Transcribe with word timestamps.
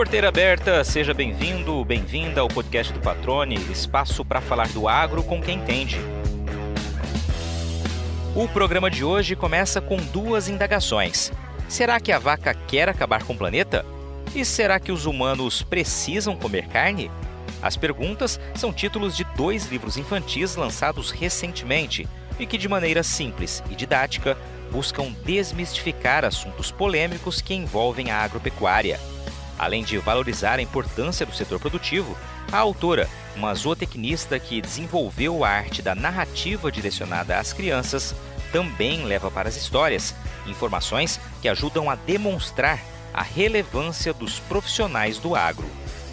Porteira 0.00 0.28
aberta, 0.28 0.82
seja 0.82 1.12
bem-vindo, 1.12 1.84
bem-vinda 1.84 2.40
ao 2.40 2.48
podcast 2.48 2.90
do 2.90 3.00
Patrone, 3.00 3.56
espaço 3.70 4.24
para 4.24 4.40
falar 4.40 4.66
do 4.68 4.88
agro 4.88 5.22
com 5.22 5.42
quem 5.42 5.58
entende. 5.58 6.00
O 8.34 8.48
programa 8.48 8.90
de 8.90 9.04
hoje 9.04 9.36
começa 9.36 9.78
com 9.78 9.98
duas 9.98 10.48
indagações. 10.48 11.30
Será 11.68 12.00
que 12.00 12.12
a 12.12 12.18
vaca 12.18 12.54
quer 12.54 12.88
acabar 12.88 13.24
com 13.24 13.34
o 13.34 13.36
planeta? 13.36 13.84
E 14.34 14.42
será 14.42 14.80
que 14.80 14.90
os 14.90 15.04
humanos 15.04 15.60
precisam 15.60 16.34
comer 16.34 16.66
carne? 16.68 17.10
As 17.60 17.76
perguntas 17.76 18.40
são 18.54 18.72
títulos 18.72 19.14
de 19.14 19.24
dois 19.36 19.66
livros 19.66 19.98
infantis 19.98 20.56
lançados 20.56 21.10
recentemente 21.10 22.08
e 22.38 22.46
que, 22.46 22.56
de 22.56 22.70
maneira 22.70 23.02
simples 23.02 23.62
e 23.70 23.74
didática, 23.74 24.34
buscam 24.72 25.12
desmistificar 25.26 26.24
assuntos 26.24 26.70
polêmicos 26.70 27.42
que 27.42 27.52
envolvem 27.52 28.10
a 28.10 28.16
agropecuária. 28.16 28.98
Além 29.60 29.84
de 29.84 29.98
valorizar 29.98 30.58
a 30.58 30.62
importância 30.62 31.26
do 31.26 31.34
setor 31.34 31.60
produtivo, 31.60 32.16
a 32.50 32.56
autora, 32.56 33.06
uma 33.36 33.54
zootecnista 33.54 34.38
que 34.40 34.58
desenvolveu 34.58 35.44
a 35.44 35.50
arte 35.50 35.82
da 35.82 35.94
narrativa 35.94 36.72
direcionada 36.72 37.38
às 37.38 37.52
crianças, 37.52 38.14
também 38.50 39.04
leva 39.04 39.30
para 39.30 39.50
as 39.50 39.56
histórias 39.56 40.14
informações 40.46 41.20
que 41.42 41.48
ajudam 41.48 41.90
a 41.90 41.94
demonstrar 41.94 42.80
a 43.12 43.22
relevância 43.22 44.14
dos 44.14 44.38
profissionais 44.38 45.18
do 45.18 45.36
agro. 45.36 45.68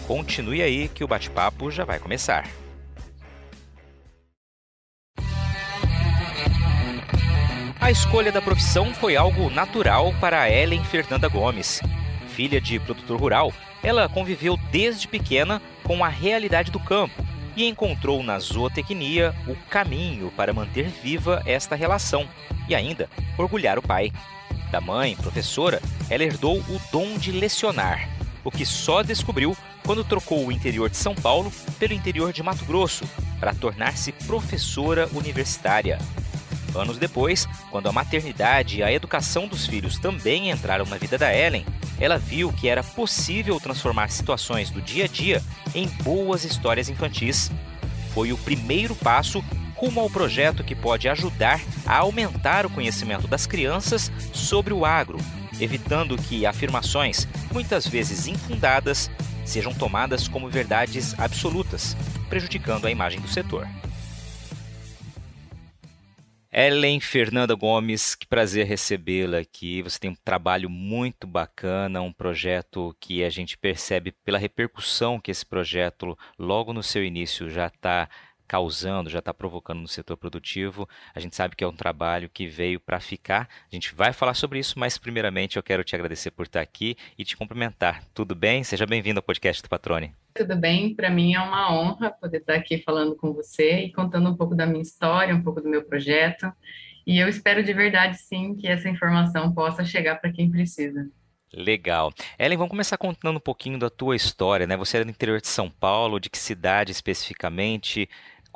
Continue 0.06 0.60
aí 0.60 0.86
que 0.86 1.02
o 1.02 1.08
bate-papo 1.08 1.70
já 1.70 1.86
vai 1.86 1.98
começar. 1.98 2.46
A 7.80 7.90
escolha 7.90 8.30
da 8.30 8.42
profissão 8.42 8.92
foi 8.92 9.16
algo 9.16 9.48
natural 9.48 10.12
para 10.20 10.50
Ellen 10.50 10.84
Fernanda 10.84 11.28
Gomes. 11.28 11.80
Filha 12.38 12.60
de 12.60 12.78
produtor 12.78 13.18
rural, 13.18 13.52
ela 13.82 14.08
conviveu 14.08 14.56
desde 14.70 15.08
pequena 15.08 15.60
com 15.82 16.04
a 16.04 16.08
realidade 16.08 16.70
do 16.70 16.78
campo 16.78 17.20
e 17.56 17.66
encontrou 17.66 18.22
na 18.22 18.38
zootecnia 18.38 19.34
o 19.48 19.56
caminho 19.68 20.32
para 20.36 20.54
manter 20.54 20.86
viva 20.86 21.42
esta 21.44 21.74
relação 21.74 22.28
e 22.68 22.76
ainda 22.76 23.10
orgulhar 23.36 23.76
o 23.76 23.82
pai. 23.82 24.12
Da 24.70 24.80
mãe, 24.80 25.16
professora, 25.16 25.82
ela 26.08 26.22
herdou 26.22 26.58
o 26.58 26.80
dom 26.92 27.18
de 27.18 27.32
lecionar, 27.32 28.08
o 28.44 28.52
que 28.52 28.64
só 28.64 29.02
descobriu 29.02 29.56
quando 29.84 30.04
trocou 30.04 30.46
o 30.46 30.52
interior 30.52 30.88
de 30.88 30.96
São 30.96 31.16
Paulo 31.16 31.52
pelo 31.76 31.92
interior 31.92 32.32
de 32.32 32.44
Mato 32.44 32.64
Grosso 32.64 33.04
para 33.40 33.52
tornar-se 33.52 34.12
professora 34.12 35.08
universitária. 35.12 35.98
Anos 36.74 36.98
depois, 36.98 37.48
quando 37.70 37.88
a 37.88 37.92
maternidade 37.92 38.78
e 38.78 38.82
a 38.82 38.92
educação 38.92 39.48
dos 39.48 39.66
filhos 39.66 39.98
também 39.98 40.50
entraram 40.50 40.84
na 40.86 40.96
vida 40.96 41.16
da 41.16 41.34
Ellen, 41.34 41.64
ela 42.00 42.18
viu 42.18 42.52
que 42.52 42.68
era 42.68 42.82
possível 42.82 43.58
transformar 43.58 44.10
situações 44.10 44.70
do 44.70 44.80
dia 44.80 45.04
a 45.04 45.08
dia 45.08 45.42
em 45.74 45.88
boas 46.02 46.44
histórias 46.44 46.88
infantis. 46.88 47.50
Foi 48.14 48.32
o 48.32 48.38
primeiro 48.38 48.94
passo 48.94 49.42
rumo 49.74 50.00
ao 50.00 50.10
projeto 50.10 50.64
que 50.64 50.74
pode 50.74 51.08
ajudar 51.08 51.60
a 51.86 51.98
aumentar 51.98 52.66
o 52.66 52.70
conhecimento 52.70 53.28
das 53.28 53.46
crianças 53.46 54.10
sobre 54.32 54.74
o 54.74 54.84
agro, 54.84 55.18
evitando 55.60 56.16
que 56.16 56.44
afirmações, 56.44 57.26
muitas 57.52 57.86
vezes 57.86 58.26
infundadas, 58.26 59.10
sejam 59.44 59.72
tomadas 59.72 60.28
como 60.28 60.48
verdades 60.48 61.18
absolutas, 61.18 61.96
prejudicando 62.28 62.86
a 62.86 62.90
imagem 62.90 63.20
do 63.20 63.28
setor. 63.28 63.66
Ellen 66.60 66.98
Fernanda 66.98 67.54
Gomes, 67.54 68.16
que 68.16 68.26
prazer 68.26 68.66
recebê-la 68.66 69.38
aqui. 69.38 69.80
Você 69.80 69.96
tem 69.96 70.10
um 70.10 70.16
trabalho 70.24 70.68
muito 70.68 71.24
bacana, 71.24 72.02
um 72.02 72.12
projeto 72.12 72.96
que 72.98 73.22
a 73.22 73.30
gente 73.30 73.56
percebe 73.56 74.10
pela 74.24 74.38
repercussão 74.38 75.20
que 75.20 75.30
esse 75.30 75.46
projeto, 75.46 76.18
logo 76.36 76.72
no 76.72 76.82
seu 76.82 77.04
início, 77.04 77.48
já 77.48 77.68
está 77.68 78.08
causando, 78.48 79.10
já 79.10 79.18
está 79.18 79.34
provocando 79.34 79.80
no 79.80 79.86
setor 79.86 80.16
produtivo. 80.16 80.88
A 81.14 81.20
gente 81.20 81.36
sabe 81.36 81.54
que 81.54 81.62
é 81.62 81.68
um 81.68 81.76
trabalho 81.76 82.30
que 82.30 82.46
veio 82.46 82.80
para 82.80 82.98
ficar. 82.98 83.48
A 83.70 83.74
gente 83.74 83.94
vai 83.94 84.12
falar 84.12 84.32
sobre 84.32 84.58
isso, 84.58 84.78
mas 84.78 84.96
primeiramente 84.96 85.56
eu 85.56 85.62
quero 85.62 85.84
te 85.84 85.94
agradecer 85.94 86.30
por 86.30 86.46
estar 86.46 86.62
aqui 86.62 86.96
e 87.18 87.24
te 87.24 87.36
cumprimentar. 87.36 88.02
Tudo 88.14 88.34
bem? 88.34 88.64
Seja 88.64 88.86
bem-vindo 88.86 89.18
ao 89.18 89.22
podcast 89.22 89.62
do 89.62 89.68
Patrone. 89.68 90.14
Tudo 90.34 90.56
bem, 90.56 90.94
para 90.94 91.10
mim 91.10 91.34
é 91.34 91.40
uma 91.40 91.72
honra 91.72 92.10
poder 92.10 92.38
estar 92.38 92.54
aqui 92.54 92.78
falando 92.78 93.14
com 93.14 93.32
você 93.32 93.80
e 93.80 93.92
contando 93.92 94.30
um 94.30 94.36
pouco 94.36 94.54
da 94.54 94.66
minha 94.66 94.82
história, 94.82 95.34
um 95.34 95.42
pouco 95.42 95.60
do 95.60 95.68
meu 95.68 95.84
projeto. 95.84 96.50
E 97.06 97.18
eu 97.18 97.28
espero 97.28 97.62
de 97.62 97.72
verdade, 97.72 98.18
sim, 98.18 98.54
que 98.54 98.66
essa 98.66 98.88
informação 98.88 99.52
possa 99.52 99.84
chegar 99.84 100.16
para 100.16 100.32
quem 100.32 100.50
precisa. 100.50 101.10
Legal. 101.52 102.12
Ellen, 102.38 102.58
vamos 102.58 102.70
começar 102.70 102.98
contando 102.98 103.38
um 103.38 103.40
pouquinho 103.40 103.78
da 103.78 103.88
tua 103.88 104.14
história, 104.14 104.66
né? 104.66 104.76
Você 104.76 104.98
é 104.98 105.04
do 105.04 105.10
interior 105.10 105.40
de 105.40 105.48
São 105.48 105.70
Paulo, 105.70 106.20
de 106.20 106.28
que 106.28 106.36
cidade 106.36 106.92
especificamente? 106.92 108.08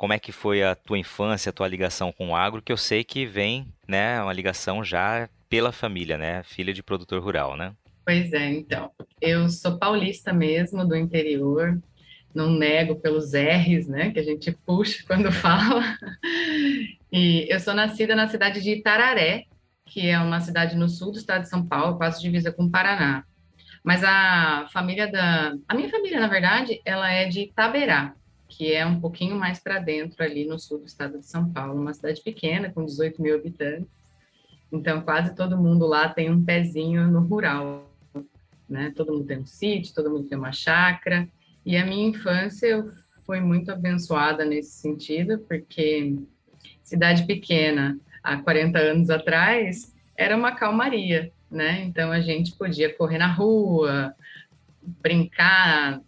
Como 0.03 0.11
é 0.11 0.19
que 0.19 0.33
foi 0.33 0.61
a 0.61 0.75
tua 0.75 0.97
infância, 0.97 1.49
a 1.49 1.53
tua 1.53 1.65
ligação 1.65 2.11
com 2.11 2.31
o 2.31 2.35
agro, 2.35 2.61
que 2.61 2.73
eu 2.73 2.75
sei 2.75 3.05
que 3.05 3.25
vem, 3.25 3.69
né, 3.87 4.21
uma 4.21 4.33
ligação 4.33 4.83
já 4.83 5.29
pela 5.47 5.71
família, 5.71 6.17
né, 6.17 6.43
filha 6.43 6.73
de 6.73 6.83
produtor 6.83 7.23
rural, 7.23 7.55
né? 7.55 7.71
Pois 8.05 8.33
é, 8.33 8.51
então, 8.51 8.91
eu 9.21 9.47
sou 9.47 9.79
paulista 9.79 10.33
mesmo, 10.33 10.85
do 10.85 10.93
interior, 10.93 11.81
não 12.35 12.51
nego 12.51 12.97
pelos 12.97 13.31
R's, 13.31 13.87
né, 13.87 14.11
que 14.11 14.19
a 14.19 14.23
gente 14.23 14.51
puxa 14.65 15.05
quando 15.07 15.31
fala, 15.31 15.97
e 17.09 17.47
eu 17.49 17.61
sou 17.61 17.73
nascida 17.73 18.13
na 18.13 18.27
cidade 18.27 18.61
de 18.61 18.71
Itararé, 18.71 19.45
que 19.85 20.09
é 20.09 20.19
uma 20.19 20.41
cidade 20.41 20.75
no 20.75 20.89
sul 20.89 21.13
do 21.13 21.17
estado 21.17 21.43
de 21.43 21.49
São 21.49 21.65
Paulo, 21.65 21.95
quase 21.95 22.21
divisa 22.21 22.51
com 22.51 22.65
o 22.65 22.69
Paraná. 22.69 23.23
Mas 23.81 24.03
a 24.03 24.67
família 24.73 25.09
da... 25.09 25.55
A 25.65 25.73
minha 25.73 25.89
família, 25.89 26.19
na 26.19 26.27
verdade, 26.27 26.81
ela 26.83 27.09
é 27.09 27.25
de 27.25 27.43
Itaberá, 27.43 28.13
que 28.55 28.71
é 28.71 28.85
um 28.85 28.99
pouquinho 28.99 29.35
mais 29.35 29.59
para 29.59 29.79
dentro, 29.79 30.23
ali 30.23 30.45
no 30.45 30.59
sul 30.59 30.77
do 30.77 30.85
estado 30.85 31.17
de 31.17 31.25
São 31.25 31.51
Paulo, 31.51 31.81
uma 31.81 31.93
cidade 31.93 32.21
pequena, 32.21 32.71
com 32.71 32.85
18 32.85 33.19
mil 33.19 33.35
habitantes. 33.35 34.03
Então, 34.71 35.01
quase 35.01 35.35
todo 35.35 35.57
mundo 35.57 35.87
lá 35.87 36.09
tem 36.09 36.29
um 36.29 36.43
pezinho 36.43 37.07
no 37.07 37.21
rural, 37.21 37.91
né? 38.69 38.93
Todo 38.95 39.11
mundo 39.11 39.25
tem 39.25 39.39
um 39.39 39.45
sítio, 39.45 39.93
todo 39.95 40.09
mundo 40.11 40.29
tem 40.29 40.37
uma 40.37 40.51
chácara. 40.51 41.27
E 41.65 41.75
a 41.75 41.85
minha 41.85 42.09
infância 42.09 42.85
foi 43.25 43.39
muito 43.39 43.71
abençoada 43.71 44.45
nesse 44.45 44.73
sentido, 44.79 45.39
porque 45.39 46.15
cidade 46.83 47.25
pequena, 47.25 47.99
há 48.23 48.37
40 48.37 48.77
anos 48.77 49.09
atrás, 49.09 49.95
era 50.15 50.37
uma 50.37 50.51
calmaria, 50.51 51.31
né? 51.49 51.83
Então, 51.85 52.11
a 52.11 52.21
gente 52.21 52.55
podia 52.55 52.93
correr 52.93 53.17
na 53.17 53.33
rua, 53.33 54.13
brincar 55.01 56.01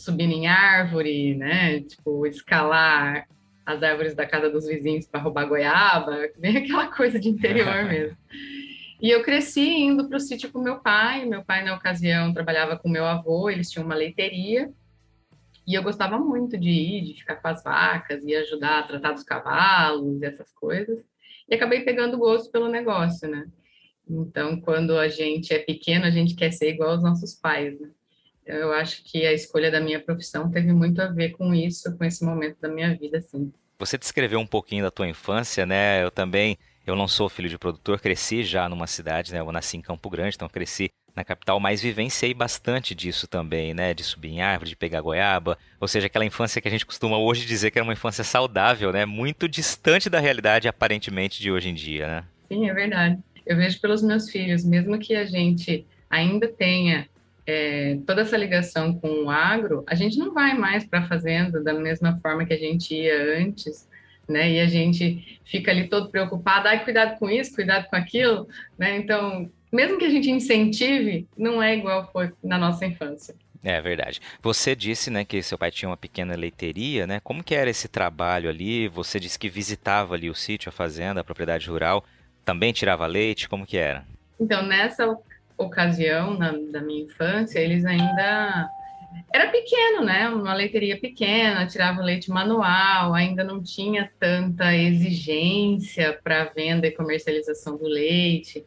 subindo 0.00 0.32
em 0.32 0.46
árvore, 0.46 1.34
né? 1.34 1.80
Tipo, 1.80 2.26
escalar 2.26 3.26
as 3.64 3.82
árvores 3.82 4.14
da 4.14 4.26
casa 4.26 4.50
dos 4.50 4.66
vizinhos 4.66 5.06
para 5.06 5.20
roubar 5.20 5.46
goiaba, 5.46 6.28
bem 6.38 6.56
aquela 6.58 6.88
coisa 6.88 7.18
de 7.18 7.28
interior 7.28 7.84
mesmo. 7.88 8.16
E 9.00 9.08
eu 9.10 9.22
cresci 9.22 9.62
indo 9.62 10.08
para 10.08 10.18
o 10.18 10.20
sítio 10.20 10.50
com 10.52 10.58
meu 10.60 10.80
pai. 10.80 11.24
Meu 11.24 11.42
pai, 11.42 11.64
na 11.64 11.74
ocasião, 11.74 12.34
trabalhava 12.34 12.76
com 12.76 12.88
meu 12.88 13.06
avô, 13.06 13.48
eles 13.48 13.70
tinham 13.70 13.86
uma 13.86 13.94
leiteria. 13.94 14.70
E 15.66 15.74
eu 15.74 15.82
gostava 15.82 16.18
muito 16.18 16.58
de 16.58 16.70
ir, 16.70 17.02
de 17.02 17.14
ficar 17.14 17.36
com 17.36 17.48
as 17.48 17.62
vacas 17.62 18.24
e 18.24 18.34
ajudar 18.34 18.80
a 18.80 18.82
tratar 18.82 19.12
dos 19.12 19.22
cavalos 19.22 20.20
e 20.20 20.24
essas 20.26 20.52
coisas. 20.52 21.02
E 21.48 21.54
acabei 21.54 21.80
pegando 21.80 22.18
gosto 22.18 22.50
pelo 22.50 22.68
negócio, 22.68 23.28
né? 23.28 23.46
Então, 24.08 24.60
quando 24.60 24.98
a 24.98 25.08
gente 25.08 25.54
é 25.54 25.58
pequeno, 25.58 26.04
a 26.04 26.10
gente 26.10 26.34
quer 26.34 26.50
ser 26.50 26.70
igual 26.70 26.90
aos 26.90 27.02
nossos 27.02 27.34
pais, 27.34 27.78
né? 27.80 27.88
Eu 28.46 28.72
acho 28.72 29.04
que 29.04 29.26
a 29.26 29.32
escolha 29.32 29.70
da 29.70 29.80
minha 29.80 30.00
profissão 30.00 30.50
teve 30.50 30.72
muito 30.72 31.00
a 31.00 31.06
ver 31.06 31.30
com 31.30 31.54
isso, 31.54 31.96
com 31.96 32.04
esse 32.04 32.24
momento 32.24 32.58
da 32.60 32.68
minha 32.68 32.96
vida, 32.96 33.18
assim. 33.18 33.52
Você 33.78 33.96
descreveu 33.96 34.38
um 34.38 34.46
pouquinho 34.46 34.84
da 34.84 34.90
tua 34.90 35.08
infância, 35.08 35.64
né? 35.64 36.02
Eu 36.02 36.10
também, 36.10 36.58
eu 36.86 36.94
não 36.96 37.08
sou 37.08 37.28
filho 37.28 37.48
de 37.48 37.58
produtor, 37.58 38.00
cresci 38.00 38.44
já 38.44 38.68
numa 38.68 38.86
cidade, 38.86 39.32
né? 39.32 39.40
Eu 39.40 39.52
nasci 39.52 39.76
em 39.76 39.80
Campo 39.80 40.10
Grande, 40.10 40.36
então 40.36 40.48
cresci 40.48 40.90
na 41.14 41.24
capital, 41.24 41.58
mas 41.58 41.82
vivenciei 41.82 42.32
bastante 42.34 42.94
disso 42.94 43.26
também, 43.26 43.74
né? 43.74 43.94
De 43.94 44.04
subir 44.04 44.28
em 44.28 44.42
árvore, 44.42 44.70
de 44.70 44.76
pegar 44.76 45.00
goiaba, 45.00 45.58
ou 45.80 45.88
seja, 45.88 46.06
aquela 46.06 46.24
infância 46.24 46.60
que 46.60 46.68
a 46.68 46.70
gente 46.70 46.86
costuma 46.86 47.18
hoje 47.18 47.46
dizer 47.46 47.70
que 47.70 47.78
era 47.78 47.84
uma 47.84 47.92
infância 47.92 48.24
saudável, 48.24 48.92
né? 48.92 49.04
Muito 49.04 49.48
distante 49.48 50.10
da 50.10 50.20
realidade 50.20 50.68
aparentemente 50.68 51.40
de 51.40 51.50
hoje 51.50 51.68
em 51.68 51.74
dia, 51.74 52.06
né? 52.06 52.24
Sim, 52.48 52.68
é 52.68 52.74
verdade. 52.74 53.18
Eu 53.46 53.56
vejo 53.56 53.80
pelos 53.80 54.02
meus 54.02 54.30
filhos, 54.30 54.64
mesmo 54.64 54.98
que 54.98 55.14
a 55.14 55.24
gente 55.24 55.86
ainda 56.08 56.48
tenha 56.48 57.08
é, 57.50 57.98
toda 58.06 58.22
essa 58.22 58.36
ligação 58.36 58.94
com 58.94 59.24
o 59.24 59.30
agro, 59.30 59.82
a 59.88 59.96
gente 59.96 60.16
não 60.16 60.32
vai 60.32 60.54
mais 60.56 60.84
para 60.84 61.00
a 61.00 61.08
fazenda 61.08 61.60
da 61.60 61.74
mesma 61.74 62.16
forma 62.18 62.44
que 62.44 62.52
a 62.52 62.58
gente 62.58 62.94
ia 62.94 63.38
antes, 63.38 63.88
né? 64.28 64.52
E 64.52 64.60
a 64.60 64.68
gente 64.68 65.40
fica 65.44 65.72
ali 65.72 65.88
todo 65.88 66.10
preocupado, 66.10 66.68
ai, 66.68 66.84
cuidado 66.84 67.18
com 67.18 67.28
isso, 67.28 67.52
cuidado 67.52 67.88
com 67.88 67.96
aquilo, 67.96 68.46
né? 68.78 68.96
Então, 68.96 69.50
mesmo 69.72 69.98
que 69.98 70.04
a 70.04 70.10
gente 70.10 70.30
incentive, 70.30 71.26
não 71.36 71.60
é 71.60 71.76
igual 71.76 72.08
foi 72.12 72.32
na 72.42 72.56
nossa 72.56 72.86
infância. 72.86 73.34
É 73.64 73.80
verdade. 73.80 74.20
Você 74.40 74.74
disse, 74.76 75.10
né, 75.10 75.24
que 75.24 75.42
seu 75.42 75.58
pai 75.58 75.70
tinha 75.70 75.88
uma 75.88 75.96
pequena 75.96 76.34
leiteria, 76.36 77.06
né? 77.06 77.20
Como 77.22 77.42
que 77.42 77.54
era 77.54 77.68
esse 77.68 77.88
trabalho 77.88 78.48
ali? 78.48 78.86
Você 78.88 79.18
disse 79.18 79.38
que 79.38 79.50
visitava 79.50 80.14
ali 80.14 80.30
o 80.30 80.34
sítio, 80.34 80.68
a 80.68 80.72
fazenda, 80.72 81.20
a 81.20 81.24
propriedade 81.24 81.68
rural, 81.68 82.04
também 82.44 82.72
tirava 82.72 83.06
leite, 83.06 83.48
como 83.48 83.66
que 83.66 83.76
era? 83.76 84.06
Então, 84.38 84.62
nessa 84.62 85.06
ocasião, 85.64 86.36
na, 86.36 86.52
da 86.52 86.80
minha 86.80 87.04
infância, 87.04 87.58
eles 87.58 87.84
ainda 87.84 88.70
era 89.32 89.48
pequeno, 89.48 90.04
né? 90.04 90.28
Uma 90.28 90.54
leiteria 90.54 90.98
pequena, 90.98 91.66
tirava 91.66 92.02
leite 92.02 92.30
manual, 92.30 93.14
ainda 93.14 93.44
não 93.44 93.62
tinha 93.62 94.10
tanta 94.18 94.74
exigência 94.74 96.18
para 96.22 96.44
venda 96.44 96.86
e 96.86 96.92
comercialização 96.92 97.76
do 97.76 97.86
leite. 97.86 98.64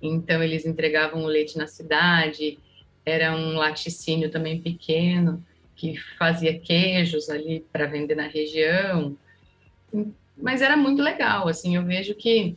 Então 0.00 0.42
eles 0.42 0.64
entregavam 0.64 1.24
o 1.24 1.26
leite 1.26 1.58
na 1.58 1.66
cidade. 1.66 2.58
Era 3.04 3.34
um 3.34 3.54
laticínio 3.54 4.30
também 4.30 4.60
pequeno 4.60 5.44
que 5.74 5.96
fazia 6.18 6.58
queijos 6.58 7.28
ali 7.28 7.64
para 7.72 7.86
vender 7.86 8.14
na 8.14 8.26
região. 8.26 9.16
Mas 10.36 10.62
era 10.62 10.76
muito 10.76 11.02
legal, 11.02 11.48
assim, 11.48 11.76
eu 11.76 11.84
vejo 11.84 12.14
que 12.14 12.56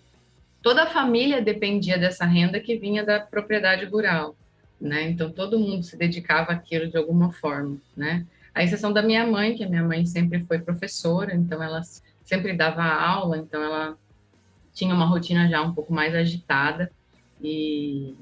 toda 0.62 0.84
a 0.84 0.88
família 0.88 1.42
dependia 1.42 1.98
dessa 1.98 2.26
renda 2.26 2.60
que 2.60 2.78
vinha 2.78 3.06
da 3.06 3.20
propriedade 3.20 3.86
rural 3.86 4.36
né? 4.80 5.10
Então 5.10 5.32
todo 5.32 5.60
mundo 5.60 5.84
se 5.84 5.98
dedicava 5.98 6.54
àquilo 6.54 6.90
de 6.90 6.98
alguma 6.98 7.32
forma, 7.32 7.78
né? 7.96 8.26
A 8.54 8.64
exceção 8.64 8.94
da 8.94 9.02
minha 9.02 9.26
mãe, 9.28 9.56
que 9.56 9.64
a 9.64 9.70
minha 9.70 9.84
mãe 9.84 10.06
sempre 10.06 10.40
foi 10.42 10.60
professora, 10.60 11.36
então 11.36 11.62
ela 11.62 11.82
sempre 12.24 12.54
dava 12.54 12.84
aula, 12.84 13.38
então 13.38 13.62
ela 13.62 13.98
tinha 14.74 14.94
uma 14.94 15.06
rotina 15.06 15.50
já 15.50 15.62
um 15.62 15.74
pouco 15.74 15.94
mais 15.94 16.16
agitada 16.16 16.92
e, 17.42 18.16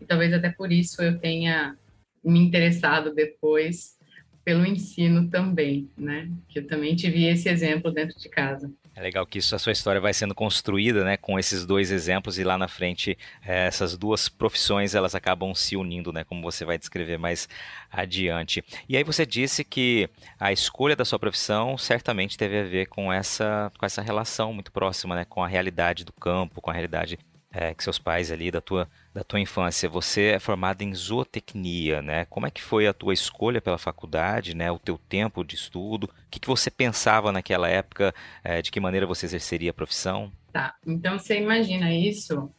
e 0.00 0.04
talvez 0.06 0.32
até 0.32 0.50
por 0.50 0.70
isso 0.70 1.02
eu 1.02 1.18
tenha 1.18 1.76
me 2.24 2.38
interessado 2.38 3.14
depois 3.14 3.98
pelo 4.44 4.64
ensino 4.64 5.28
também, 5.28 5.90
né? 5.96 6.30
Que 6.48 6.60
eu 6.60 6.66
também 6.66 6.94
tive 6.96 7.26
esse 7.26 7.48
exemplo 7.48 7.90
dentro 7.90 8.18
de 8.18 8.28
casa. 8.28 8.70
É 8.98 9.00
legal 9.00 9.24
que 9.24 9.38
isso, 9.38 9.54
a 9.54 9.60
sua 9.60 9.70
história 9.70 10.00
vai 10.00 10.12
sendo 10.12 10.34
construída, 10.34 11.04
né, 11.04 11.16
com 11.16 11.38
esses 11.38 11.64
dois 11.64 11.92
exemplos 11.92 12.36
e 12.36 12.42
lá 12.42 12.58
na 12.58 12.66
frente 12.66 13.16
é, 13.46 13.68
essas 13.68 13.96
duas 13.96 14.28
profissões 14.28 14.92
elas 14.92 15.14
acabam 15.14 15.54
se 15.54 15.76
unindo, 15.76 16.12
né, 16.12 16.24
como 16.24 16.42
você 16.42 16.64
vai 16.64 16.76
descrever 16.76 17.16
mais 17.16 17.48
adiante. 17.92 18.60
E 18.88 18.96
aí 18.96 19.04
você 19.04 19.24
disse 19.24 19.62
que 19.62 20.10
a 20.36 20.50
escolha 20.52 20.96
da 20.96 21.04
sua 21.04 21.16
profissão 21.16 21.78
certamente 21.78 22.36
teve 22.36 22.58
a 22.58 22.64
ver 22.64 22.86
com 22.86 23.12
essa, 23.12 23.70
com 23.78 23.86
essa 23.86 24.02
relação 24.02 24.52
muito 24.52 24.72
próxima, 24.72 25.14
né, 25.14 25.24
com 25.24 25.44
a 25.44 25.46
realidade 25.46 26.04
do 26.04 26.12
campo, 26.12 26.60
com 26.60 26.68
a 26.68 26.74
realidade 26.74 27.20
é, 27.52 27.74
que 27.74 27.82
seus 27.82 27.98
pais 27.98 28.30
ali 28.30 28.50
da 28.50 28.60
tua, 28.60 28.88
da 29.14 29.24
tua 29.24 29.40
infância. 29.40 29.88
Você 29.88 30.26
é 30.26 30.38
formado 30.38 30.82
em 30.82 30.94
zootecnia, 30.94 32.02
né? 32.02 32.24
Como 32.26 32.46
é 32.46 32.50
que 32.50 32.62
foi 32.62 32.86
a 32.86 32.92
tua 32.92 33.14
escolha 33.14 33.60
pela 33.60 33.78
faculdade, 33.78 34.54
né? 34.54 34.70
O 34.70 34.78
teu 34.78 34.98
tempo 35.08 35.42
de 35.44 35.54
estudo? 35.54 36.04
O 36.04 36.10
que, 36.30 36.40
que 36.40 36.48
você 36.48 36.70
pensava 36.70 37.32
naquela 37.32 37.68
época? 37.68 38.14
É, 38.44 38.60
de 38.60 38.70
que 38.70 38.80
maneira 38.80 39.06
você 39.06 39.26
exerceria 39.26 39.70
a 39.70 39.74
profissão? 39.74 40.30
Tá, 40.52 40.74
então 40.86 41.18
você 41.18 41.38
imagina 41.38 41.92
isso 41.92 42.50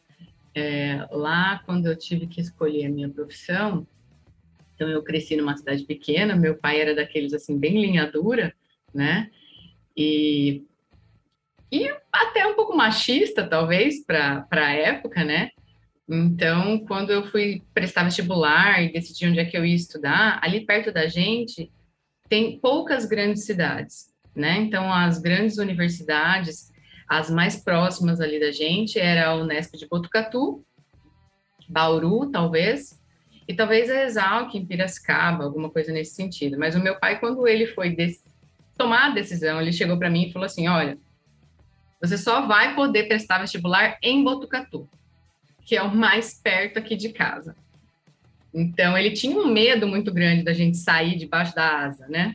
é, 0.54 1.06
lá 1.10 1.60
quando 1.64 1.86
eu 1.86 1.96
tive 1.96 2.26
que 2.26 2.40
escolher 2.40 2.86
a 2.86 2.90
minha 2.90 3.08
profissão. 3.08 3.86
Então 4.74 4.88
eu 4.88 5.02
cresci 5.02 5.36
numa 5.36 5.56
cidade 5.56 5.84
pequena, 5.84 6.34
meu 6.34 6.56
pai 6.56 6.80
era 6.80 6.94
daqueles 6.94 7.32
assim 7.32 7.58
bem 7.58 7.80
linha 7.80 8.10
dura, 8.10 8.54
né? 8.94 9.30
E 9.96 10.64
e 11.70 11.88
até 12.12 12.46
um 12.46 12.54
pouco 12.54 12.76
machista, 12.76 13.46
talvez, 13.46 14.04
para 14.04 14.46
a 14.50 14.72
época, 14.72 15.24
né? 15.24 15.50
Então, 16.08 16.84
quando 16.86 17.10
eu 17.10 17.24
fui 17.24 17.62
prestar 17.72 18.02
vestibular 18.02 18.82
e 18.82 18.92
decidi 18.92 19.26
onde 19.28 19.38
é 19.38 19.44
que 19.44 19.56
eu 19.56 19.64
ia 19.64 19.76
estudar, 19.76 20.40
ali 20.42 20.66
perto 20.66 20.90
da 20.90 21.06
gente 21.06 21.70
tem 22.28 22.58
poucas 22.58 23.04
grandes 23.06 23.44
cidades, 23.44 24.12
né? 24.34 24.58
Então, 24.58 24.92
as 24.92 25.18
grandes 25.18 25.58
universidades, 25.58 26.72
as 27.08 27.30
mais 27.30 27.56
próximas 27.56 28.20
ali 28.20 28.40
da 28.40 28.50
gente, 28.50 28.98
era 28.98 29.28
a 29.28 29.36
Unesp 29.36 29.76
de 29.76 29.86
Botucatu, 29.86 30.64
Bauru, 31.68 32.30
talvez, 32.30 33.00
e 33.46 33.54
talvez 33.54 33.88
a 33.88 34.04
Exalc 34.04 34.54
em 34.54 34.66
Piracicaba, 34.66 35.44
alguma 35.44 35.70
coisa 35.70 35.92
nesse 35.92 36.14
sentido. 36.14 36.58
Mas 36.58 36.74
o 36.74 36.80
meu 36.80 36.98
pai, 36.98 37.20
quando 37.20 37.46
ele 37.46 37.66
foi 37.66 37.96
tomar 38.76 39.10
a 39.10 39.14
decisão, 39.14 39.60
ele 39.60 39.72
chegou 39.72 39.96
para 39.96 40.10
mim 40.10 40.26
e 40.26 40.32
falou 40.32 40.46
assim: 40.46 40.66
olha 40.66 40.98
você 42.00 42.16
só 42.16 42.42
vai 42.42 42.74
poder 42.74 43.04
prestar 43.04 43.38
vestibular 43.38 43.98
em 44.02 44.24
Botucatu, 44.24 44.88
que 45.64 45.76
é 45.76 45.82
o 45.82 45.94
mais 45.94 46.34
perto 46.34 46.78
aqui 46.78 46.96
de 46.96 47.10
casa. 47.10 47.54
Então, 48.52 48.96
ele 48.96 49.12
tinha 49.12 49.36
um 49.38 49.46
medo 49.46 49.86
muito 49.86 50.12
grande 50.12 50.42
da 50.42 50.52
gente 50.52 50.76
sair 50.76 51.16
debaixo 51.16 51.54
da 51.54 51.84
asa, 51.84 52.08
né? 52.08 52.34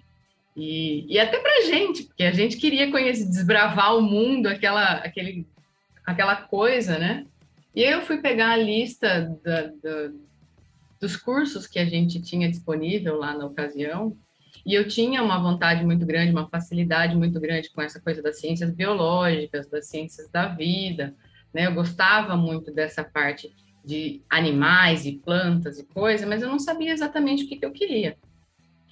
E, 0.56 1.06
e 1.14 1.20
até 1.20 1.38
pra 1.40 1.66
gente, 1.66 2.04
porque 2.04 2.24
a 2.24 2.32
gente 2.32 2.56
queria 2.58 2.90
conhecer, 2.90 3.26
desbravar 3.26 3.98
o 3.98 4.02
mundo, 4.02 4.48
aquela, 4.48 4.94
aquele, 5.00 5.46
aquela 6.06 6.36
coisa, 6.38 6.98
né? 6.98 7.26
E 7.76 7.84
eu 7.84 8.02
fui 8.04 8.20
pegar 8.20 8.52
a 8.52 8.58
lista 8.58 9.38
da, 9.44 9.64
da, 9.64 10.12
dos 11.00 11.18
cursos 11.18 11.68
que 11.68 11.78
a 11.78 11.86
gente 11.86 12.22
tinha 12.22 12.50
disponível 12.50 13.18
lá 13.18 13.38
na 13.38 13.46
ocasião, 13.46 14.16
e 14.66 14.74
eu 14.74 14.88
tinha 14.88 15.22
uma 15.22 15.38
vontade 15.40 15.86
muito 15.86 16.06
grande, 16.06 16.32
uma 16.32 16.50
facilidade 16.50 17.16
muito 17.16 17.40
grande 17.40 17.70
com 17.70 17.82
essa 17.82 18.02
coisa 18.02 18.22
das 18.22 18.40
ciências 18.40 18.72
biológicas, 18.72 19.70
das 19.70 19.88
ciências 19.88 20.28
da 20.30 20.48
vida, 20.48 21.16
né? 21.54 21.68
Eu 21.68 21.74
gostava 21.74 22.36
muito 22.36 22.74
dessa 22.74 23.04
parte 23.04 23.54
de 23.86 24.24
animais 24.28 25.06
e 25.06 25.20
plantas 25.20 25.78
e 25.78 25.86
coisas, 25.86 26.28
mas 26.28 26.42
eu 26.42 26.50
não 26.50 26.58
sabia 26.58 26.92
exatamente 26.92 27.44
o 27.44 27.48
que, 27.48 27.58
que 27.58 27.66
eu 27.66 27.72
queria. 27.72 28.18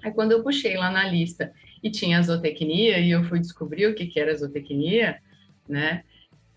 Aí 0.04 0.12
quando 0.12 0.34
eu 0.34 0.44
puxei 0.44 0.78
lá 0.78 0.92
na 0.92 1.08
lista 1.10 1.52
e 1.82 1.90
tinha 1.90 2.22
zootecnia 2.22 3.00
e 3.00 3.10
eu 3.10 3.24
fui 3.24 3.40
descobrir 3.40 3.88
o 3.88 3.96
que, 3.96 4.06
que 4.06 4.20
era 4.20 4.36
zootecnia, 4.36 5.20
né? 5.68 6.04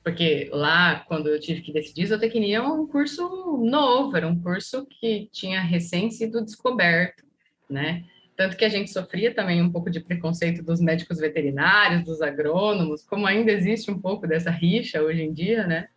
Porque 0.04 0.50
lá, 0.52 1.00
quando 1.08 1.28
eu 1.28 1.40
tive 1.40 1.62
que 1.62 1.72
decidir, 1.72 2.06
zootecnia 2.06 2.58
é 2.58 2.62
um 2.62 2.86
curso 2.86 3.58
novo, 3.64 4.14
era 4.16 4.28
um 4.28 4.40
curso 4.40 4.86
que 4.86 5.28
tinha 5.32 5.60
recém 5.60 6.10
sido 6.10 6.44
descoberto, 6.44 7.24
né? 7.68 8.04
Tanto 8.36 8.56
que 8.56 8.64
a 8.64 8.68
gente 8.68 8.90
sofria 8.90 9.34
também 9.34 9.62
um 9.62 9.72
pouco 9.72 9.90
de 9.90 9.98
preconceito 9.98 10.62
dos 10.62 10.80
médicos 10.80 11.18
veterinários, 11.18 12.04
dos 12.04 12.20
agrônomos, 12.20 13.02
como 13.02 13.26
ainda 13.26 13.50
existe 13.50 13.90
um 13.90 13.98
pouco 13.98 14.26
dessa 14.26 14.50
rixa 14.50 15.02
hoje 15.02 15.22
em 15.22 15.32
dia, 15.32 15.66
né? 15.66 15.88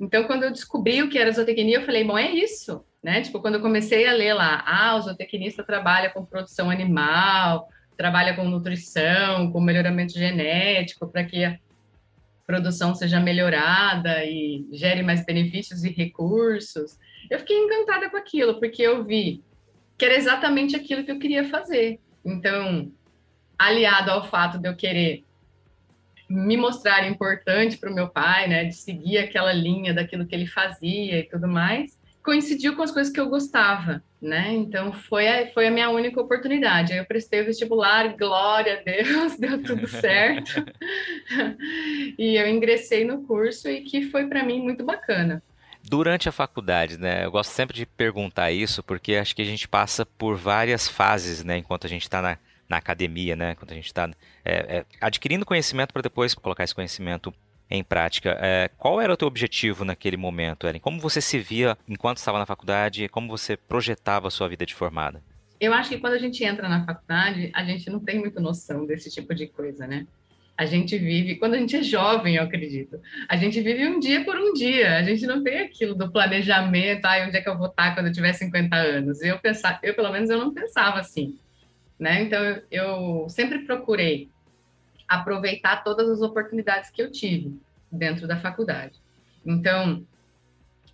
Então, 0.00 0.24
quando 0.24 0.44
eu 0.44 0.50
descobri 0.50 1.02
o 1.02 1.10
que 1.10 1.18
era 1.18 1.30
zootecnia, 1.30 1.76
eu 1.76 1.84
falei, 1.84 2.02
bom, 2.02 2.18
é 2.18 2.30
isso, 2.30 2.82
né? 3.02 3.20
Tipo, 3.20 3.40
quando 3.40 3.56
eu 3.56 3.60
comecei 3.60 4.06
a 4.06 4.12
ler 4.12 4.32
lá, 4.32 4.64
ah, 4.66 4.96
o 4.96 5.02
zootecnista 5.02 5.62
trabalha 5.62 6.08
com 6.10 6.24
produção 6.24 6.70
animal, 6.70 7.68
trabalha 7.96 8.34
com 8.34 8.44
nutrição, 8.44 9.52
com 9.52 9.60
melhoramento 9.60 10.14
genético, 10.14 11.06
para 11.06 11.24
que 11.24 11.44
a 11.44 11.58
produção 12.46 12.94
seja 12.94 13.20
melhorada 13.20 14.24
e 14.24 14.66
gere 14.72 15.02
mais 15.02 15.24
benefícios 15.24 15.84
e 15.84 15.90
recursos. 15.90 16.98
Eu 17.30 17.38
fiquei 17.38 17.56
encantada 17.56 18.10
com 18.10 18.16
aquilo, 18.16 18.58
porque 18.58 18.82
eu 18.82 19.04
vi 19.04 19.44
que 20.02 20.06
era 20.06 20.16
exatamente 20.16 20.74
aquilo 20.74 21.04
que 21.04 21.12
eu 21.12 21.18
queria 21.20 21.48
fazer. 21.48 22.00
Então, 22.24 22.90
aliado 23.56 24.10
ao 24.10 24.28
fato 24.28 24.58
de 24.58 24.68
eu 24.68 24.74
querer 24.74 25.22
me 26.28 26.56
mostrar 26.56 27.08
importante 27.08 27.78
para 27.78 27.88
o 27.88 27.94
meu 27.94 28.08
pai, 28.08 28.48
né, 28.48 28.64
de 28.64 28.74
seguir 28.74 29.18
aquela 29.18 29.52
linha 29.52 29.94
daquilo 29.94 30.26
que 30.26 30.34
ele 30.34 30.48
fazia 30.48 31.20
e 31.20 31.22
tudo 31.22 31.46
mais, 31.46 31.96
coincidiu 32.20 32.74
com 32.74 32.82
as 32.82 32.90
coisas 32.90 33.12
que 33.12 33.20
eu 33.20 33.28
gostava, 33.28 34.02
né? 34.20 34.52
Então 34.52 34.92
foi 34.92 35.28
a, 35.28 35.52
foi 35.52 35.68
a 35.68 35.70
minha 35.70 35.88
única 35.88 36.20
oportunidade. 36.20 36.92
Aí 36.92 36.98
eu 36.98 37.06
prestei 37.06 37.40
o 37.40 37.44
vestibular, 37.44 38.16
glória 38.16 38.80
a 38.80 38.82
Deus, 38.82 39.36
deu 39.38 39.62
tudo 39.62 39.86
certo. 39.86 40.64
e 42.18 42.34
eu 42.34 42.48
ingressei 42.48 43.04
no 43.04 43.22
curso 43.22 43.68
e 43.68 43.82
que 43.82 44.10
foi 44.10 44.26
para 44.26 44.42
mim 44.42 44.60
muito 44.60 44.84
bacana 44.84 45.40
durante 45.82 46.28
a 46.28 46.32
faculdade, 46.32 46.98
né? 46.98 47.24
Eu 47.24 47.30
gosto 47.30 47.50
sempre 47.50 47.76
de 47.76 47.86
perguntar 47.86 48.50
isso 48.52 48.82
porque 48.82 49.16
acho 49.16 49.34
que 49.34 49.42
a 49.42 49.46
gente 49.46 49.66
passa 49.68 50.06
por 50.06 50.36
várias 50.36 50.88
fases, 50.88 51.44
né? 51.44 51.58
Enquanto 51.58 51.86
a 51.86 51.90
gente 51.90 52.02
está 52.02 52.22
na, 52.22 52.38
na 52.68 52.76
academia, 52.76 53.36
né? 53.36 53.52
Enquanto 53.52 53.72
a 53.72 53.74
gente 53.74 53.86
está 53.86 54.10
é, 54.44 54.78
é, 54.78 54.84
adquirindo 55.00 55.44
conhecimento 55.44 55.92
para 55.92 56.02
depois 56.02 56.34
colocar 56.34 56.64
esse 56.64 56.74
conhecimento 56.74 57.32
em 57.70 57.82
prática. 57.82 58.36
É, 58.40 58.70
qual 58.76 59.00
era 59.00 59.12
o 59.12 59.16
teu 59.16 59.26
objetivo 59.26 59.84
naquele 59.84 60.16
momento, 60.16 60.66
Ellen? 60.66 60.80
Como 60.80 61.00
você 61.00 61.20
se 61.20 61.38
via 61.38 61.76
enquanto 61.88 62.18
estava 62.18 62.38
na 62.38 62.46
faculdade? 62.46 63.08
Como 63.08 63.28
você 63.28 63.56
projetava 63.56 64.28
a 64.28 64.30
sua 64.30 64.48
vida 64.48 64.66
de 64.66 64.74
formada? 64.74 65.22
Eu 65.58 65.72
acho 65.72 65.90
que 65.90 65.98
quando 65.98 66.14
a 66.14 66.18
gente 66.18 66.44
entra 66.44 66.68
na 66.68 66.84
faculdade, 66.84 67.50
a 67.54 67.64
gente 67.64 67.88
não 67.88 68.00
tem 68.00 68.18
muita 68.18 68.40
noção 68.40 68.84
desse 68.84 69.10
tipo 69.10 69.34
de 69.34 69.46
coisa, 69.46 69.86
né? 69.86 70.06
A 70.62 70.66
gente 70.66 70.96
vive, 70.96 71.34
quando 71.34 71.54
a 71.54 71.58
gente 71.58 71.74
é 71.74 71.82
jovem, 71.82 72.36
eu 72.36 72.44
acredito, 72.44 73.00
a 73.28 73.36
gente 73.36 73.60
vive 73.60 73.84
um 73.84 73.98
dia 73.98 74.24
por 74.24 74.36
um 74.36 74.52
dia, 74.52 74.96
a 74.96 75.02
gente 75.02 75.26
não 75.26 75.42
tem 75.42 75.58
aquilo 75.58 75.92
do 75.92 76.08
planejamento, 76.08 77.04
ah, 77.04 77.24
onde 77.26 77.36
é 77.36 77.40
que 77.40 77.48
eu 77.48 77.58
vou 77.58 77.66
estar 77.66 77.92
quando 77.94 78.06
eu 78.06 78.12
tiver 78.12 78.32
50 78.32 78.76
anos. 78.76 79.20
Eu 79.22 79.40
pensar, 79.40 79.80
eu 79.82 79.92
pelo 79.92 80.12
menos 80.12 80.30
eu 80.30 80.38
não 80.38 80.54
pensava 80.54 81.00
assim, 81.00 81.36
né? 81.98 82.22
Então 82.22 82.40
eu, 82.40 82.62
eu 82.70 83.28
sempre 83.28 83.58
procurei 83.64 84.30
aproveitar 85.08 85.82
todas 85.82 86.08
as 86.08 86.20
oportunidades 86.20 86.90
que 86.90 87.02
eu 87.02 87.10
tive 87.10 87.58
dentro 87.90 88.28
da 88.28 88.36
faculdade. 88.36 89.00
Então, 89.44 90.06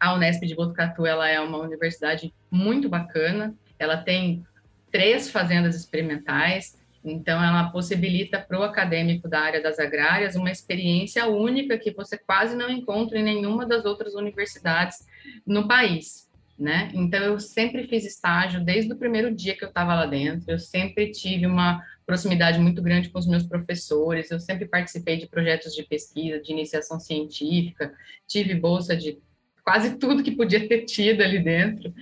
a 0.01 0.15
Unesp 0.15 0.47
de 0.47 0.55
Botucatu, 0.55 1.05
ela 1.05 1.29
é 1.29 1.39
uma 1.39 1.59
universidade 1.59 2.33
muito 2.51 2.89
bacana, 2.89 3.55
ela 3.79 3.99
tem 3.99 4.47
três 4.91 5.31
fazendas 5.31 5.77
experimentais, 5.77 6.78
então, 7.11 7.43
ela 7.43 7.71
possibilita 7.71 8.39
para 8.39 8.59
o 8.59 8.63
acadêmico 8.63 9.29
da 9.29 9.41
área 9.41 9.63
das 9.63 9.79
agrárias 9.79 10.37
uma 10.37 10.51
experiência 10.51 11.27
única 11.27 11.79
que 11.79 11.91
você 11.93 12.19
quase 12.19 12.57
não 12.57 12.69
encontra 12.71 13.19
em 13.19 13.23
nenhuma 13.23 13.67
das 13.67 13.85
outras 13.85 14.15
universidades 14.15 15.07
no 15.47 15.67
país. 15.67 16.29
né? 16.59 16.91
Então 16.93 17.21
eu 17.21 17.39
sempre 17.39 17.87
fiz 17.87 18.05
estágio 18.05 18.61
desde 18.65 18.93
o 18.93 18.97
primeiro 18.97 19.33
dia 19.33 19.57
que 19.57 19.65
eu 19.65 19.69
estava 19.69 19.95
lá 19.95 20.07
dentro. 20.07 20.51
Eu 20.51 20.59
sempre 20.59 21.13
tive 21.13 21.47
uma 21.47 21.81
proximidade 22.05 22.59
muito 22.59 22.83
grande 22.83 23.11
com 23.11 23.19
os 23.19 23.29
meus 23.29 23.45
professores. 23.45 24.31
Eu 24.31 24.41
sempre 24.41 24.67
participei 24.67 25.19
de 25.19 25.29
projetos 25.29 25.73
de 25.75 25.85
pesquisa, 25.85 26.41
de 26.41 26.51
iniciação 26.51 26.99
científica. 26.99 27.95
Tive 28.27 28.55
bolsa 28.55 28.97
de 28.97 29.21
quase 29.69 29.99
tudo 29.99 30.23
que 30.23 30.31
podia 30.31 30.67
ter 30.67 30.87
tido 30.87 31.21
ali 31.21 31.39
dentro, 31.39 31.93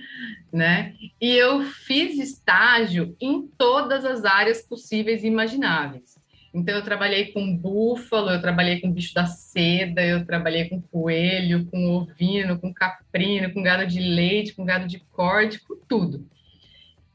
né? 0.53 0.95
E 1.19 1.33
eu 1.33 1.63
fiz 1.63 2.17
estágio 2.17 3.13
em 3.19 3.45
todas 3.45 4.05
as 4.05 4.23
áreas 4.23 4.61
possíveis 4.61 5.21
e 5.21 5.27
imagináveis. 5.27 6.17
Então, 6.53 6.73
eu 6.73 6.81
trabalhei 6.81 7.33
com 7.33 7.57
búfalo, 7.57 8.29
eu 8.29 8.39
trabalhei 8.39 8.79
com 8.79 8.89
bicho 8.89 9.13
da 9.13 9.25
seda, 9.25 10.01
eu 10.01 10.25
trabalhei 10.25 10.69
com 10.69 10.81
coelho, 10.81 11.65
com 11.65 11.91
ovino, 11.91 12.57
com 12.57 12.73
caprino, 12.73 13.53
com 13.53 13.61
gado 13.61 13.85
de 13.85 13.99
leite, 13.99 14.55
com 14.55 14.63
gado 14.63 14.87
de 14.87 14.99
corte, 15.11 15.59
com 15.59 15.75
tudo. 15.75 16.25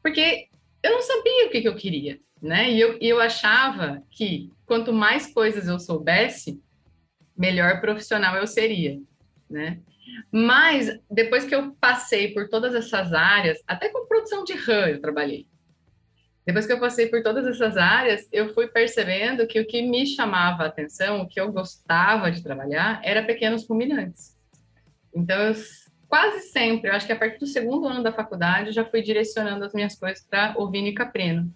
Porque 0.03 0.49
eu 0.83 0.91
não 0.91 1.01
sabia 1.01 1.47
o 1.47 1.49
que, 1.49 1.61
que 1.61 1.67
eu 1.67 1.75
queria, 1.75 2.19
né? 2.39 2.69
E 2.69 2.79
eu, 2.79 2.99
eu 3.01 3.19
achava 3.19 4.03
que 4.11 4.51
quanto 4.67 4.93
mais 4.93 5.33
coisas 5.33 5.67
eu 5.67 5.79
soubesse, 5.79 6.61
melhor 7.35 7.81
profissional 7.81 8.35
eu 8.35 8.45
seria, 8.45 9.01
né? 9.49 9.79
Mas 10.31 10.99
depois 11.09 11.45
que 11.45 11.55
eu 11.55 11.73
passei 11.79 12.33
por 12.33 12.49
todas 12.49 12.73
essas 12.75 13.13
áreas, 13.13 13.61
até 13.67 13.89
com 13.89 14.07
produção 14.07 14.43
de 14.43 14.53
rã 14.53 14.87
eu 14.87 15.01
trabalhei. 15.01 15.47
Depois 16.45 16.65
que 16.65 16.73
eu 16.73 16.79
passei 16.79 17.07
por 17.07 17.23
todas 17.23 17.47
essas 17.47 17.77
áreas, 17.77 18.27
eu 18.31 18.53
fui 18.53 18.67
percebendo 18.67 19.47
que 19.47 19.59
o 19.59 19.65
que 19.65 19.81
me 19.81 20.05
chamava 20.05 20.63
a 20.63 20.67
atenção, 20.67 21.21
o 21.21 21.27
que 21.27 21.39
eu 21.39 21.51
gostava 21.51 22.29
de 22.29 22.43
trabalhar, 22.43 22.99
era 23.03 23.23
pequenos 23.23 23.65
ruminantes. 23.65 24.37
Então, 25.15 25.39
eu, 25.39 25.55
quase 26.07 26.41
sempre, 26.49 26.89
eu 26.89 26.93
acho 26.93 27.05
que 27.05 27.13
a 27.13 27.17
partir 27.17 27.39
do 27.39 27.47
segundo 27.47 27.87
ano 27.87 28.03
da 28.03 28.11
faculdade, 28.11 28.67
eu 28.67 28.73
já 28.73 28.83
fui 28.83 29.01
direcionando 29.01 29.63
as 29.63 29.73
minhas 29.73 29.95
coisas 29.95 30.25
para 30.29 30.55
ovino 30.57 30.87
e 30.87 30.93
caprino. 30.93 31.49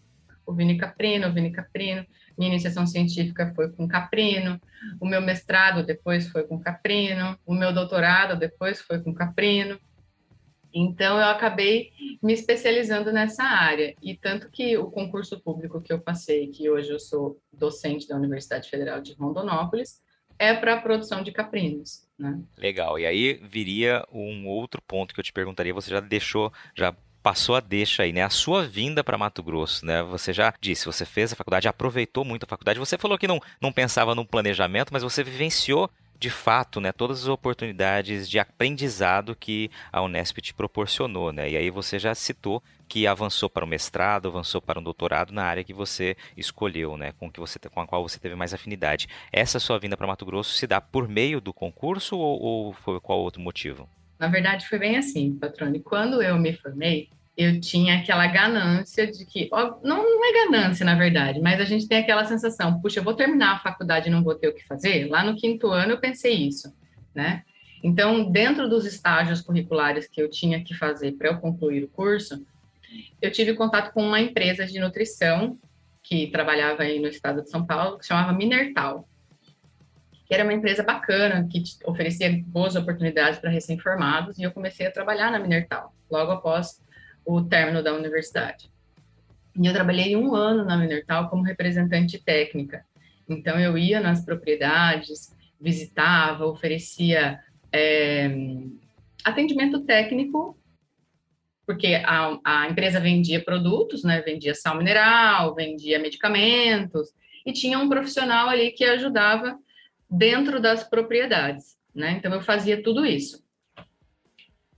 Ovino 0.46 0.72
e 0.72 0.78
caprino, 0.78 1.28
ovino 1.28 1.48
e 1.48 1.52
caprino. 1.52 2.06
Minha 2.38 2.52
iniciação 2.52 2.86
científica 2.86 3.52
foi 3.56 3.70
com 3.72 3.88
caprino. 3.88 4.60
O 5.00 5.08
meu 5.08 5.22
mestrado 5.22 5.84
depois 5.84 6.28
foi 6.30 6.44
com 6.44 6.60
caprino. 6.60 7.38
O 7.46 7.54
meu 7.54 7.74
doutorado 7.74 8.38
depois 8.38 8.82
foi 8.82 9.00
com 9.00 9.14
caprino. 9.14 9.80
Então, 10.74 11.18
eu 11.18 11.26
acabei 11.26 11.92
me 12.22 12.34
especializando 12.34 13.12
nessa 13.12 13.44
área. 13.44 13.96
E 14.02 14.16
tanto 14.16 14.50
que 14.50 14.78
o 14.78 14.92
concurso 14.92 15.40
público 15.40 15.82
que 15.82 15.92
eu 15.92 16.00
passei, 16.00 16.48
que 16.48 16.70
hoje 16.70 16.92
eu 16.92 17.00
sou 17.00 17.42
docente 17.52 18.08
da 18.08 18.16
Universidade 18.16 18.70
Federal 18.70 19.02
de 19.02 19.14
Rondonópolis, 19.14 20.02
é 20.38 20.54
para 20.54 20.76
a 20.76 20.82
produção 20.82 21.24
de 21.24 21.32
caprinos. 21.32 22.08
Né? 22.18 22.40
Legal. 22.58 23.00
E 23.00 23.06
aí 23.06 23.34
viria 23.44 24.06
um 24.12 24.48
outro 24.48 24.82
ponto 24.88 25.14
que 25.14 25.20
eu 25.20 25.24
te 25.24 25.34
perguntaria. 25.34 25.74
Você 25.74 25.90
já 25.90 26.00
deixou, 26.00 26.52
já 26.76 26.96
passou 27.28 27.58
a 27.58 27.60
deixa 27.60 28.04
aí, 28.04 28.14
né? 28.14 28.22
A 28.22 28.30
sua 28.30 28.66
vinda 28.66 29.04
para 29.04 29.18
Mato 29.18 29.44
Grosso, 29.44 29.86
né? 29.86 30.02
Você 30.04 30.32
já 30.32 30.54
disse, 30.62 30.86
você 30.86 31.06
fez 31.06 31.34
a 31.34 31.36
faculdade, 31.36 31.68
aproveitou 31.68 32.24
muito 32.24 32.46
a 32.46 32.48
faculdade. 32.48 32.80
Você 32.80 32.98
falou 32.98 33.18
que 33.18 33.28
não, 33.28 33.38
não 33.60 33.70
pensava 33.70 34.16
no 34.16 34.26
planejamento, 34.26 34.94
mas 34.94 35.04
você 35.04 35.26
vivenciou 35.26 35.92
de 36.18 36.30
fato, 36.30 36.80
né, 36.80 36.94
todas 36.94 37.24
as 37.24 37.28
oportunidades 37.28 38.30
de 38.30 38.40
aprendizado 38.40 39.36
que 39.36 39.70
a 39.92 40.02
Unesp 40.02 40.38
te 40.38 40.54
proporcionou, 40.54 41.34
né? 41.34 41.50
E 41.50 41.58
aí 41.58 41.70
você 41.70 42.00
já 42.00 42.16
citou 42.16 42.64
que 42.88 43.06
avançou 43.06 43.50
para 43.50 43.66
o 43.66 43.68
mestrado, 43.68 44.30
avançou 44.30 44.62
para 44.62 44.80
um 44.80 44.84
doutorado 44.84 45.34
na 45.34 45.44
área 45.44 45.66
que 45.66 45.74
você 45.74 46.16
escolheu, 46.38 46.96
né, 46.96 47.12
com 47.20 47.30
que 47.30 47.42
você 47.42 47.60
com 47.60 47.82
a 47.82 47.86
qual 47.86 48.08
você 48.08 48.18
teve 48.18 48.36
mais 48.36 48.54
afinidade. 48.54 49.10
Essa 49.34 49.60
sua 49.60 49.78
vinda 49.78 49.98
para 49.98 50.08
Mato 50.08 50.26
Grosso 50.26 50.54
se 50.54 50.66
dá 50.66 50.80
por 50.80 51.10
meio 51.10 51.42
do 51.42 51.52
concurso 51.52 52.18
ou, 52.18 52.42
ou 52.42 52.74
foi 52.74 53.02
qual 53.02 53.20
outro 53.20 53.42
motivo? 53.42 53.90
Na 54.18 54.30
verdade, 54.30 54.68
foi 54.68 54.80
bem 54.80 54.98
assim, 54.98 55.36
patrone. 55.36 55.80
Quando 55.80 56.24
eu 56.24 56.38
me 56.40 56.54
formei, 56.54 57.10
eu 57.38 57.62
tinha 57.62 58.00
aquela 58.00 58.26
ganância 58.26 59.06
de 59.06 59.24
que, 59.24 59.48
ó, 59.54 59.78
não, 59.84 60.04
não 60.04 60.26
é 60.26 60.46
ganância 60.46 60.84
na 60.84 60.96
verdade, 60.96 61.40
mas 61.40 61.62
a 61.62 61.66
gente 61.66 61.88
tem 61.88 62.00
aquela 62.00 62.26
sensação, 62.26 62.82
puxa, 62.82 63.00
eu 63.00 63.04
vou 63.04 63.14
terminar 63.14 63.54
a 63.54 63.60
faculdade 63.60 64.08
e 64.08 64.12
não 64.12 64.24
vou 64.24 64.34
ter 64.34 64.48
o 64.48 64.56
que 64.56 64.66
fazer. 64.66 65.08
Lá 65.08 65.24
no 65.24 65.36
quinto 65.36 65.68
ano 65.68 65.92
eu 65.92 66.00
pensei 66.00 66.34
isso, 66.34 66.74
né? 67.14 67.44
Então, 67.84 68.32
dentro 68.32 68.68
dos 68.68 68.86
estágios 68.88 69.40
curriculares 69.40 70.08
que 70.08 70.20
eu 70.20 70.28
tinha 70.28 70.64
que 70.64 70.74
fazer 70.74 71.12
para 71.12 71.30
eu 71.30 71.38
concluir 71.38 71.84
o 71.84 71.88
curso, 71.88 72.44
eu 73.22 73.32
tive 73.32 73.54
contato 73.54 73.94
com 73.94 74.04
uma 74.04 74.20
empresa 74.20 74.66
de 74.66 74.80
nutrição 74.80 75.60
que 76.02 76.28
trabalhava 76.32 76.84
aí 76.84 77.00
no 77.00 77.08
estado 77.08 77.44
de 77.44 77.52
São 77.52 77.64
Paulo, 77.64 78.00
que 78.00 78.08
chamava 78.08 78.34
Minertal, 78.34 79.08
que 80.26 80.34
era 80.34 80.44
uma 80.44 80.54
empresa 80.54 80.82
bacana, 80.82 81.48
que 81.48 81.62
oferecia 81.86 82.44
boas 82.48 82.76
oportunidades 82.76 83.38
para 83.38 83.52
recém-formados, 83.52 84.40
e 84.40 84.44
eu 84.44 84.52
comecei 84.52 84.88
a 84.88 84.92
trabalhar 84.92 85.32
na 85.32 85.38
Minertal, 85.38 85.94
logo 86.10 86.32
após 86.32 86.82
o 87.28 87.44
término 87.44 87.84
da 87.84 87.94
universidade. 87.94 88.72
E 89.54 89.68
eu 89.68 89.74
trabalhei 89.74 90.16
um 90.16 90.34
ano 90.34 90.64
na 90.64 90.78
Minertal 90.78 91.30
como 91.30 91.44
representante 91.44 92.18
técnica. 92.18 92.86
Então, 93.28 93.60
eu 93.60 93.78
ia 93.78 94.00
nas 94.00 94.24
propriedades, 94.24 95.36
visitava, 95.60 96.46
oferecia 96.46 97.40
é, 97.70 98.30
atendimento 99.26 99.82
técnico, 99.82 100.58
porque 101.66 102.02
a, 102.06 102.40
a, 102.46 102.70
empresa 102.70 102.98
vendia 103.02 103.44
produtos, 103.44 104.06
né? 104.06 104.22
Vendia 104.22 104.56
sal 104.56 104.78
mineral, 104.78 105.54
vendia 105.54 106.00
medicamentos, 106.00 107.10
e 107.46 107.52
tinha 107.52 107.78
um 107.78 107.90
profissional 107.90 108.48
ali 108.48 108.72
que 108.72 108.86
ajudava 108.86 109.60
dentro 110.10 110.62
das 110.62 110.86
propriedades, 110.86 111.78
né? 111.94 112.12
Então, 112.12 112.34
eu 112.34 112.40
fazia 112.40 112.82
tudo 112.82 113.06
isso. 113.06 113.44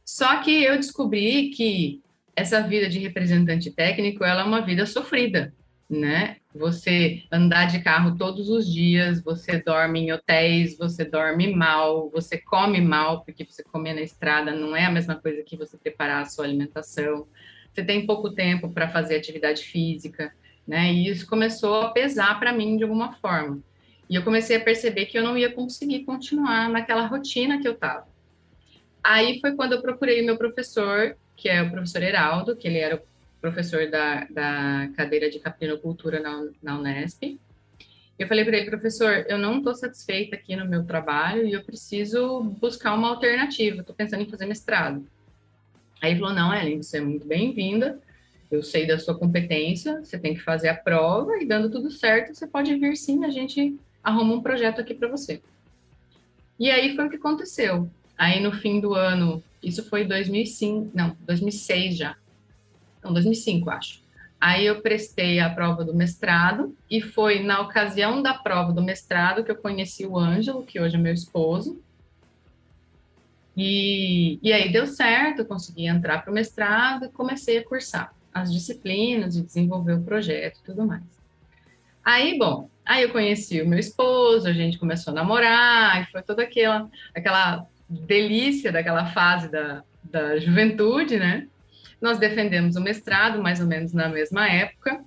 Só 0.03 0.41
que 0.41 0.63
eu 0.63 0.75
descobri 0.77 1.51
que 1.51 2.01
essa 2.39 2.61
vida 2.61 2.87
de 2.87 2.99
representante 2.99 3.69
técnico, 3.69 4.23
ela 4.23 4.41
é 4.41 4.45
uma 4.45 4.61
vida 4.61 4.85
sofrida, 4.85 5.53
né? 5.89 6.37
Você 6.55 7.23
andar 7.31 7.65
de 7.65 7.81
carro 7.81 8.17
todos 8.17 8.49
os 8.49 8.71
dias, 8.71 9.21
você 9.21 9.61
dorme 9.61 9.99
em 9.99 10.11
hotéis, 10.13 10.77
você 10.77 11.03
dorme 11.03 11.53
mal, 11.53 12.09
você 12.09 12.37
come 12.37 12.79
mal, 12.79 13.23
porque 13.23 13.43
você 13.43 13.61
comer 13.61 13.93
na 13.93 14.01
estrada 14.01 14.51
não 14.51 14.75
é 14.75 14.85
a 14.85 14.91
mesma 14.91 15.15
coisa 15.15 15.43
que 15.43 15.57
você 15.57 15.77
preparar 15.77 16.21
a 16.21 16.25
sua 16.25 16.45
alimentação. 16.45 17.27
Você 17.73 17.83
tem 17.83 18.05
pouco 18.05 18.31
tempo 18.31 18.69
para 18.69 18.87
fazer 18.87 19.17
atividade 19.17 19.63
física, 19.63 20.33
né? 20.65 20.93
E 20.93 21.09
isso 21.09 21.27
começou 21.27 21.81
a 21.81 21.91
pesar 21.91 22.39
para 22.39 22.53
mim 22.53 22.77
de 22.77 22.83
alguma 22.83 23.13
forma. 23.13 23.61
E 24.09 24.15
eu 24.15 24.23
comecei 24.23 24.55
a 24.55 24.61
perceber 24.61 25.05
que 25.07 25.17
eu 25.17 25.23
não 25.23 25.37
ia 25.37 25.51
conseguir 25.51 26.05
continuar 26.05 26.69
naquela 26.69 27.05
rotina 27.05 27.59
que 27.59 27.67
eu 27.67 27.73
estava. 27.73 28.07
Aí 29.03 29.39
foi 29.39 29.55
quando 29.55 29.73
eu 29.73 29.81
procurei 29.81 30.21
meu 30.21 30.37
professor 30.37 31.15
que 31.39 31.47
é 31.47 31.61
o 31.61 31.71
professor 31.71 32.03
Heraldo, 32.03 32.55
que 32.55 32.67
ele 32.67 32.77
era 32.77 32.97
o 32.97 33.01
professor 33.39 33.89
da, 33.89 34.25
da 34.29 34.89
cadeira 34.95 35.29
de 35.29 35.39
caprinocultura 35.39 36.19
na, 36.19 36.49
na 36.61 36.77
Unesp. 36.77 37.39
Eu 38.17 38.27
falei 38.27 38.43
para 38.43 38.57
ele, 38.57 38.69
professor, 38.69 39.25
eu 39.29 39.37
não 39.37 39.59
estou 39.59 39.73
satisfeita 39.73 40.35
aqui 40.35 40.53
no 40.53 40.67
meu 40.67 40.83
trabalho 40.83 41.47
e 41.47 41.53
eu 41.53 41.63
preciso 41.63 42.43
buscar 42.59 42.93
uma 42.93 43.07
alternativa. 43.07 43.79
Estou 43.79 43.95
pensando 43.95 44.21
em 44.21 44.29
fazer 44.29 44.45
mestrado. 44.45 45.07
Aí 46.01 46.11
ele 46.11 46.19
falou, 46.19 46.35
não, 46.35 46.53
Ellen, 46.53 46.83
você 46.83 46.97
é 46.97 47.01
muito 47.01 47.25
bem-vinda. 47.25 47.97
Eu 48.51 48.61
sei 48.61 48.85
da 48.85 48.99
sua 48.99 49.17
competência, 49.17 50.03
você 50.03 50.19
tem 50.19 50.33
que 50.33 50.41
fazer 50.41 50.67
a 50.67 50.75
prova 50.75 51.37
e 51.37 51.45
dando 51.45 51.69
tudo 51.69 51.89
certo, 51.89 52.33
você 52.33 52.47
pode 52.47 52.75
vir 52.75 52.97
sim, 52.97 53.23
a 53.23 53.29
gente 53.29 53.79
arruma 54.03 54.33
um 54.33 54.41
projeto 54.41 54.81
aqui 54.81 54.93
para 54.93 55.07
você. 55.07 55.41
E 56.59 56.69
aí 56.69 56.95
foi 56.95 57.05
o 57.05 57.09
que 57.09 57.15
aconteceu. 57.15 57.89
Aí 58.17 58.41
no 58.41 58.51
fim 58.51 58.81
do 58.81 58.93
ano, 58.93 59.41
isso 59.61 59.83
foi 59.89 60.05
2005, 60.05 60.91
não, 60.93 61.15
2006 61.21 61.97
já. 61.97 62.15
Não, 63.03 63.13
2005, 63.13 63.69
acho. 63.69 64.01
Aí 64.39 64.65
eu 64.65 64.81
prestei 64.81 65.39
a 65.39 65.49
prova 65.49 65.83
do 65.83 65.93
mestrado 65.93 66.75
e 66.89 67.01
foi 67.01 67.43
na 67.43 67.59
ocasião 67.59 68.21
da 68.21 68.33
prova 68.33 68.71
do 68.71 68.81
mestrado 68.81 69.43
que 69.43 69.51
eu 69.51 69.55
conheci 69.55 70.05
o 70.05 70.17
Ângelo, 70.17 70.63
que 70.65 70.79
hoje 70.79 70.95
é 70.95 70.99
meu 70.99 71.13
esposo. 71.13 71.81
E, 73.55 74.39
e 74.41 74.53
aí 74.53 74.71
deu 74.71 74.87
certo, 74.87 75.43
consegui 75.43 75.87
entrar 75.87 76.21
para 76.21 76.31
o 76.31 76.33
mestrado 76.33 77.05
e 77.05 77.09
comecei 77.09 77.57
a 77.57 77.65
cursar 77.65 78.13
as 78.33 78.53
disciplinas 78.53 79.35
e 79.35 79.41
desenvolver 79.41 79.93
o 79.93 80.03
projeto 80.03 80.59
e 80.59 80.63
tudo 80.63 80.85
mais. 80.85 81.03
Aí, 82.03 82.37
bom, 82.37 82.69
aí 82.85 83.03
eu 83.03 83.11
conheci 83.11 83.61
o 83.61 83.67
meu 83.67 83.77
esposo, 83.77 84.47
a 84.47 84.53
gente 84.53 84.79
começou 84.79 85.11
a 85.11 85.15
namorar, 85.15 86.01
e 86.01 86.11
foi 86.11 86.23
toda 86.23 86.43
aquela, 86.43 86.89
aquela 87.13 87.67
delícia 87.89 88.71
daquela 88.71 89.07
fase 89.07 89.49
da, 89.49 89.83
da 90.03 90.37
juventude, 90.37 91.17
né? 91.17 91.47
Nós 91.99 92.17
defendemos 92.17 92.75
o 92.75 92.81
mestrado, 92.81 93.41
mais 93.41 93.59
ou 93.59 93.67
menos 93.67 93.91
na 93.91 94.07
mesma 94.07 94.47
época, 94.47 95.03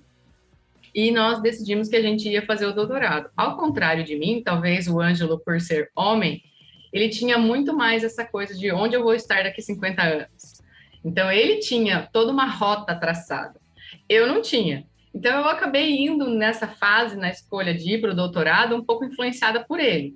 e 0.93 1.09
nós 1.11 1.41
decidimos 1.41 1.87
que 1.87 1.95
a 1.95 2.01
gente 2.01 2.29
ia 2.29 2.45
fazer 2.45 2.67
o 2.67 2.73
doutorado. 2.73 3.29
Ao 3.35 3.57
contrário 3.57 4.03
de 4.03 4.15
mim, 4.15 4.43
talvez 4.43 4.87
o 4.87 4.99
Ângelo, 4.99 5.39
por 5.39 5.59
ser 5.59 5.89
homem, 5.95 6.43
ele 6.91 7.09
tinha 7.09 7.37
muito 7.37 7.75
mais 7.75 8.03
essa 8.03 8.23
coisa 8.23 8.53
de 8.53 8.71
onde 8.71 8.95
eu 8.95 9.01
vou 9.01 9.15
estar 9.15 9.43
daqui 9.43 9.61
50 9.61 10.03
anos. 10.03 10.61
Então, 11.03 11.31
ele 11.31 11.57
tinha 11.57 12.07
toda 12.13 12.31
uma 12.31 12.45
rota 12.45 12.95
traçada. 12.95 13.59
Eu 14.07 14.27
não 14.27 14.41
tinha. 14.41 14.85
Então, 15.13 15.39
eu 15.39 15.47
acabei 15.47 16.05
indo 16.05 16.29
nessa 16.29 16.67
fase, 16.67 17.17
na 17.17 17.29
escolha 17.29 17.73
de 17.73 17.95
ir 17.95 18.01
para 18.01 18.11
o 18.11 18.15
doutorado, 18.15 18.75
um 18.75 18.83
pouco 18.83 19.03
influenciada 19.03 19.65
por 19.65 19.79
ele. 19.79 20.15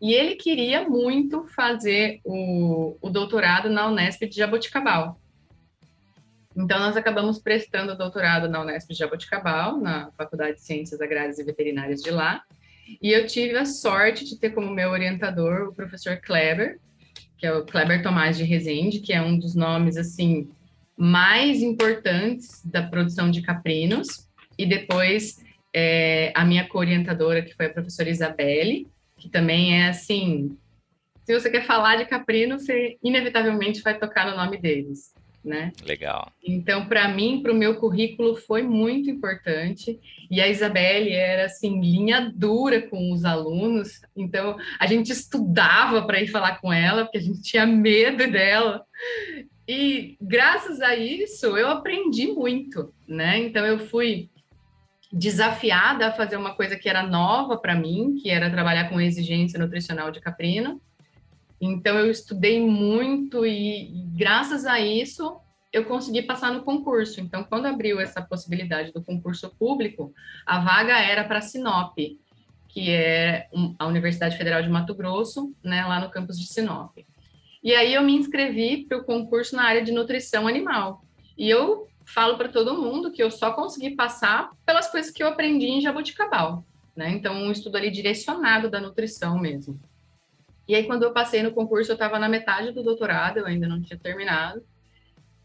E 0.00 0.14
ele 0.14 0.34
queria 0.34 0.88
muito 0.88 1.46
fazer 1.48 2.20
o, 2.24 2.96
o 3.02 3.10
doutorado 3.10 3.68
na 3.68 3.86
Unesp 3.88 4.22
de 4.22 4.36
Jaboticabal. 4.36 5.20
Então, 6.56 6.78
nós 6.78 6.96
acabamos 6.96 7.38
prestando 7.38 7.96
doutorado 7.96 8.48
na 8.48 8.62
Unesp 8.62 8.90
de 8.90 8.98
Jaboticabal, 8.98 9.78
na 9.78 10.10
Faculdade 10.16 10.56
de 10.56 10.62
Ciências 10.62 11.00
Agrárias 11.00 11.38
e 11.38 11.44
Veterinárias 11.44 12.02
de 12.02 12.10
lá. 12.10 12.42
E 13.00 13.12
eu 13.12 13.26
tive 13.26 13.56
a 13.56 13.64
sorte 13.64 14.24
de 14.24 14.38
ter 14.38 14.50
como 14.50 14.70
meu 14.70 14.90
orientador 14.90 15.68
o 15.68 15.74
professor 15.74 16.16
Kleber, 16.16 16.80
que 17.38 17.46
é 17.46 17.52
o 17.52 17.64
Kleber 17.64 18.02
Tomás 18.02 18.36
de 18.36 18.44
Rezende, 18.44 19.00
que 19.00 19.12
é 19.12 19.22
um 19.22 19.38
dos 19.38 19.54
nomes, 19.54 19.96
assim, 19.96 20.50
mais 20.96 21.62
importantes 21.62 22.62
da 22.64 22.82
produção 22.82 23.30
de 23.30 23.42
caprinos. 23.42 24.28
E 24.58 24.66
depois, 24.66 25.42
é, 25.74 26.32
a 26.34 26.44
minha 26.44 26.66
co-orientadora, 26.66 27.42
que 27.42 27.54
foi 27.54 27.66
a 27.66 27.72
professora 27.72 28.10
Isabelle, 28.10 28.86
que 29.20 29.28
também 29.28 29.80
é 29.80 29.88
assim. 29.88 30.56
Se 31.24 31.38
você 31.38 31.50
quer 31.50 31.64
falar 31.64 31.96
de 31.96 32.06
caprino, 32.06 32.58
você 32.58 32.96
inevitavelmente 33.04 33.82
vai 33.82 33.96
tocar 33.96 34.28
no 34.28 34.36
nome 34.36 34.56
deles, 34.56 35.14
né? 35.44 35.70
Legal. 35.84 36.32
Então, 36.42 36.86
para 36.86 37.06
mim, 37.06 37.40
para 37.42 37.52
o 37.52 37.54
meu 37.54 37.76
currículo, 37.76 38.34
foi 38.34 38.62
muito 38.62 39.10
importante. 39.10 40.00
E 40.30 40.40
a 40.40 40.48
Isabelle 40.48 41.12
era 41.12 41.44
assim 41.44 41.80
linha 41.80 42.32
dura 42.34 42.82
com 42.82 43.12
os 43.12 43.24
alunos. 43.24 44.00
Então, 44.16 44.56
a 44.78 44.86
gente 44.86 45.12
estudava 45.12 46.02
para 46.06 46.20
ir 46.20 46.28
falar 46.28 46.60
com 46.60 46.72
ela, 46.72 47.04
porque 47.04 47.18
a 47.18 47.22
gente 47.22 47.42
tinha 47.42 47.66
medo 47.66 48.26
dela. 48.30 48.82
E 49.68 50.16
graças 50.20 50.80
a 50.80 50.96
isso, 50.96 51.56
eu 51.56 51.68
aprendi 51.68 52.26
muito, 52.28 52.92
né? 53.06 53.38
Então, 53.38 53.64
eu 53.64 53.78
fui 53.78 54.30
desafiada 55.12 56.08
a 56.08 56.12
fazer 56.12 56.36
uma 56.36 56.54
coisa 56.54 56.76
que 56.76 56.88
era 56.88 57.02
nova 57.02 57.56
para 57.58 57.74
mim, 57.74 58.14
que 58.14 58.30
era 58.30 58.50
trabalhar 58.50 58.88
com 58.88 59.00
exigência 59.00 59.58
nutricional 59.58 60.10
de 60.10 60.20
caprino. 60.20 60.80
Então 61.60 61.98
eu 61.98 62.10
estudei 62.10 62.60
muito 62.60 63.44
e, 63.44 63.90
graças 64.16 64.64
a 64.64 64.80
isso 64.80 65.36
eu 65.72 65.84
consegui 65.84 66.22
passar 66.22 66.52
no 66.52 66.62
concurso. 66.62 67.20
Então 67.20 67.44
quando 67.44 67.66
abriu 67.66 68.00
essa 68.00 68.22
possibilidade 68.22 68.92
do 68.92 69.02
concurso 69.02 69.50
público, 69.58 70.12
a 70.46 70.60
vaga 70.60 70.98
era 70.98 71.24
para 71.24 71.40
Sinop, 71.40 71.96
que 72.68 72.90
é 72.90 73.48
a 73.78 73.86
Universidade 73.86 74.36
Federal 74.36 74.62
de 74.62 74.68
Mato 74.68 74.94
Grosso, 74.94 75.52
né, 75.62 75.84
lá 75.84 76.00
no 76.00 76.10
campus 76.10 76.38
de 76.38 76.46
Sinop. 76.46 76.96
E 77.62 77.74
aí 77.74 77.92
eu 77.92 78.02
me 78.02 78.14
inscrevi 78.14 78.86
para 78.88 78.98
o 78.98 79.04
concurso 79.04 79.54
na 79.54 79.64
área 79.64 79.82
de 79.82 79.92
nutrição 79.92 80.46
animal. 80.46 81.04
E 81.36 81.50
eu 81.50 81.89
falo 82.12 82.36
para 82.36 82.48
todo 82.48 82.80
mundo 82.80 83.12
que 83.12 83.22
eu 83.22 83.30
só 83.30 83.52
consegui 83.52 83.94
passar 83.94 84.50
pelas 84.66 84.90
coisas 84.90 85.12
que 85.12 85.22
eu 85.22 85.28
aprendi 85.28 85.66
em 85.66 85.80
Jaboticabal, 85.80 86.64
né? 86.96 87.10
Então, 87.10 87.34
um 87.34 87.52
estudo 87.52 87.76
ali 87.76 87.90
direcionado 87.90 88.68
da 88.68 88.80
nutrição 88.80 89.38
mesmo. 89.38 89.80
E 90.66 90.74
aí, 90.74 90.84
quando 90.84 91.04
eu 91.04 91.12
passei 91.12 91.42
no 91.42 91.52
concurso, 91.52 91.90
eu 91.90 91.94
estava 91.94 92.18
na 92.18 92.28
metade 92.28 92.72
do 92.72 92.82
doutorado, 92.82 93.38
eu 93.38 93.46
ainda 93.46 93.68
não 93.68 93.80
tinha 93.80 93.98
terminado. 93.98 94.62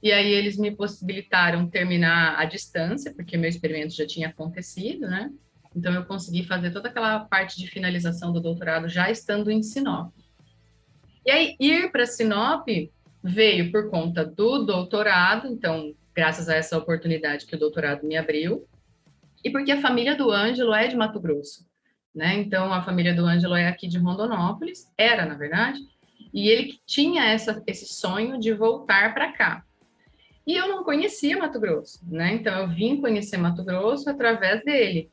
E 0.02 0.12
aí, 0.12 0.32
eles 0.32 0.58
me 0.58 0.76
possibilitaram 0.76 1.68
terminar 1.68 2.40
à 2.40 2.46
distância, 2.46 3.14
porque 3.14 3.38
meu 3.38 3.50
experimento 3.50 3.96
já 3.96 4.06
tinha 4.06 4.30
acontecido, 4.30 5.08
né? 5.08 5.32
Então, 5.76 5.94
eu 5.94 6.06
consegui 6.06 6.44
fazer 6.44 6.72
toda 6.72 6.90
aquela 6.90 7.20
parte 7.20 7.58
de 7.58 7.68
finalização 7.68 8.32
do 8.34 8.42
doutorado 8.42 8.88
já 8.90 9.10
estando 9.12 9.52
em 9.52 9.62
Sinop. 9.62 10.12
E 11.26 11.32
aí, 11.32 11.56
ir 11.60 11.92
para 11.92 12.06
Sinop 12.06 12.68
veio 13.24 13.72
por 13.72 13.90
conta 13.90 14.26
do 14.26 14.64
doutorado, 14.64 15.48
então, 15.48 15.94
graças 16.16 16.48
a 16.48 16.56
essa 16.56 16.78
oportunidade 16.78 17.46
que 17.46 17.56
o 17.56 17.60
doutorado 17.60 18.06
me 18.06 18.16
abriu, 18.16 18.66
e 19.44 19.50
porque 19.50 19.72
a 19.72 19.82
família 19.82 20.16
do 20.16 20.32
Ângelo 20.32 20.74
é 20.74 20.88
de 20.88 20.96
Mato 20.96 21.20
Grosso, 21.20 21.68
né? 22.14 22.34
Então, 22.36 22.74
a 22.74 22.82
família 22.82 23.14
do 23.14 23.26
Ângelo 23.26 23.56
é 23.56 23.68
aqui 23.68 23.88
de 23.88 24.00
Rondonópolis, 24.00 24.92
era, 24.98 25.26
na 25.26 25.36
verdade, 25.36 25.80
e 26.34 26.50
ele 26.50 26.80
tinha 26.86 27.26
essa, 27.26 27.62
esse 27.68 27.86
sonho 27.94 28.40
de 28.40 28.54
voltar 28.54 29.14
para 29.14 29.34
cá. 29.34 29.64
E 30.48 30.56
eu 30.56 30.68
não 30.68 30.84
conhecia 30.84 31.38
Mato 31.38 31.60
Grosso, 31.60 32.00
né? 32.08 32.34
Então, 32.34 32.58
eu 32.60 32.70
vim 32.70 33.02
conhecer 33.02 33.38
Mato 33.38 33.64
Grosso 33.64 34.10
através 34.10 34.64
dele. 34.64 35.12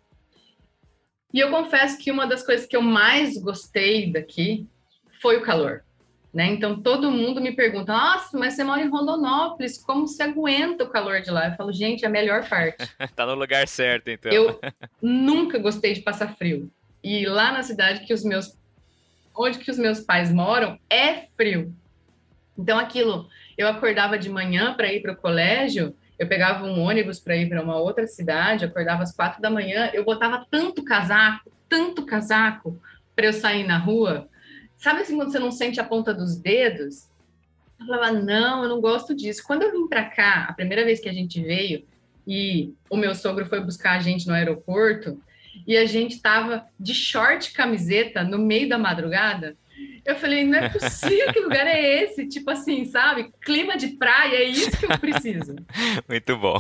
E 1.33 1.41
eu 1.41 1.51
confesso 1.51 1.99
que 1.99 2.11
uma 2.11 2.27
das 2.27 2.45
coisas 2.45 2.67
que 2.67 2.77
eu 2.77 2.83
mais 2.83 3.39
gostei 3.39 4.13
daqui 4.13 4.69
foi 5.21 5.39
o 5.39 5.43
calor. 5.43 5.85
Né? 6.33 6.47
Então 6.47 6.81
todo 6.81 7.11
mundo 7.11 7.43
me 7.43 7.53
pergunta: 7.53 7.93
Nossa, 7.93 8.39
mas 8.39 8.55
você 8.55 8.65
mora 8.65 8.81
em 8.81 8.89
Rondonópolis, 8.89 9.77
como 9.77 10.09
você 10.09 10.23
aguenta 10.23 10.85
o 10.85 10.89
calor 10.89 11.21
de 11.21 11.31
lá? 11.31 11.49
Eu 11.49 11.57
falo, 11.57 11.73
gente, 11.73 12.05
é 12.05 12.09
a 12.09 12.11
melhor 12.11 12.49
parte. 12.49 12.89
tá 13.15 13.27
no 13.27 13.35
lugar 13.35 13.69
certo, 13.69 14.09
então. 14.09 14.33
Eu 14.33 14.59
nunca 15.03 15.59
gostei 15.59 15.93
de 15.93 16.01
passar 16.01 16.35
frio. 16.37 16.71
E 17.05 17.27
lá 17.27 17.53
na 17.53 17.63
cidade 17.63 18.07
que 18.07 18.15
os 18.15 18.25
meus 18.25 18.57
onde 19.35 19.59
que 19.59 19.71
os 19.71 19.79
meus 19.79 20.01
pais 20.01 20.33
moram 20.33 20.79
é 20.89 21.27
frio. 21.37 21.75
Então 22.57 22.79
aquilo, 22.79 23.29
eu 23.57 23.69
acordava 23.69 24.19
de 24.19 24.29
manhã 24.31 24.75
para 24.75 24.93
ir 24.93 25.01
para 25.01 25.13
o 25.13 25.17
colégio, 25.17 25.95
eu 26.19 26.27
pegava 26.29 26.65
um 26.65 26.81
ônibus 26.81 27.19
para 27.19 27.37
ir 27.37 27.49
para 27.49 27.63
uma 27.63 27.77
outra 27.77 28.07
cidade, 28.07 28.65
acordava 28.65 29.03
às 29.03 29.15
quatro 29.15 29.41
da 29.41 29.51
manhã, 29.51 29.91
eu 29.93 30.05
botava 30.05 30.47
tanto 30.51 30.85
casaco, 30.85 31.51
tanto 31.69 32.05
casaco 32.05 32.81
para 33.17 33.27
eu 33.27 33.33
sair 33.33 33.65
na 33.65 33.79
rua 33.79 34.29
Sabe 34.83 35.03
assim, 35.03 35.15
quando 35.15 35.31
você 35.31 35.39
não 35.39 35.53
sente 35.53 35.81
a 35.81 35.85
ponta 35.85 36.13
dos 36.13 36.37
dedos? 36.37 37.09
Eu 37.79 37.87
falava, 37.87 38.11
não, 38.11 38.65
eu 38.65 38.69
não 38.69 38.81
gosto 38.81 39.15
disso. 39.15 39.45
Quando 39.47 39.63
eu 39.63 39.71
vim 39.71 39.87
para 39.87 40.07
cá, 40.07 40.47
a 40.49 40.53
primeira 40.53 40.85
vez 40.85 40.99
que 40.99 41.09
a 41.09 41.13
gente 41.13 41.41
veio, 41.41 41.85
e 42.27 42.75
o 42.91 42.97
meu 42.97 43.15
sogro 43.15 43.47
foi 43.47 43.61
buscar 43.61 43.93
a 43.93 44.01
gente 44.01 44.27
no 44.27 44.35
aeroporto, 44.35 45.23
e 45.69 45.77
a 45.77 45.87
gente 45.87 46.21
tava 46.21 46.67
de 46.81 46.95
short 46.95 47.53
camiseta 47.53 48.25
no 48.25 48.39
meio 48.39 48.69
da 48.69 48.77
madrugada, 48.77 49.57
eu 50.05 50.17
falei, 50.17 50.45
não 50.45 50.59
é 50.59 50.69
possível, 50.69 51.33
que 51.33 51.39
lugar 51.39 51.65
é 51.65 52.03
esse? 52.03 52.27
Tipo 52.27 52.51
assim, 52.51 52.85
sabe? 52.85 53.33
Clima 53.41 53.77
de 53.77 53.87
praia, 53.91 54.35
é 54.35 54.45
isso 54.45 54.77
que 54.77 54.87
eu 54.87 54.99
preciso. 54.99 55.55
Muito 56.09 56.37
bom. 56.37 56.59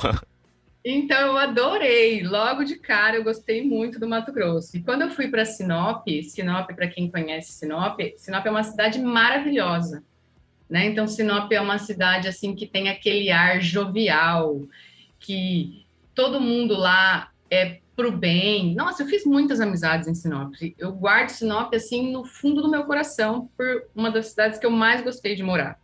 Então 0.84 1.28
eu 1.28 1.38
adorei, 1.38 2.24
logo 2.24 2.64
de 2.64 2.76
cara 2.76 3.16
eu 3.16 3.22
gostei 3.22 3.64
muito 3.64 4.00
do 4.00 4.08
Mato 4.08 4.32
Grosso. 4.32 4.76
E 4.76 4.82
quando 4.82 5.02
eu 5.02 5.10
fui 5.10 5.28
para 5.28 5.44
Sinop, 5.44 6.06
Sinop 6.24 6.72
para 6.72 6.88
quem 6.88 7.08
conhece 7.08 7.52
Sinop, 7.52 8.00
Sinop 8.16 8.44
é 8.44 8.50
uma 8.50 8.64
cidade 8.64 9.00
maravilhosa, 9.00 10.02
né? 10.68 10.86
Então 10.86 11.06
Sinop 11.06 11.52
é 11.52 11.60
uma 11.60 11.78
cidade 11.78 12.26
assim 12.26 12.54
que 12.54 12.66
tem 12.66 12.88
aquele 12.88 13.30
ar 13.30 13.60
jovial, 13.62 14.62
que 15.20 15.86
todo 16.16 16.40
mundo 16.40 16.74
lá 16.74 17.30
é 17.48 17.78
pro 17.94 18.10
bem. 18.10 18.74
Nossa, 18.74 19.04
eu 19.04 19.06
fiz 19.06 19.24
muitas 19.24 19.60
amizades 19.60 20.08
em 20.08 20.14
Sinop. 20.14 20.52
Eu 20.76 20.92
guardo 20.92 21.28
Sinop 21.28 21.72
assim 21.74 22.10
no 22.10 22.24
fundo 22.24 22.60
do 22.60 22.70
meu 22.70 22.84
coração 22.84 23.48
por 23.56 23.84
uma 23.94 24.10
das 24.10 24.28
cidades 24.28 24.58
que 24.58 24.66
eu 24.66 24.70
mais 24.70 25.00
gostei 25.02 25.36
de 25.36 25.44
morar. 25.44 25.78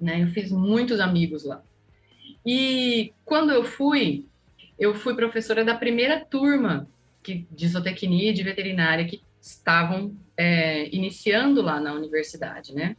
Né? 0.00 0.22
Eu 0.22 0.28
fiz 0.28 0.50
muitos 0.50 1.00
amigos 1.00 1.44
lá. 1.44 1.62
E 2.46 3.12
quando 3.24 3.50
eu 3.50 3.64
fui, 3.64 4.24
eu 4.78 4.94
fui 4.94 5.16
professora 5.16 5.64
da 5.64 5.74
primeira 5.74 6.24
turma 6.24 6.88
que, 7.20 7.44
de 7.50 7.66
zootecnia 7.66 8.30
e 8.30 8.32
de 8.32 8.44
veterinária 8.44 9.04
que 9.04 9.20
estavam 9.40 10.16
é, 10.36 10.88
iniciando 10.94 11.60
lá 11.60 11.80
na 11.80 11.92
universidade, 11.92 12.72
né? 12.72 12.96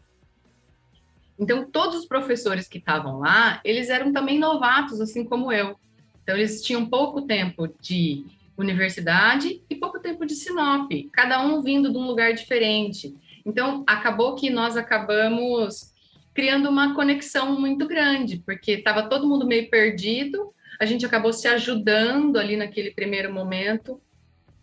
Então, 1.39 1.69
todos 1.69 1.95
os 1.95 2.05
professores 2.05 2.67
que 2.67 2.77
estavam 2.77 3.19
lá, 3.19 3.61
eles 3.63 3.89
eram 3.89 4.11
também 4.11 4.37
novatos, 4.37 4.99
assim 4.99 5.23
como 5.23 5.51
eu. 5.51 5.77
Então, 6.23 6.35
eles 6.35 6.61
tinham 6.61 6.85
pouco 6.85 7.21
tempo 7.21 7.69
de 7.79 8.25
universidade 8.57 9.61
e 9.69 9.75
pouco 9.75 9.99
tempo 9.99 10.25
de 10.25 10.35
Sinop, 10.35 10.91
cada 11.13 11.39
um 11.45 11.61
vindo 11.61 11.91
de 11.91 11.97
um 11.97 12.07
lugar 12.07 12.33
diferente. 12.33 13.15
Então, 13.45 13.83
acabou 13.87 14.35
que 14.35 14.49
nós 14.49 14.75
acabamos 14.75 15.93
criando 16.37 16.69
uma 16.69 16.93
conexão 16.93 17.59
muito 17.59 17.87
grande, 17.87 18.43
porque 18.45 18.73
estava 18.73 19.09
todo 19.09 19.27
mundo 19.27 19.47
meio 19.47 19.71
perdido, 19.71 20.53
a 20.79 20.85
gente 20.85 21.03
acabou 21.03 21.33
se 21.33 21.47
ajudando 21.47 22.37
ali 22.37 22.55
naquele 22.55 22.91
primeiro 22.91 23.33
momento 23.33 23.99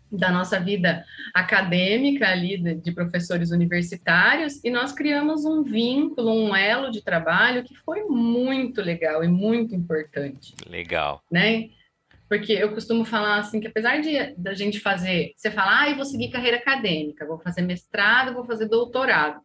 da 0.09 0.31
nossa 0.31 0.57
vida 0.57 1.03
acadêmica 1.33 2.29
ali 2.29 2.57
de, 2.57 2.75
de, 2.75 2.91
professores 2.93 3.51
universitários 3.51 4.63
e 4.63 4.69
nós 4.69 4.93
criamos 4.93 5.43
um 5.43 5.63
vínculo, 5.63 6.31
um 6.31 6.55
elo 6.55 6.89
de 6.89 7.03
trabalho 7.03 7.65
que 7.65 7.75
foi 7.75 8.05
muito 8.05 8.81
legal 8.81 9.21
e 9.21 9.27
muito 9.27 9.75
importante. 9.75 10.55
Legal. 10.69 11.21
Né? 11.29 11.71
Porque 12.29 12.53
eu 12.53 12.71
costumo 12.71 13.03
falar 13.03 13.39
assim 13.39 13.59
que 13.59 13.67
apesar 13.67 13.99
de 13.99 14.33
da 14.37 14.53
gente 14.53 14.79
fazer, 14.79 15.33
você 15.35 15.51
falar, 15.51 15.81
ah, 15.81 15.89
eu 15.89 15.97
vou 15.97 16.05
seguir 16.05 16.31
carreira 16.31 16.55
acadêmica, 16.55 17.27
vou 17.27 17.37
fazer 17.37 17.63
mestrado, 17.63 18.33
vou 18.33 18.45
fazer 18.45 18.69
doutorado. 18.69 19.41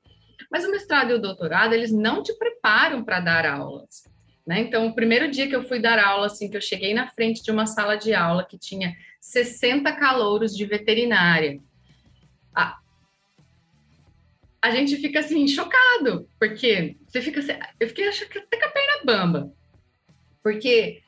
Mas 0.50 0.64
o 0.64 0.70
mestrado 0.70 1.10
e 1.10 1.14
o 1.14 1.20
doutorado, 1.20 1.72
eles 1.72 1.92
não 1.92 2.22
te 2.22 2.32
preparam 2.34 3.02
para 3.02 3.20
dar 3.20 3.46
aulas. 3.46 4.04
Né? 4.46 4.60
Então, 4.60 4.86
o 4.86 4.94
primeiro 4.94 5.30
dia 5.30 5.48
que 5.48 5.54
eu 5.54 5.62
fui 5.62 5.80
dar 5.80 5.98
aula, 5.98 6.26
assim, 6.26 6.48
que 6.48 6.56
eu 6.56 6.60
cheguei 6.60 6.94
na 6.94 7.08
frente 7.08 7.42
de 7.42 7.50
uma 7.50 7.66
sala 7.66 7.96
de 7.96 8.14
aula 8.14 8.44
que 8.44 8.58
tinha 8.58 8.96
60 9.20 9.92
calouros 9.92 10.56
de 10.56 10.64
veterinária, 10.64 11.60
a, 12.54 12.78
a 14.62 14.70
gente 14.70 14.96
fica 14.96 15.20
assim, 15.20 15.46
chocado, 15.46 16.28
porque 16.38 16.96
você 17.06 17.20
fica 17.20 17.40
assim, 17.40 17.52
eu 17.78 17.88
fiquei 17.88 18.08
achando 18.08 18.28
que 18.28 18.38
até 18.38 18.58
com 18.58 18.66
a 18.66 18.70
perna 18.70 19.04
bamba, 19.04 19.52
porque 20.42 21.02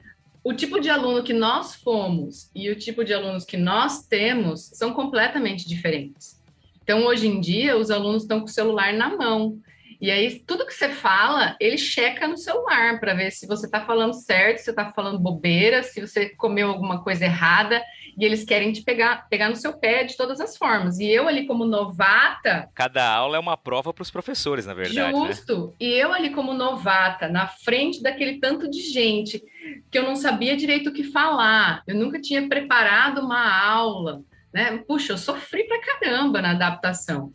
o 0.45 0.53
tipo 0.53 0.81
de 0.81 0.91
aluno 0.91 1.23
que 1.23 1.33
nós 1.33 1.75
fomos 1.75 2.51
e 2.55 2.69
o 2.71 2.77
tipo 2.77 3.05
de 3.05 3.15
alunos 3.15 3.45
que 3.45 3.57
nós 3.57 4.07
temos 4.07 4.71
são 4.75 4.93
completamente 4.93 5.69
diferentes. 5.69 6.42
Então, 6.83 7.05
hoje 7.05 7.27
em 7.27 7.41
dia, 7.41 7.77
os 7.77 7.91
alunos 7.91 8.23
estão 8.23 8.41
com 8.41 8.47
o 8.47 8.49
celular 8.49 8.93
na 8.93 9.17
mão. 9.17 9.59
E 10.01 10.11
aí, 10.11 10.41
tudo 10.41 10.67
que 10.67 10.75
você 10.75 10.89
fala, 10.89 11.57
ele 11.61 11.79
checa 11.79 12.27
no 12.27 12.37
celular 12.37 12.99
para 12.99 13.15
ver 13.15 13.31
se 13.31 13.47
você 13.47 13.67
está 13.67 13.83
falando 13.83 14.13
certo, 14.15 14.59
se 14.59 14.65
você 14.65 14.71
está 14.71 14.93
falando 14.93 15.21
bobeira, 15.21 15.85
se 15.85 16.01
você 16.01 16.31
comeu 16.31 16.69
alguma 16.69 17.05
coisa 17.05 17.25
errada 17.25 17.81
e 18.19 18.25
eles 18.25 18.45
querem 18.45 18.73
te 18.73 18.83
pegar, 18.83 19.29
pegar 19.29 19.49
no 19.49 19.55
seu 19.55 19.75
pé 19.75 20.03
de 20.03 20.17
todas 20.17 20.41
as 20.41 20.57
formas. 20.57 20.99
E 20.99 21.09
eu 21.09 21.29
ali 21.29 21.47
como 21.47 21.65
novata, 21.65 22.69
cada 22.75 23.09
aula 23.09 23.37
é 23.37 23.41
uma 23.41 23.57
prova 23.57 23.95
para 23.95 24.03
os 24.03 24.11
professores, 24.11 24.67
na 24.67 24.75
verdade. 24.75 25.17
Né? 25.17 25.29
Justo. 25.29 25.67
Né? 25.69 25.73
E 25.79 25.93
eu 25.93 26.13
ali 26.13 26.31
como 26.31 26.53
novata, 26.53 27.29
na 27.29 27.47
frente 27.47 28.03
daquele 28.03 28.41
tanto 28.41 28.69
de 28.69 28.81
gente 28.81 29.41
que 29.89 29.97
eu 29.97 30.03
não 30.03 30.17
sabia 30.17 30.57
direito 30.57 30.91
o 30.91 30.93
que 30.93 31.05
falar, 31.05 31.83
eu 31.87 31.95
nunca 31.95 32.21
tinha 32.21 32.49
preparado 32.49 33.21
uma 33.21 33.65
aula, 33.65 34.21
né? 34.53 34.79
Puxa, 34.87 35.13
eu 35.13 35.19
sofri 35.19 35.65
pra 35.65 35.81
caramba 35.81 36.43
na 36.43 36.51
adaptação 36.53 37.33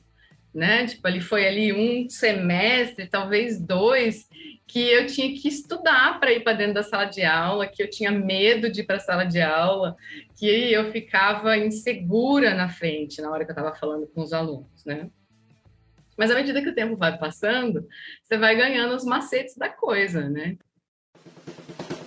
né? 0.57 0.87
Tipo, 0.87 1.07
ali 1.07 1.21
foi 1.21 1.47
ali 1.47 1.71
um 1.71 2.09
semestre, 2.09 3.07
talvez 3.07 3.59
dois, 3.61 4.27
que 4.65 4.79
eu 4.79 5.05
tinha 5.05 5.31
que 5.39 5.47
estudar 5.47 6.19
para 6.19 6.33
ir 6.33 6.43
para 6.43 6.57
dentro 6.57 6.73
da 6.73 6.83
sala 6.83 7.05
de 7.05 7.23
aula, 7.23 7.67
que 7.67 7.83
eu 7.83 7.87
tinha 7.87 8.11
medo 8.11 8.67
de 8.67 8.81
ir 8.81 8.83
para 8.83 8.95
a 8.95 8.99
sala 8.99 9.23
de 9.23 9.39
aula, 9.39 9.95
que 10.35 10.47
eu 10.73 10.91
ficava 10.91 11.55
insegura 11.55 12.55
na 12.55 12.69
frente 12.69 13.21
na 13.21 13.29
hora 13.29 13.45
que 13.45 13.51
eu 13.51 13.55
estava 13.55 13.75
falando 13.75 14.07
com 14.07 14.21
os 14.21 14.33
alunos, 14.33 14.83
né? 14.83 15.11
Mas 16.17 16.31
à 16.31 16.33
medida 16.33 16.59
que 16.59 16.69
o 16.69 16.75
tempo 16.75 16.95
vai 16.95 17.15
passando, 17.19 17.87
você 18.23 18.35
vai 18.35 18.55
ganhando 18.55 18.95
os 18.95 19.05
macetes 19.05 19.55
da 19.55 19.69
coisa, 19.69 20.27
né? 20.27 20.57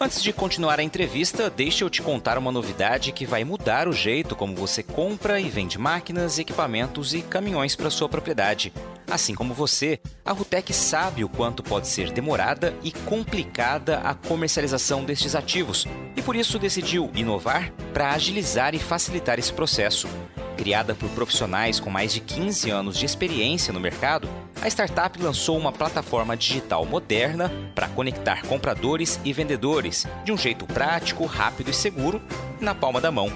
Antes 0.03 0.23
de 0.23 0.33
continuar 0.33 0.81
a 0.81 0.83
entrevista, 0.83 1.51
deixa 1.51 1.85
eu 1.85 1.91
te 1.91 2.01
contar 2.01 2.39
uma 2.39 2.51
novidade 2.51 3.13
que 3.13 3.27
vai 3.27 3.45
mudar 3.45 3.87
o 3.87 3.93
jeito 3.93 4.35
como 4.35 4.57
você 4.57 4.83
compra 4.83 5.39
e 5.39 5.51
vende 5.51 5.77
máquinas, 5.77 6.39
equipamentos 6.39 7.13
e 7.13 7.21
caminhões 7.21 7.77
para 7.77 7.91
sua 7.91 8.09
propriedade. 8.09 8.73
Assim 9.07 9.35
como 9.35 9.53
você, 9.53 10.01
a 10.25 10.33
Rutec 10.33 10.73
sabe 10.73 11.23
o 11.23 11.29
quanto 11.29 11.63
pode 11.63 11.87
ser 11.87 12.13
demorada 12.13 12.75
e 12.83 12.91
complicada 12.91 13.99
a 13.99 14.15
comercialização 14.15 15.05
destes 15.05 15.35
ativos 15.35 15.87
e 16.17 16.23
por 16.23 16.35
isso 16.35 16.59
decidiu 16.59 17.11
inovar 17.15 17.71
para 17.93 18.13
agilizar 18.13 18.75
e 18.75 18.79
facilitar 18.79 19.39
esse 19.39 19.53
processo. 19.53 20.09
Criada 20.57 20.95
por 20.95 21.11
profissionais 21.11 21.79
com 21.79 21.91
mais 21.91 22.11
de 22.11 22.21
15 22.21 22.71
anos 22.71 22.97
de 22.97 23.05
experiência 23.05 23.71
no 23.71 23.79
mercado, 23.79 24.27
a 24.63 24.69
startup 24.69 25.21
lançou 25.23 25.57
uma 25.57 25.73
plataforma 25.73 26.37
digital 26.37 26.85
moderna 26.85 27.51
para 27.75 27.89
conectar 27.89 28.43
compradores 28.43 29.19
e 29.25 29.33
vendedores 29.33 30.07
de 30.25 30.33
um 30.33 30.37
jeito 30.37 30.67
prático, 30.67 31.25
rápido 31.25 31.71
e 31.71 31.75
seguro 31.75 32.21
na 32.61 32.75
palma 32.75 33.01
da 33.01 33.11
mão. 33.11 33.33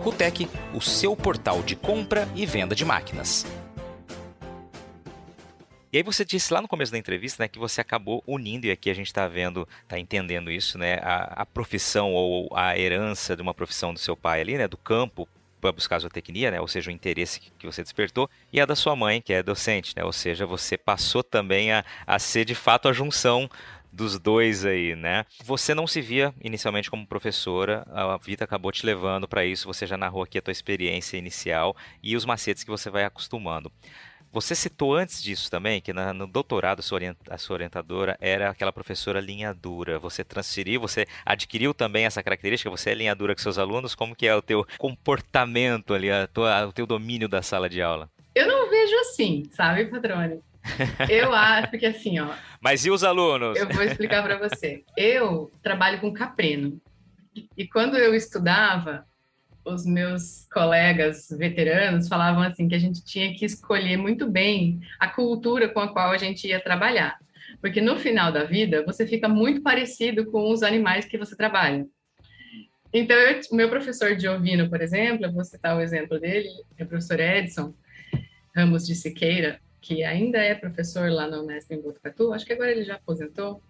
Rutec, 0.03 0.49
o 0.75 0.81
seu 0.81 1.15
portal 1.15 1.63
de 1.63 1.77
compra 1.77 2.27
e 2.35 2.47
venda 2.47 2.75
de 2.75 2.85
máquinas. 2.85 3.47
E 5.93 5.97
aí 5.97 6.03
você 6.03 6.25
disse 6.25 6.55
lá 6.55 6.63
no 6.63 6.69
começo 6.69 6.93
da 6.93 6.99
entrevista, 6.99 7.43
né, 7.43 7.49
que 7.49 7.59
você 7.59 7.81
acabou 7.81 8.23
unindo, 8.25 8.67
e 8.67 8.71
aqui 8.71 8.89
a 8.89 8.95
gente 8.95 9.09
está 9.09 9.27
vendo, 9.27 9.69
está 9.83 9.99
entendendo 9.99 10.51
isso, 10.51 10.79
né, 10.79 10.95
a, 11.03 11.43
a, 11.43 11.47
profissão 11.47 12.15
ou 12.15 12.49
a 12.57 12.79
herança 12.79 13.35
de 13.35 13.43
uma 13.43 13.53
profissão 13.53 13.93
do 13.93 13.99
seu 13.99 14.17
pai 14.17 14.41
ali, 14.41 14.57
né, 14.57 14.69
do 14.69 14.77
campo 14.77 15.29
para 15.61 15.73
buscar 15.73 15.97
a 15.97 15.99
zootecnia, 16.01 16.51
né? 16.51 16.61
Ou 16.61 16.69
seja, 16.69 16.91
o 16.91 16.93
interesse 16.93 17.41
que 17.59 17.67
você 17.67 17.83
despertou, 17.83 18.29
e 18.53 18.61
a 18.61 18.67
da 18.67 18.75
sua 18.75 18.97
mãe, 18.97 19.21
que 19.21 19.33
é 19.33 19.43
docente, 19.43 19.95
né? 19.97 20.05
Ou 20.05 20.13
seja, 20.13 20.47
você 20.47 20.77
passou 20.77 21.23
também 21.23 21.73
a, 21.73 21.85
a 22.07 22.19
ser 22.19 22.45
de 22.45 22.55
fato 22.55 22.89
a 22.89 22.93
junção 22.93 23.49
dos 23.93 24.19
dois 24.19 24.65
aí, 24.65 24.95
né? 24.95 25.25
Você 25.45 25.75
não 25.75 25.87
se 25.87 26.01
via 26.01 26.35
inicialmente 26.41 26.91
como 26.91 27.07
professora, 27.07 27.85
a 27.91 28.17
vida 28.17 28.45
acabou 28.45 28.71
te 28.71 28.87
levando 28.87 29.27
para 29.27 29.45
isso, 29.45 29.67
você 29.67 29.87
já 29.87 29.97
narrou 29.97 30.23
aqui 30.23 30.39
a 30.39 30.43
tua 30.43 30.53
experiência 30.53 31.17
inicial 31.17 31.77
e 32.03 32.17
os 32.17 32.25
macetes 32.25 32.63
que 32.63 32.71
você 32.71 32.89
vai 32.89 33.05
acostumando. 33.05 33.71
Você 34.33 34.55
citou 34.55 34.95
antes 34.95 35.21
disso 35.21 35.51
também 35.51 35.81
que 35.81 35.93
na, 35.93 36.15
no 36.15 36.27
doutorado 36.27 36.79
a 36.79 36.83
sua, 36.83 36.97
orienta, 36.97 37.35
a 37.35 37.37
sua, 37.37 37.55
orientadora 37.55 38.17
era 38.21 38.51
aquela 38.51 38.73
professora 38.73 39.21
linha 39.21 39.53
dura. 39.53 39.99
Você 39.99 40.23
transferiu, 40.23 40.81
você 40.81 41.07
adquiriu 41.27 41.75
também 41.75 42.05
essa 42.05 42.23
característica? 42.23 42.71
Você 42.71 42.91
é 42.91 42.95
linha 42.95 43.15
dura 43.15 43.35
com 43.35 43.43
seus 43.43 43.59
alunos? 43.59 43.95
Como 43.95 44.15
que 44.15 44.29
é 44.29 44.35
o 44.35 44.43
teu 44.43 44.65
comportamento 44.79 45.95
ali, 45.95 46.11
a 46.11 46.29
tua, 46.29 46.67
o 46.67 46.73
teu 46.73 46.87
domínio 46.87 47.29
da 47.29 47.43
sala 47.43 47.69
de 47.69 47.83
aula? 47.83 48.09
Eu 48.33 48.47
não 48.47 48.71
vejo 48.71 48.95
assim, 49.01 49.43
sabe, 49.53 49.87
Padrone? 49.87 50.41
Eu 51.09 51.33
acho 51.35 51.73
que 51.73 51.87
assim, 51.87 52.21
ó. 52.21 52.29
Mas 52.61 52.85
e 52.87 52.91
os 52.91 53.03
alunos? 53.03 53.59
Eu 53.59 53.69
vou 53.69 53.83
explicar 53.83 54.23
para 54.23 54.39
você. 54.39 54.85
Eu 54.97 55.51
trabalho 55.63 56.01
com 56.01 56.13
capreno. 56.13 56.81
E 57.57 57.67
quando 57.67 57.97
eu 57.97 58.15
estudava, 58.15 59.05
os 59.65 59.85
meus 59.85 60.47
colegas 60.53 61.29
veteranos 61.31 62.09
falavam 62.09 62.43
assim 62.43 62.69
que 62.69 62.75
a 62.75 62.79
gente 62.79 63.05
tinha 63.05 63.35
que 63.35 63.45
escolher 63.45 63.97
muito 63.97 64.29
bem 64.29 64.81
a 64.99 65.09
cultura 65.09 65.69
com 65.69 65.81
a 65.81 65.93
qual 65.93 66.11
a 66.11 66.19
gente 66.19 66.47
ia 66.47 66.61
trabalhar, 66.61 67.19
porque 67.61 67.81
no 67.81 67.97
final 67.97 68.33
da 68.33 68.45
vida 68.45 68.85
você 68.85 69.07
fica 69.07 69.29
muito 69.29 69.63
parecido 69.63 70.27
com 70.31 70.51
os 70.51 70.63
animais 70.63 71.05
que 71.05 71.19
você 71.19 71.37
trabalha. 71.37 71.87
Então, 72.93 73.17
o 73.53 73.55
meu 73.55 73.69
professor 73.69 74.17
de 74.17 74.27
ovino, 74.27 74.69
por 74.69 74.81
exemplo, 74.81 75.31
vou 75.31 75.45
citar 75.45 75.77
o 75.77 75.81
exemplo 75.81 76.19
dele, 76.19 76.49
é 76.77 76.83
o 76.83 76.87
professor 76.89 77.21
Edson 77.21 77.73
Ramos 78.55 78.85
de 78.85 78.97
Siqueira, 78.97 79.61
que 79.81 80.03
ainda 80.03 80.39
é 80.39 80.55
professor 80.55 81.09
lá 81.11 81.29
na 81.29 81.41
Unesp 81.41 81.71
em 81.73 81.81
Botucatu, 81.81 82.33
acho 82.33 82.45
que 82.45 82.53
agora 82.53 82.73
ele 82.73 82.83
já 82.83 82.97
aposentou. 82.97 83.63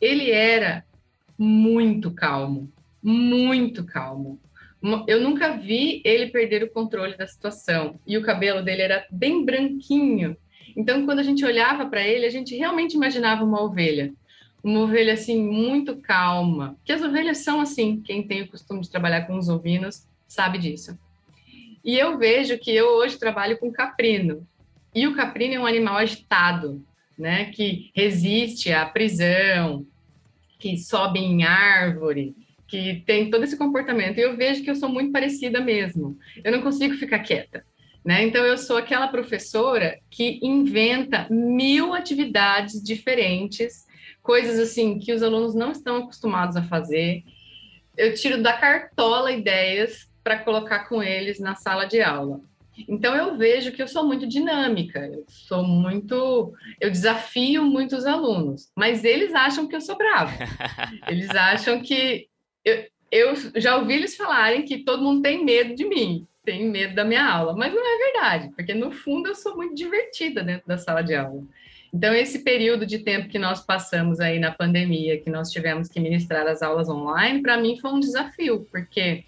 Ele 0.00 0.30
era 0.30 0.84
muito 1.38 2.10
calmo, 2.10 2.72
muito 3.02 3.84
calmo 3.84 4.40
eu 5.06 5.20
nunca 5.20 5.56
vi 5.56 6.02
ele 6.04 6.26
perder 6.26 6.62
o 6.62 6.70
controle 6.70 7.16
da 7.16 7.26
situação. 7.26 7.98
E 8.06 8.18
o 8.18 8.22
cabelo 8.22 8.62
dele 8.62 8.82
era 8.82 9.06
bem 9.10 9.44
branquinho. 9.44 10.36
Então, 10.76 11.06
quando 11.06 11.20
a 11.20 11.22
gente 11.22 11.44
olhava 11.44 11.86
para 11.86 12.06
ele, 12.06 12.26
a 12.26 12.30
gente 12.30 12.54
realmente 12.54 12.94
imaginava 12.94 13.44
uma 13.44 13.62
ovelha. 13.62 14.12
Uma 14.62 14.80
ovelha, 14.80 15.14
assim, 15.14 15.42
muito 15.42 15.96
calma. 15.96 16.76
Que 16.84 16.92
as 16.92 17.02
ovelhas 17.02 17.38
são 17.38 17.60
assim. 17.60 18.00
Quem 18.02 18.22
tem 18.22 18.42
o 18.42 18.48
costume 18.48 18.82
de 18.82 18.90
trabalhar 18.90 19.22
com 19.22 19.38
os 19.38 19.48
ovinos 19.48 20.06
sabe 20.28 20.58
disso. 20.58 20.98
E 21.82 21.98
eu 21.98 22.18
vejo 22.18 22.58
que 22.58 22.70
eu 22.74 22.88
hoje 22.96 23.18
trabalho 23.18 23.58
com 23.58 23.72
caprino. 23.72 24.46
E 24.94 25.06
o 25.06 25.14
caprino 25.14 25.54
é 25.54 25.60
um 25.60 25.66
animal 25.66 25.96
agitado, 25.96 26.84
né? 27.18 27.46
Que 27.46 27.90
resiste 27.94 28.72
à 28.72 28.84
prisão, 28.86 29.86
que 30.58 30.76
sobe 30.76 31.20
em 31.20 31.44
árvore, 31.44 32.34
que 32.66 33.02
tem 33.06 33.30
todo 33.30 33.44
esse 33.44 33.56
comportamento. 33.56 34.18
E 34.18 34.22
eu 34.22 34.36
vejo 34.36 34.62
que 34.62 34.70
eu 34.70 34.76
sou 34.76 34.88
muito 34.88 35.12
parecida 35.12 35.60
mesmo. 35.60 36.18
Eu 36.42 36.52
não 36.52 36.62
consigo 36.62 36.94
ficar 36.94 37.20
quieta. 37.20 37.64
Né? 38.04 38.22
Então, 38.22 38.44
eu 38.44 38.58
sou 38.58 38.76
aquela 38.76 39.08
professora 39.08 39.98
que 40.10 40.38
inventa 40.42 41.26
mil 41.30 41.94
atividades 41.94 42.82
diferentes, 42.82 43.86
coisas 44.22 44.58
assim 44.58 44.98
que 44.98 45.12
os 45.12 45.22
alunos 45.22 45.54
não 45.54 45.72
estão 45.72 45.96
acostumados 45.96 46.56
a 46.56 46.62
fazer. 46.62 47.22
Eu 47.96 48.14
tiro 48.14 48.42
da 48.42 48.52
cartola 48.52 49.32
ideias 49.32 50.08
para 50.22 50.38
colocar 50.38 50.88
com 50.88 51.02
eles 51.02 51.38
na 51.38 51.54
sala 51.54 51.86
de 51.86 52.02
aula. 52.02 52.40
Então 52.88 53.14
eu 53.14 53.36
vejo 53.36 53.72
que 53.72 53.80
eu 53.80 53.86
sou 53.86 54.04
muito 54.04 54.26
dinâmica, 54.26 55.06
eu 55.06 55.24
sou 55.28 55.62
muito, 55.62 56.52
eu 56.80 56.90
desafio 56.90 57.64
muitos 57.64 58.04
alunos, 58.04 58.70
mas 58.76 59.04
eles 59.04 59.32
acham 59.32 59.68
que 59.68 59.76
eu 59.76 59.80
sou 59.80 59.96
brava. 59.96 60.32
Eles 61.06 61.30
acham 61.30 61.80
que 61.80 62.26
eu, 62.64 62.84
eu 63.10 63.34
já 63.56 63.76
ouvi 63.76 63.94
eles 63.94 64.16
falarem 64.16 64.64
que 64.64 64.78
todo 64.78 65.02
mundo 65.02 65.22
tem 65.22 65.44
medo 65.44 65.74
de 65.74 65.84
mim, 65.84 66.26
tem 66.44 66.68
medo 66.68 66.94
da 66.94 67.04
minha 67.04 67.24
aula, 67.24 67.54
mas 67.54 67.72
não 67.72 67.82
é 67.82 68.12
verdade, 68.12 68.50
porque 68.54 68.74
no 68.74 68.90
fundo 68.90 69.28
eu 69.28 69.34
sou 69.34 69.56
muito 69.56 69.74
divertida 69.74 70.42
dentro 70.42 70.66
da 70.66 70.78
sala 70.78 71.02
de 71.02 71.14
aula. 71.14 71.42
Então, 71.92 72.12
esse 72.12 72.40
período 72.40 72.84
de 72.84 72.98
tempo 72.98 73.28
que 73.28 73.38
nós 73.38 73.60
passamos 73.64 74.18
aí 74.18 74.40
na 74.40 74.50
pandemia, 74.50 75.20
que 75.20 75.30
nós 75.30 75.50
tivemos 75.52 75.88
que 75.88 76.00
ministrar 76.00 76.44
as 76.48 76.60
aulas 76.60 76.88
online, 76.88 77.40
para 77.40 77.56
mim 77.56 77.78
foi 77.78 77.92
um 77.92 78.00
desafio, 78.00 78.66
porque 78.68 79.22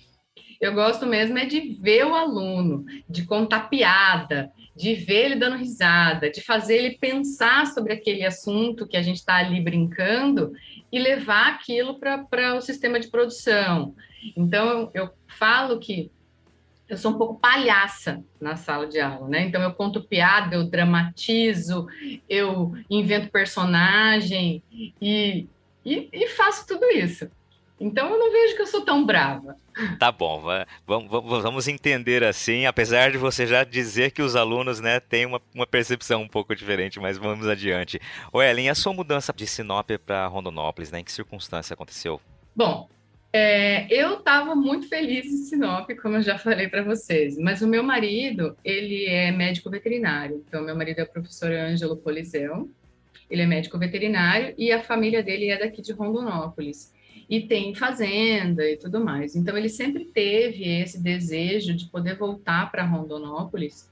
eu 0.60 0.74
gosto 0.74 1.06
mesmo 1.06 1.38
é 1.38 1.44
de 1.44 1.60
ver 1.80 2.04
o 2.06 2.14
aluno, 2.14 2.84
de 3.08 3.24
contar 3.24 3.68
piada, 3.68 4.50
de 4.74 4.94
ver 4.94 5.26
ele 5.26 5.36
dando 5.36 5.56
risada, 5.56 6.28
de 6.28 6.40
fazer 6.40 6.76
ele 6.76 6.98
pensar 6.98 7.66
sobre 7.68 7.92
aquele 7.92 8.24
assunto 8.24 8.86
que 8.86 8.96
a 8.96 9.02
gente 9.02 9.16
está 9.16 9.36
ali 9.36 9.60
brincando 9.60 10.52
e 10.90 10.98
levar 10.98 11.48
aquilo 11.48 11.98
para 11.98 12.54
o 12.56 12.60
sistema 12.60 12.98
de 13.00 13.08
produção. 13.08 13.94
Então, 14.36 14.90
eu, 14.94 15.10
falo 15.26 15.78
que 15.78 16.10
eu 16.88 16.96
sou 16.96 17.12
um 17.12 17.18
pouco 17.18 17.40
palhaça 17.40 18.22
na 18.40 18.54
sala 18.54 18.86
de 18.86 19.00
aula, 19.00 19.28
né? 19.28 19.44
Então 19.44 19.60
eu 19.60 19.74
conto 19.74 20.04
piada, 20.04 20.54
eu 20.54 20.70
dramatizo, 20.70 21.86
eu 22.28 22.72
invento 22.88 23.30
personagem 23.30 24.62
e, 24.70 25.48
E, 25.84 26.08
e 26.12 26.28
faço 26.30 26.66
tudo 26.66 26.84
isso. 26.86 27.28
Então 27.78 28.10
eu 28.10 28.18
não 28.18 28.32
vejo 28.32 28.56
que 28.56 28.62
eu 28.62 28.66
sou 28.66 28.84
tão 28.84 29.04
brava. 29.04 29.56
Tá 29.98 30.10
bom, 30.10 30.42
vamos, 30.86 31.10
vamos 31.42 31.68
entender 31.68 32.24
assim, 32.24 32.64
apesar 32.64 33.10
de 33.10 33.18
você 33.18 33.46
já 33.46 33.62
dizer 33.62 34.10
que 34.10 34.22
os 34.22 34.34
alunos 34.34 34.80
né, 34.80 34.98
têm 35.00 35.26
uma, 35.26 35.40
uma 35.54 35.66
percepção 35.66 36.22
um 36.22 36.28
pouco 36.28 36.56
diferente, 36.56 36.98
mas 36.98 37.18
vamos 37.18 37.46
adiante. 37.46 38.00
O 38.32 38.42
Ellen, 38.42 38.70
a 38.70 38.74
sua 38.74 38.94
mudança 38.94 39.34
de 39.34 39.46
Sinop 39.46 39.90
para 40.06 40.26
Rondonópolis, 40.26 40.90
né, 40.90 41.00
em 41.00 41.04
que 41.04 41.12
circunstância 41.12 41.74
aconteceu? 41.74 42.18
Bom, 42.54 42.88
é, 43.30 43.86
eu 43.94 44.14
estava 44.14 44.54
muito 44.54 44.88
feliz 44.88 45.26
em 45.26 45.44
Sinop, 45.44 45.90
como 46.00 46.16
eu 46.16 46.22
já 46.22 46.38
falei 46.38 46.68
para 46.68 46.82
vocês, 46.82 47.36
mas 47.36 47.60
o 47.60 47.68
meu 47.68 47.82
marido, 47.82 48.56
ele 48.64 49.04
é 49.04 49.30
médico 49.30 49.68
veterinário. 49.68 50.42
Então, 50.48 50.64
meu 50.64 50.74
marido 50.74 51.00
é 51.00 51.02
o 51.02 51.08
professor 51.08 51.52
Ângelo 51.52 51.98
Polizel, 51.98 52.70
ele 53.28 53.42
é 53.42 53.46
médico 53.46 53.78
veterinário 53.78 54.54
e 54.56 54.72
a 54.72 54.80
família 54.80 55.22
dele 55.22 55.50
é 55.50 55.58
daqui 55.58 55.82
de 55.82 55.92
Rondonópolis 55.92 56.95
e 57.28 57.40
tem 57.40 57.74
fazenda 57.74 58.64
e 58.68 58.76
tudo 58.76 59.04
mais. 59.04 59.34
Então 59.34 59.56
ele 59.56 59.68
sempre 59.68 60.04
teve 60.04 60.64
esse 60.64 61.02
desejo 61.02 61.74
de 61.74 61.86
poder 61.86 62.16
voltar 62.16 62.70
para 62.70 62.84
Rondonópolis 62.84 63.90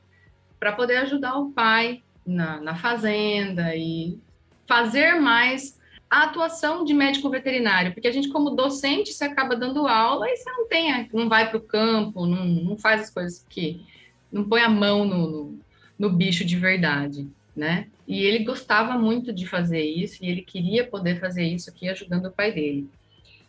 para 0.58 0.72
poder 0.72 0.96
ajudar 0.98 1.36
o 1.36 1.50
pai 1.50 2.02
na, 2.24 2.60
na 2.60 2.74
fazenda 2.74 3.74
e 3.76 4.18
fazer 4.66 5.20
mais 5.20 5.78
a 6.08 6.24
atuação 6.24 6.84
de 6.84 6.94
médico 6.94 7.28
veterinário, 7.28 7.92
porque 7.92 8.06
a 8.06 8.12
gente 8.12 8.28
como 8.28 8.50
docente 8.50 9.12
você 9.12 9.24
acaba 9.24 9.56
dando 9.56 9.86
aula 9.86 10.30
e 10.30 10.36
você 10.36 10.50
não 10.52 10.68
tem, 10.68 11.08
não 11.12 11.28
vai 11.28 11.48
para 11.48 11.58
o 11.58 11.62
campo, 11.62 12.24
não, 12.24 12.44
não 12.44 12.78
faz 12.78 13.02
as 13.02 13.10
coisas 13.10 13.44
que 13.48 13.84
não 14.30 14.44
põe 14.44 14.62
a 14.62 14.68
mão 14.68 15.04
no, 15.04 15.30
no, 15.30 15.58
no 15.98 16.10
bicho 16.10 16.44
de 16.44 16.56
verdade, 16.56 17.28
né? 17.54 17.88
E 18.06 18.22
ele 18.22 18.44
gostava 18.44 18.96
muito 18.96 19.32
de 19.32 19.46
fazer 19.46 19.82
isso 19.82 20.24
e 20.24 20.28
ele 20.28 20.42
queria 20.42 20.86
poder 20.86 21.18
fazer 21.18 21.44
isso 21.44 21.68
aqui 21.68 21.88
ajudando 21.88 22.26
o 22.26 22.32
pai 22.32 22.52
dele. 22.52 22.88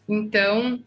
Então, 0.07 0.83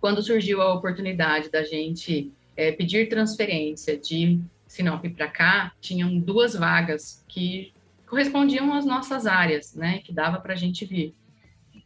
quando 0.00 0.22
surgiu 0.22 0.60
a 0.60 0.74
oportunidade 0.74 1.50
da 1.50 1.62
gente 1.62 2.30
é, 2.56 2.70
pedir 2.72 3.08
transferência 3.08 3.96
de 3.96 4.40
Sinop 4.66 5.04
para 5.16 5.28
cá, 5.28 5.72
tinham 5.80 6.18
duas 6.18 6.54
vagas 6.54 7.24
que 7.28 7.72
correspondiam 8.06 8.72
às 8.74 8.84
nossas 8.84 9.26
áreas, 9.26 9.74
né, 9.74 9.98
que 9.98 10.12
dava 10.12 10.40
para 10.40 10.52
a 10.52 10.56
gente 10.56 10.84
vir. 10.84 11.14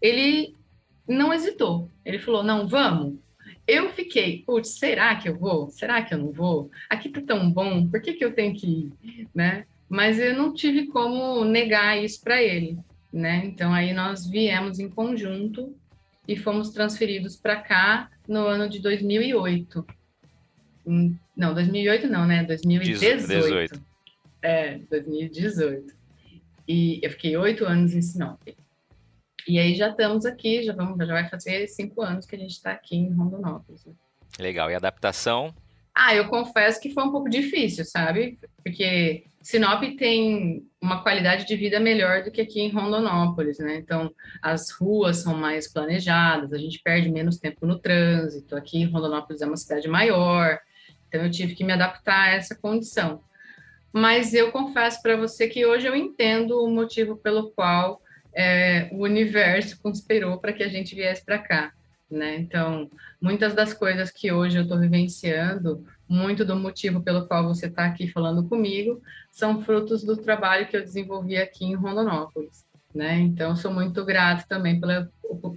Ele 0.00 0.54
não 1.06 1.32
hesitou, 1.32 1.88
ele 2.04 2.18
falou: 2.18 2.42
não, 2.42 2.66
vamos. 2.66 3.18
Eu 3.66 3.90
fiquei, 3.90 4.42
putz, 4.46 4.70
será 4.70 5.14
que 5.16 5.28
eu 5.28 5.38
vou? 5.38 5.70
Será 5.70 6.02
que 6.02 6.14
eu 6.14 6.18
não 6.18 6.32
vou? 6.32 6.70
Aqui 6.88 7.08
tá 7.08 7.20
tão 7.20 7.50
bom, 7.50 7.86
por 7.86 8.00
que, 8.00 8.14
que 8.14 8.24
eu 8.24 8.34
tenho 8.34 8.54
que 8.54 8.66
ir? 8.66 9.26
Né? 9.34 9.66
Mas 9.88 10.18
eu 10.18 10.34
não 10.36 10.52
tive 10.52 10.86
como 10.86 11.44
negar 11.44 12.02
isso 12.02 12.20
para 12.22 12.42
ele, 12.42 12.78
né? 13.12 13.42
Então 13.44 13.72
aí 13.72 13.92
nós 13.92 14.26
viemos 14.26 14.78
em 14.78 14.88
conjunto 14.88 15.74
e 16.28 16.36
fomos 16.36 16.70
transferidos 16.70 17.36
para 17.36 17.56
cá 17.56 18.10
no 18.28 18.46
ano 18.46 18.68
de 18.68 18.78
2008. 18.80 19.86
Hum, 20.86 21.16
não, 21.34 21.54
2008 21.54 22.06
não, 22.06 22.26
né? 22.26 22.44
2018. 22.44 23.26
18. 23.26 23.82
É, 24.42 24.78
2018. 24.90 25.96
E 26.68 27.00
eu 27.02 27.10
fiquei 27.10 27.34
oito 27.38 27.64
anos 27.64 27.94
em 27.94 28.02
Sinop. 28.02 28.42
E 29.46 29.58
aí 29.58 29.74
já 29.74 29.88
estamos 29.88 30.26
aqui, 30.26 30.62
já, 30.62 30.74
vamos, 30.74 30.98
já 30.98 31.14
vai 31.14 31.26
fazer 31.30 31.66
cinco 31.66 32.02
anos 32.02 32.26
que 32.26 32.36
a 32.36 32.38
gente 32.38 32.50
está 32.50 32.72
aqui 32.72 32.94
em 32.94 33.10
Rondonópolis. 33.10 33.86
Né? 33.86 33.94
Legal. 34.38 34.70
E 34.70 34.74
adaptação? 34.74 35.54
Ah, 35.94 36.14
eu 36.14 36.28
confesso 36.28 36.78
que 36.78 36.92
foi 36.92 37.04
um 37.04 37.10
pouco 37.10 37.30
difícil, 37.30 37.86
sabe? 37.86 38.38
Porque 38.62 39.24
Sinop 39.48 39.82
tem 39.96 40.62
uma 40.78 41.02
qualidade 41.02 41.46
de 41.46 41.56
vida 41.56 41.80
melhor 41.80 42.22
do 42.22 42.30
que 42.30 42.42
aqui 42.42 42.60
em 42.60 42.68
Rondonópolis, 42.68 43.58
né? 43.58 43.76
Então, 43.76 44.14
as 44.42 44.70
ruas 44.70 45.16
são 45.16 45.34
mais 45.34 45.72
planejadas, 45.72 46.52
a 46.52 46.58
gente 46.58 46.82
perde 46.82 47.10
menos 47.10 47.38
tempo 47.38 47.64
no 47.64 47.78
trânsito. 47.78 48.54
Aqui 48.54 48.76
em 48.76 48.84
Rondonópolis 48.84 49.40
é 49.40 49.46
uma 49.46 49.56
cidade 49.56 49.88
maior, 49.88 50.60
então 51.08 51.22
eu 51.22 51.30
tive 51.30 51.54
que 51.54 51.64
me 51.64 51.72
adaptar 51.72 52.24
a 52.24 52.34
essa 52.34 52.54
condição. 52.54 53.22
Mas 53.90 54.34
eu 54.34 54.52
confesso 54.52 55.00
para 55.00 55.16
você 55.16 55.48
que 55.48 55.64
hoje 55.64 55.86
eu 55.86 55.96
entendo 55.96 56.62
o 56.62 56.70
motivo 56.70 57.16
pelo 57.16 57.50
qual 57.52 58.02
é, 58.34 58.90
o 58.92 59.02
universo 59.04 59.80
conspirou 59.80 60.38
para 60.38 60.52
que 60.52 60.62
a 60.62 60.68
gente 60.68 60.94
viesse 60.94 61.24
para 61.24 61.38
cá 61.38 61.72
né? 62.10 62.36
Então, 62.36 62.90
muitas 63.20 63.54
das 63.54 63.74
coisas 63.74 64.10
que 64.10 64.32
hoje 64.32 64.56
eu 64.56 64.62
estou 64.62 64.78
vivenciando, 64.78 65.84
muito 66.08 66.44
do 66.44 66.56
motivo 66.56 67.02
pelo 67.02 67.26
qual 67.26 67.46
você 67.46 67.66
está 67.66 67.84
aqui 67.84 68.08
falando 68.08 68.48
comigo, 68.48 69.02
são 69.30 69.60
frutos 69.60 70.02
do 70.02 70.16
trabalho 70.16 70.66
que 70.66 70.76
eu 70.76 70.82
desenvolvi 70.82 71.36
aqui 71.36 71.64
em 71.64 71.74
Rondonópolis, 71.74 72.64
né? 72.94 73.18
Então, 73.18 73.54
sou 73.54 73.72
muito 73.72 74.04
grato 74.04 74.46
também 74.48 74.80
pela 74.80 75.10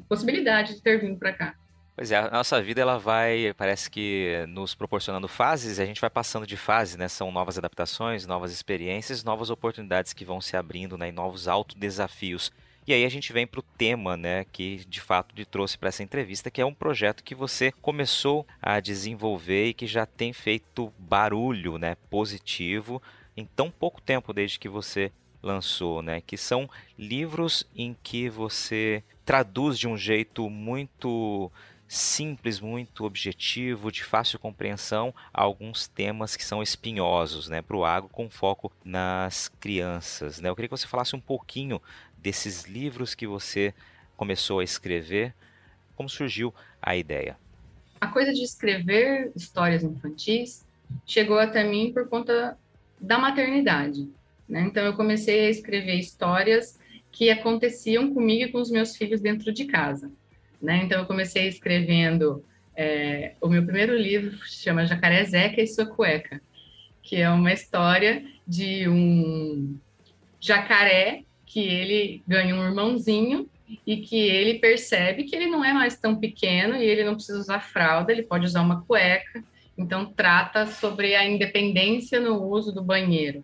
possibilidade 0.09 0.75
de 0.75 0.81
ter 0.81 0.99
vindo 0.99 1.17
para 1.17 1.33
cá. 1.33 1.55
Pois 1.95 2.11
é, 2.11 2.17
a 2.17 2.31
nossa 2.31 2.61
vida 2.61 2.81
ela 2.81 2.97
vai, 2.97 3.53
parece 3.55 3.89
que 3.89 4.45
nos 4.47 4.73
proporcionando 4.73 5.27
fases, 5.27 5.79
a 5.79 5.85
gente 5.85 6.01
vai 6.01 6.09
passando 6.09 6.47
de 6.47 6.57
fase, 6.57 6.97
né? 6.97 7.07
São 7.07 7.31
novas 7.31 7.57
adaptações, 7.57 8.25
novas 8.25 8.51
experiências, 8.51 9.23
novas 9.23 9.49
oportunidades 9.49 10.11
que 10.13 10.25
vão 10.25 10.41
se 10.41 10.57
abrindo, 10.57 10.97
né? 10.97 11.09
E 11.09 11.11
novos 11.11 11.47
autodesafios. 11.47 12.51
E 12.87 12.93
aí 12.93 13.05
a 13.05 13.09
gente 13.09 13.31
vem 13.31 13.45
para 13.45 13.59
o 13.59 13.63
tema, 13.77 14.17
né, 14.17 14.43
que 14.51 14.83
de 14.85 14.99
fato 14.99 15.35
te 15.35 15.45
trouxe 15.45 15.77
para 15.77 15.89
essa 15.89 16.01
entrevista, 16.01 16.49
que 16.49 16.59
é 16.59 16.65
um 16.65 16.73
projeto 16.73 17.23
que 17.23 17.35
você 17.35 17.71
começou 17.71 18.45
a 18.59 18.79
desenvolver 18.79 19.67
e 19.67 19.73
que 19.73 19.85
já 19.85 20.05
tem 20.05 20.33
feito 20.33 20.91
barulho, 20.97 21.77
né, 21.77 21.95
positivo 22.09 23.01
em 23.37 23.45
tão 23.45 23.69
pouco 23.69 24.01
tempo 24.01 24.33
desde 24.33 24.57
que 24.57 24.67
você 24.67 25.11
lançou, 25.43 26.01
né, 26.01 26.21
que 26.21 26.37
são 26.37 26.67
livros 26.97 27.67
em 27.75 27.95
que 28.01 28.29
você 28.29 29.03
traduz 29.23 29.77
de 29.77 29.87
um 29.87 29.95
jeito 29.97 30.49
muito 30.49 31.51
simples, 31.91 32.61
muito 32.61 33.03
objetivo, 33.03 33.91
de 33.91 34.01
fácil 34.01 34.39
compreensão, 34.39 35.13
alguns 35.33 35.89
temas 35.89 36.37
que 36.37 36.45
são 36.45 36.63
espinhosos 36.63 37.49
né, 37.49 37.61
para 37.61 37.75
o 37.75 37.83
agro, 37.83 38.09
com 38.09 38.29
foco 38.29 38.71
nas 38.83 39.49
crianças. 39.59 40.39
Né? 40.39 40.47
Eu 40.47 40.55
queria 40.55 40.69
que 40.69 40.77
você 40.77 40.87
falasse 40.87 41.17
um 41.17 41.19
pouquinho 41.19 41.81
desses 42.21 42.65
livros 42.65 43.15
que 43.15 43.25
você 43.25 43.73
começou 44.15 44.59
a 44.59 44.63
escrever? 44.63 45.33
Como 45.95 46.09
surgiu 46.09 46.53
a 46.81 46.95
ideia? 46.95 47.37
A 47.99 48.07
coisa 48.07 48.33
de 48.33 48.43
escrever 48.43 49.31
histórias 49.35 49.83
infantis 49.83 50.65
chegou 51.05 51.39
até 51.39 51.63
mim 51.63 51.91
por 51.93 52.07
conta 52.07 52.57
da 52.99 53.17
maternidade. 53.17 54.07
Né? 54.47 54.61
Então, 54.61 54.83
eu 54.83 54.93
comecei 54.93 55.47
a 55.47 55.49
escrever 55.49 55.95
histórias 55.95 56.79
que 57.11 57.29
aconteciam 57.29 58.13
comigo 58.13 58.43
e 58.43 58.51
com 58.51 58.59
os 58.59 58.69
meus 58.69 58.95
filhos 58.95 59.21
dentro 59.21 59.51
de 59.51 59.65
casa. 59.65 60.11
Né? 60.61 60.81
Então, 60.83 60.99
eu 60.99 61.05
comecei 61.05 61.47
escrevendo. 61.47 62.43
É, 62.75 63.33
o 63.41 63.49
meu 63.49 63.63
primeiro 63.63 63.95
livro 63.95 64.37
chama 64.45 64.85
Jacaré 64.85 65.23
Zeca 65.25 65.61
e 65.61 65.67
Sua 65.67 65.85
Cueca, 65.85 66.41
que 67.01 67.17
é 67.17 67.29
uma 67.29 67.51
história 67.51 68.25
de 68.47 68.87
um 68.87 69.77
jacaré 70.39 71.23
que 71.51 71.59
ele 71.59 72.23
ganha 72.25 72.55
um 72.55 72.63
irmãozinho 72.63 73.45
e 73.85 73.97
que 73.97 74.17
ele 74.17 74.59
percebe 74.59 75.25
que 75.25 75.35
ele 75.35 75.47
não 75.47 75.65
é 75.65 75.73
mais 75.73 75.97
tão 75.97 76.15
pequeno 76.15 76.75
e 76.75 76.83
ele 76.85 77.03
não 77.03 77.15
precisa 77.15 77.39
usar 77.39 77.59
fralda, 77.59 78.11
ele 78.11 78.23
pode 78.23 78.45
usar 78.45 78.61
uma 78.61 78.81
cueca. 78.83 79.43
Então 79.77 80.05
trata 80.05 80.65
sobre 80.65 81.13
a 81.13 81.25
independência 81.25 82.21
no 82.21 82.41
uso 82.41 82.71
do 82.71 82.81
banheiro. 82.81 83.43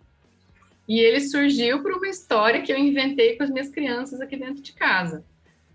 E 0.88 1.00
ele 1.00 1.20
surgiu 1.20 1.82
por 1.82 1.92
uma 1.92 2.08
história 2.08 2.62
que 2.62 2.72
eu 2.72 2.78
inventei 2.78 3.36
com 3.36 3.42
as 3.42 3.50
minhas 3.50 3.68
crianças 3.68 4.22
aqui 4.22 4.38
dentro 4.38 4.62
de 4.62 4.72
casa, 4.72 5.22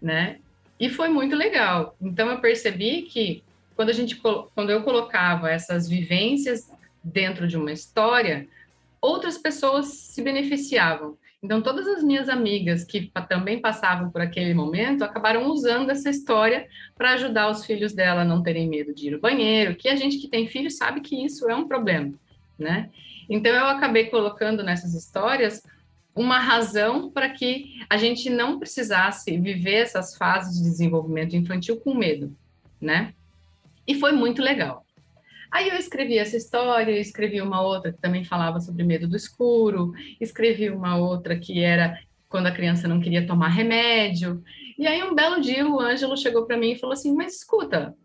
né? 0.01 0.39
E 0.79 0.89
foi 0.89 1.09
muito 1.09 1.35
legal. 1.35 1.95
Então 2.01 2.29
eu 2.29 2.39
percebi 2.39 3.03
que 3.03 3.43
quando 3.75 3.89
a 3.89 3.93
gente 3.93 4.15
quando 4.15 4.71
eu 4.71 4.81
colocava 4.81 5.51
essas 5.51 5.87
vivências 5.87 6.71
dentro 7.03 7.47
de 7.47 7.57
uma 7.57 7.71
história, 7.71 8.47
outras 8.99 9.37
pessoas 9.37 9.87
se 9.87 10.19
beneficiavam. 10.23 11.15
Então, 11.43 11.61
todas 11.61 11.85
as 11.87 12.01
minhas 12.01 12.29
amigas 12.29 12.85
que 12.85 13.11
também 13.27 13.59
passavam 13.59 14.09
por 14.09 14.21
aquele 14.21 14.53
momento 14.53 15.03
acabaram 15.03 15.51
usando 15.51 15.89
essa 15.89 16.09
história 16.09 16.67
para 16.95 17.11
ajudar 17.11 17.49
os 17.49 17.65
filhos 17.65 17.91
dela 17.91 18.21
a 18.21 18.25
não 18.25 18.41
terem 18.41 18.69
medo 18.69 18.93
de 18.93 19.07
ir 19.07 19.11
no 19.11 19.19
banheiro, 19.19 19.75
que 19.75 19.89
a 19.89 19.95
gente 19.97 20.17
que 20.19 20.29
tem 20.29 20.47
filho 20.47 20.71
sabe 20.71 21.01
que 21.01 21.21
isso 21.21 21.49
é 21.49 21.55
um 21.55 21.67
problema, 21.67 22.13
né? 22.57 22.89
Então, 23.29 23.51
eu 23.53 23.65
acabei 23.65 24.05
colocando 24.05 24.63
nessas 24.63 24.93
histórias 24.93 25.61
uma 26.15 26.39
razão 26.39 27.09
para 27.09 27.27
que 27.29 27.83
a 27.89 27.97
gente 27.97 28.29
não 28.29 28.57
precisasse 28.57 29.37
viver 29.37 29.81
essas 29.81 30.15
fases 30.15 30.57
de 30.57 30.63
desenvolvimento 30.63 31.35
infantil 31.35 31.75
com 31.77 31.93
medo, 31.93 32.33
né? 32.79 33.13
E 33.85 33.95
foi 33.95 34.13
muito 34.13 34.41
legal. 34.41 34.82
Aí 35.53 35.69
eu 35.69 35.75
escrevi 35.75 36.17
essa 36.17 36.35
história, 36.35 36.99
escrevi 36.99 37.39
uma 37.39 37.61
outra 37.61 37.93
que 37.93 38.01
também 38.01 38.25
falava 38.25 38.59
sobre 38.59 38.83
medo 38.83 39.07
do 39.07 39.15
escuro, 39.15 39.93
escrevi 40.19 40.71
uma 40.71 40.97
outra 40.97 41.37
que 41.37 41.63
era 41.63 41.95
quando 42.27 42.47
a 42.47 42.51
criança 42.51 42.87
não 42.87 42.99
queria 42.99 43.27
tomar 43.27 43.49
remédio. 43.49 44.43
E 44.79 44.87
aí 44.87 45.03
um 45.03 45.13
belo 45.13 45.39
dia 45.39 45.67
o 45.67 45.79
Ângelo 45.79 46.17
chegou 46.17 46.47
para 46.47 46.57
mim 46.57 46.71
e 46.71 46.79
falou 46.79 46.93
assim: 46.93 47.13
"Mas 47.13 47.35
escuta, 47.35 47.95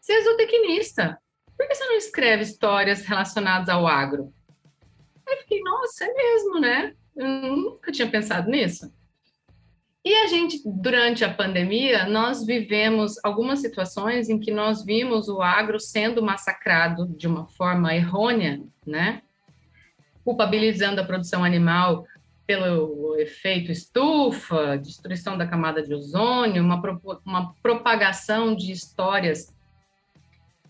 você 0.00 0.12
é 0.12 0.22
zootecnista. 0.22 1.18
Por 1.58 1.66
que 1.66 1.74
você 1.74 1.84
não 1.84 1.96
escreve 1.96 2.44
histórias 2.44 3.04
relacionadas 3.04 3.68
ao 3.68 3.84
agro?" 3.88 4.32
Aí 5.26 5.34
eu 5.34 5.38
fiquei: 5.40 5.60
"Nossa, 5.62 6.04
é 6.04 6.14
mesmo, 6.14 6.60
né? 6.60 6.94
Eu 7.16 7.26
nunca 7.26 7.90
tinha 7.90 8.08
pensado 8.08 8.48
nisso." 8.48 8.92
E 10.02 10.14
a 10.14 10.26
gente, 10.28 10.62
durante 10.64 11.24
a 11.24 11.32
pandemia, 11.32 12.06
nós 12.06 12.44
vivemos 12.44 13.22
algumas 13.22 13.60
situações 13.60 14.30
em 14.30 14.38
que 14.38 14.50
nós 14.50 14.82
vimos 14.82 15.28
o 15.28 15.42
agro 15.42 15.78
sendo 15.78 16.22
massacrado 16.22 17.06
de 17.06 17.26
uma 17.26 17.46
forma 17.46 17.94
errônea, 17.94 18.62
né? 18.86 19.20
Culpabilizando 20.24 21.02
a 21.02 21.04
produção 21.04 21.44
animal 21.44 22.06
pelo 22.46 23.14
efeito 23.18 23.70
estufa, 23.70 24.78
destruição 24.78 25.36
da 25.36 25.46
camada 25.46 25.82
de 25.82 25.92
ozônio, 25.92 26.64
uma, 26.64 26.80
uma 27.24 27.54
propagação 27.62 28.56
de 28.56 28.72
histórias 28.72 29.54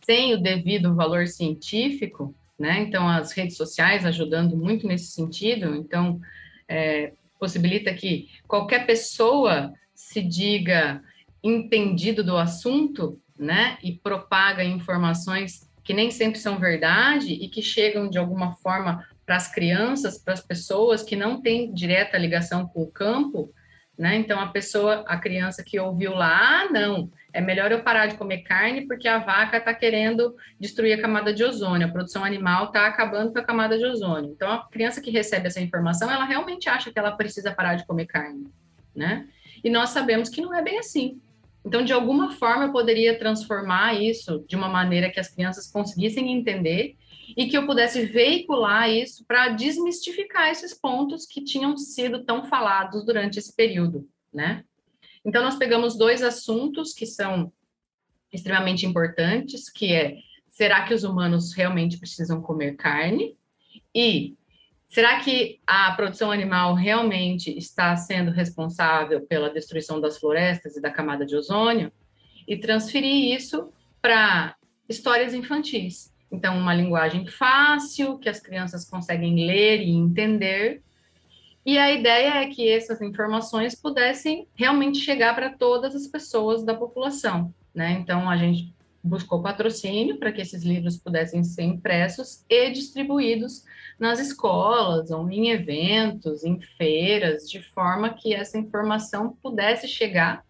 sem 0.02 0.34
o 0.34 0.42
devido 0.42 0.94
valor 0.94 1.28
científico, 1.28 2.34
né? 2.58 2.80
Então, 2.80 3.08
as 3.08 3.30
redes 3.30 3.56
sociais 3.56 4.04
ajudando 4.04 4.56
muito 4.56 4.88
nesse 4.88 5.12
sentido. 5.12 5.76
Então, 5.76 6.20
é, 6.68 7.12
possibilita 7.40 7.92
que 7.94 8.28
qualquer 8.46 8.86
pessoa 8.86 9.72
se 9.94 10.22
diga 10.22 11.02
entendido 11.42 12.22
do 12.22 12.36
assunto, 12.36 13.18
né? 13.38 13.78
E 13.82 13.92
propaga 13.92 14.62
informações 14.62 15.68
que 15.82 15.94
nem 15.94 16.10
sempre 16.10 16.38
são 16.38 16.58
verdade 16.58 17.32
e 17.32 17.48
que 17.48 17.62
chegam 17.62 18.08
de 18.08 18.18
alguma 18.18 18.52
forma 18.56 19.04
para 19.24 19.36
as 19.36 19.50
crianças, 19.52 20.18
para 20.18 20.34
as 20.34 20.40
pessoas 20.40 21.02
que 21.02 21.16
não 21.16 21.40
têm 21.40 21.72
direta 21.72 22.18
ligação 22.18 22.66
com 22.68 22.82
o 22.82 22.90
campo, 22.90 23.50
né? 23.96 24.16
Então 24.16 24.38
a 24.38 24.48
pessoa, 24.48 25.04
a 25.08 25.16
criança 25.16 25.64
que 25.64 25.80
ouviu 25.80 26.12
lá, 26.12 26.62
ah, 26.62 26.68
não, 26.70 27.10
é 27.32 27.40
melhor 27.40 27.70
eu 27.72 27.82
parar 27.82 28.06
de 28.06 28.16
comer 28.16 28.42
carne 28.42 28.86
porque 28.86 29.08
a 29.08 29.18
vaca 29.18 29.58
está 29.58 29.72
querendo 29.74 30.34
destruir 30.58 30.92
a 30.92 31.00
camada 31.00 31.32
de 31.32 31.44
ozônio, 31.44 31.86
a 31.86 31.90
produção 31.90 32.24
animal 32.24 32.66
está 32.66 32.86
acabando 32.86 33.32
com 33.32 33.38
a 33.38 33.44
camada 33.44 33.78
de 33.78 33.84
ozônio. 33.84 34.32
Então 34.32 34.50
a 34.50 34.68
criança 34.68 35.00
que 35.00 35.10
recebe 35.10 35.46
essa 35.46 35.60
informação, 35.60 36.10
ela 36.10 36.24
realmente 36.24 36.68
acha 36.68 36.92
que 36.92 36.98
ela 36.98 37.12
precisa 37.12 37.52
parar 37.52 37.74
de 37.74 37.86
comer 37.86 38.06
carne, 38.06 38.46
né? 38.94 39.28
E 39.62 39.70
nós 39.70 39.90
sabemos 39.90 40.28
que 40.28 40.40
não 40.40 40.54
é 40.54 40.62
bem 40.62 40.78
assim. 40.78 41.20
Então, 41.64 41.84
de 41.84 41.92
alguma 41.92 42.32
forma, 42.32 42.64
eu 42.64 42.72
poderia 42.72 43.18
transformar 43.18 43.94
isso 43.94 44.44
de 44.48 44.56
uma 44.56 44.68
maneira 44.68 45.10
que 45.10 45.20
as 45.20 45.28
crianças 45.28 45.70
conseguissem 45.70 46.32
entender 46.32 46.96
e 47.36 47.46
que 47.46 47.56
eu 47.56 47.66
pudesse 47.66 48.06
veicular 48.06 48.88
isso 48.88 49.24
para 49.26 49.48
desmistificar 49.48 50.48
esses 50.50 50.74
pontos 50.74 51.26
que 51.26 51.44
tinham 51.44 51.76
sido 51.76 52.24
tão 52.24 52.44
falados 52.44 53.04
durante 53.04 53.38
esse 53.38 53.54
período, 53.54 54.08
né? 54.32 54.64
Então 55.30 55.44
nós 55.44 55.54
pegamos 55.54 55.96
dois 55.96 56.24
assuntos 56.24 56.92
que 56.92 57.06
são 57.06 57.52
extremamente 58.32 58.84
importantes, 58.84 59.70
que 59.70 59.92
é 59.92 60.16
será 60.48 60.82
que 60.82 60.92
os 60.92 61.04
humanos 61.04 61.52
realmente 61.54 62.00
precisam 62.00 62.42
comer 62.42 62.74
carne? 62.74 63.36
E 63.94 64.36
será 64.88 65.20
que 65.20 65.60
a 65.64 65.92
produção 65.92 66.32
animal 66.32 66.74
realmente 66.74 67.56
está 67.56 67.94
sendo 67.94 68.32
responsável 68.32 69.24
pela 69.24 69.48
destruição 69.50 70.00
das 70.00 70.18
florestas 70.18 70.76
e 70.76 70.82
da 70.82 70.90
camada 70.90 71.24
de 71.24 71.36
ozônio? 71.36 71.92
E 72.48 72.56
transferir 72.56 73.32
isso 73.32 73.72
para 74.02 74.56
histórias 74.88 75.32
infantis. 75.32 76.12
Então, 76.32 76.58
uma 76.58 76.74
linguagem 76.74 77.24
fácil, 77.24 78.18
que 78.18 78.28
as 78.28 78.40
crianças 78.40 78.84
conseguem 78.84 79.46
ler 79.46 79.80
e 79.80 79.90
entender. 79.90 80.82
E 81.64 81.76
a 81.78 81.92
ideia 81.92 82.42
é 82.42 82.46
que 82.46 82.68
essas 82.68 83.02
informações 83.02 83.74
pudessem 83.74 84.48
realmente 84.54 84.98
chegar 84.98 85.34
para 85.34 85.50
todas 85.50 85.94
as 85.94 86.06
pessoas 86.06 86.64
da 86.64 86.74
população. 86.74 87.54
Né? 87.74 87.92
Então, 88.00 88.30
a 88.30 88.36
gente 88.36 88.74
buscou 89.02 89.42
patrocínio 89.42 90.18
para 90.18 90.32
que 90.32 90.40
esses 90.40 90.62
livros 90.62 90.96
pudessem 90.96 91.42
ser 91.42 91.62
impressos 91.62 92.44
e 92.48 92.70
distribuídos 92.70 93.64
nas 93.98 94.18
escolas, 94.18 95.10
ou 95.10 95.30
em 95.30 95.50
eventos, 95.50 96.44
em 96.44 96.58
feiras, 96.60 97.48
de 97.48 97.62
forma 97.62 98.14
que 98.14 98.34
essa 98.34 98.58
informação 98.58 99.36
pudesse 99.42 99.86
chegar 99.86 100.44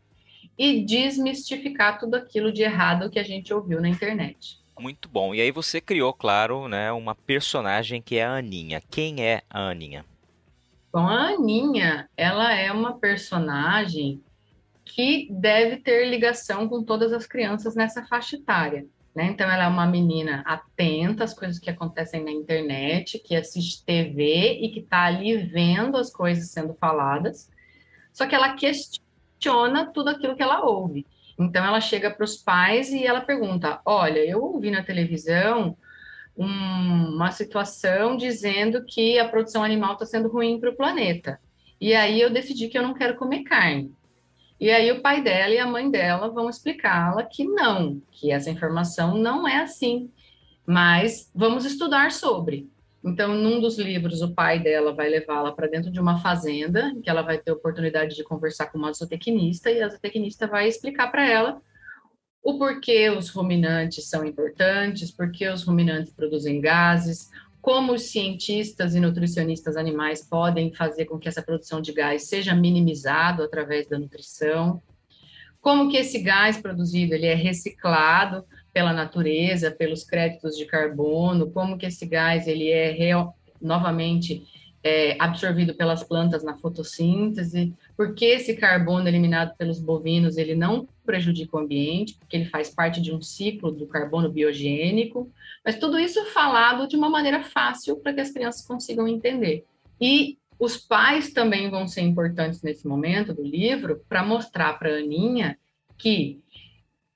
e 0.56 0.84
desmistificar 0.84 1.98
tudo 1.98 2.14
aquilo 2.16 2.52
de 2.52 2.62
errado 2.62 3.10
que 3.10 3.18
a 3.18 3.24
gente 3.24 3.52
ouviu 3.52 3.80
na 3.80 3.88
internet. 3.88 4.60
Muito 4.78 5.08
bom. 5.08 5.34
E 5.34 5.40
aí 5.40 5.50
você 5.50 5.80
criou, 5.80 6.12
claro, 6.12 6.68
né, 6.68 6.90
uma 6.92 7.14
personagem 7.14 8.00
que 8.00 8.16
é 8.16 8.24
a 8.24 8.36
Aninha. 8.36 8.82
Quem 8.90 9.24
é 9.24 9.42
a 9.50 9.68
Aninha? 9.68 10.04
Bom, 10.92 11.06
a 11.06 11.28
Aninha, 11.28 12.10
ela 12.16 12.52
é 12.52 12.72
uma 12.72 12.98
personagem 12.98 14.20
que 14.84 15.28
deve 15.30 15.76
ter 15.76 16.08
ligação 16.08 16.68
com 16.68 16.82
todas 16.82 17.12
as 17.12 17.26
crianças 17.26 17.76
nessa 17.76 18.04
faixa 18.06 18.34
etária. 18.34 18.84
Né? 19.14 19.26
Então, 19.26 19.48
ela 19.48 19.64
é 19.64 19.68
uma 19.68 19.86
menina 19.86 20.42
atenta 20.44 21.22
às 21.22 21.32
coisas 21.32 21.60
que 21.60 21.70
acontecem 21.70 22.24
na 22.24 22.32
internet, 22.32 23.20
que 23.20 23.36
assiste 23.36 23.84
TV 23.84 24.58
e 24.62 24.70
que 24.70 24.80
está 24.80 25.04
ali 25.04 25.36
vendo 25.36 25.96
as 25.96 26.10
coisas 26.10 26.50
sendo 26.50 26.74
faladas, 26.74 27.48
só 28.12 28.26
que 28.26 28.34
ela 28.34 28.54
questiona 28.54 29.86
tudo 29.92 30.10
aquilo 30.10 30.34
que 30.34 30.42
ela 30.42 30.64
ouve. 30.64 31.06
Então 31.38 31.64
ela 31.64 31.80
chega 31.80 32.10
para 32.10 32.24
os 32.24 32.36
pais 32.36 32.90
e 32.90 33.06
ela 33.06 33.20
pergunta: 33.20 33.80
Olha, 33.84 34.18
eu 34.18 34.42
ouvi 34.42 34.70
na 34.70 34.82
televisão 34.82 35.76
um, 36.36 37.14
uma 37.14 37.30
situação 37.30 38.16
dizendo 38.16 38.84
que 38.84 39.18
a 39.18 39.28
produção 39.28 39.62
animal 39.62 39.94
está 39.94 40.06
sendo 40.06 40.28
ruim 40.28 40.58
para 40.58 40.70
o 40.70 40.76
planeta. 40.76 41.40
E 41.80 41.94
aí 41.94 42.20
eu 42.20 42.30
decidi 42.30 42.68
que 42.68 42.78
eu 42.78 42.82
não 42.82 42.94
quero 42.94 43.16
comer 43.16 43.42
carne. 43.42 43.92
E 44.60 44.70
aí 44.70 44.92
o 44.92 45.00
pai 45.00 45.22
dela 45.22 45.54
e 45.54 45.58
a 45.58 45.66
mãe 45.66 45.90
dela 45.90 46.28
vão 46.28 46.50
explicá-la 46.50 47.22
que 47.22 47.44
não, 47.44 48.00
que 48.10 48.30
essa 48.30 48.50
informação 48.50 49.16
não 49.16 49.48
é 49.48 49.62
assim. 49.62 50.10
Mas 50.66 51.30
vamos 51.34 51.64
estudar 51.64 52.12
sobre. 52.12 52.68
Então, 53.02 53.34
num 53.34 53.60
dos 53.60 53.78
livros, 53.78 54.20
o 54.20 54.34
pai 54.34 54.58
dela 54.58 54.92
vai 54.92 55.08
levá-la 55.08 55.52
para 55.52 55.66
dentro 55.66 55.90
de 55.90 55.98
uma 55.98 56.18
fazenda, 56.20 56.94
que 57.02 57.08
ela 57.08 57.22
vai 57.22 57.38
ter 57.38 57.50
oportunidade 57.50 58.14
de 58.14 58.22
conversar 58.22 58.66
com 58.66 58.76
uma 58.76 58.92
zootecnista, 58.92 59.70
e 59.70 59.82
a 59.82 59.88
zootecnista 59.88 60.46
vai 60.46 60.68
explicar 60.68 61.10
para 61.10 61.26
ela 61.26 61.62
o 62.42 62.58
porquê 62.58 63.10
os 63.10 63.28
ruminantes 63.28 64.08
são 64.08 64.24
importantes, 64.24 65.10
porquê 65.10 65.48
os 65.48 65.62
ruminantes 65.62 66.12
produzem 66.12 66.60
gases, 66.60 67.28
como 67.60 67.92
os 67.92 68.04
cientistas 68.04 68.94
e 68.94 69.00
nutricionistas 69.00 69.76
animais 69.76 70.26
podem 70.26 70.72
fazer 70.72 71.04
com 71.04 71.18
que 71.18 71.28
essa 71.28 71.42
produção 71.42 71.80
de 71.80 71.92
gás 71.92 72.24
seja 72.24 72.54
minimizado 72.54 73.42
através 73.42 73.86
da 73.86 73.98
nutrição, 73.98 74.82
como 75.60 75.90
que 75.90 75.98
esse 75.98 76.18
gás 76.20 76.56
produzido 76.56 77.14
ele 77.14 77.26
é 77.26 77.34
reciclado 77.34 78.44
pela 78.72 78.92
natureza, 78.94 79.70
pelos 79.70 80.04
créditos 80.04 80.56
de 80.56 80.64
carbono, 80.64 81.50
como 81.50 81.76
que 81.76 81.86
esse 81.86 82.06
gás 82.06 82.46
ele 82.46 82.68
é 82.68 82.90
real, 82.90 83.36
novamente 83.60 84.42
é, 84.82 85.16
absorvido 85.18 85.74
pelas 85.74 86.02
plantas 86.02 86.42
na 86.42 86.56
fotossíntese, 86.56 87.74
porque 88.00 88.24
esse 88.24 88.56
carbono 88.56 89.06
eliminado 89.06 89.54
pelos 89.58 89.78
bovinos 89.78 90.38
ele 90.38 90.54
não 90.54 90.88
prejudica 91.04 91.54
o 91.54 91.60
ambiente, 91.60 92.14
porque 92.14 92.34
ele 92.34 92.46
faz 92.46 92.70
parte 92.70 92.98
de 92.98 93.12
um 93.12 93.20
ciclo 93.20 93.70
do 93.70 93.86
carbono 93.86 94.32
biogênico, 94.32 95.30
mas 95.62 95.78
tudo 95.78 95.98
isso 95.98 96.24
falado 96.32 96.88
de 96.88 96.96
uma 96.96 97.10
maneira 97.10 97.42
fácil 97.42 97.96
para 97.96 98.14
que 98.14 98.22
as 98.22 98.30
crianças 98.30 98.66
consigam 98.66 99.06
entender. 99.06 99.66
E 100.00 100.38
os 100.58 100.78
pais 100.78 101.34
também 101.34 101.68
vão 101.68 101.86
ser 101.86 102.00
importantes 102.00 102.62
nesse 102.62 102.88
momento 102.88 103.34
do 103.34 103.42
livro 103.42 104.02
para 104.08 104.24
mostrar 104.24 104.78
para 104.78 104.94
a 104.94 104.98
Aninha 104.98 105.58
que 105.98 106.40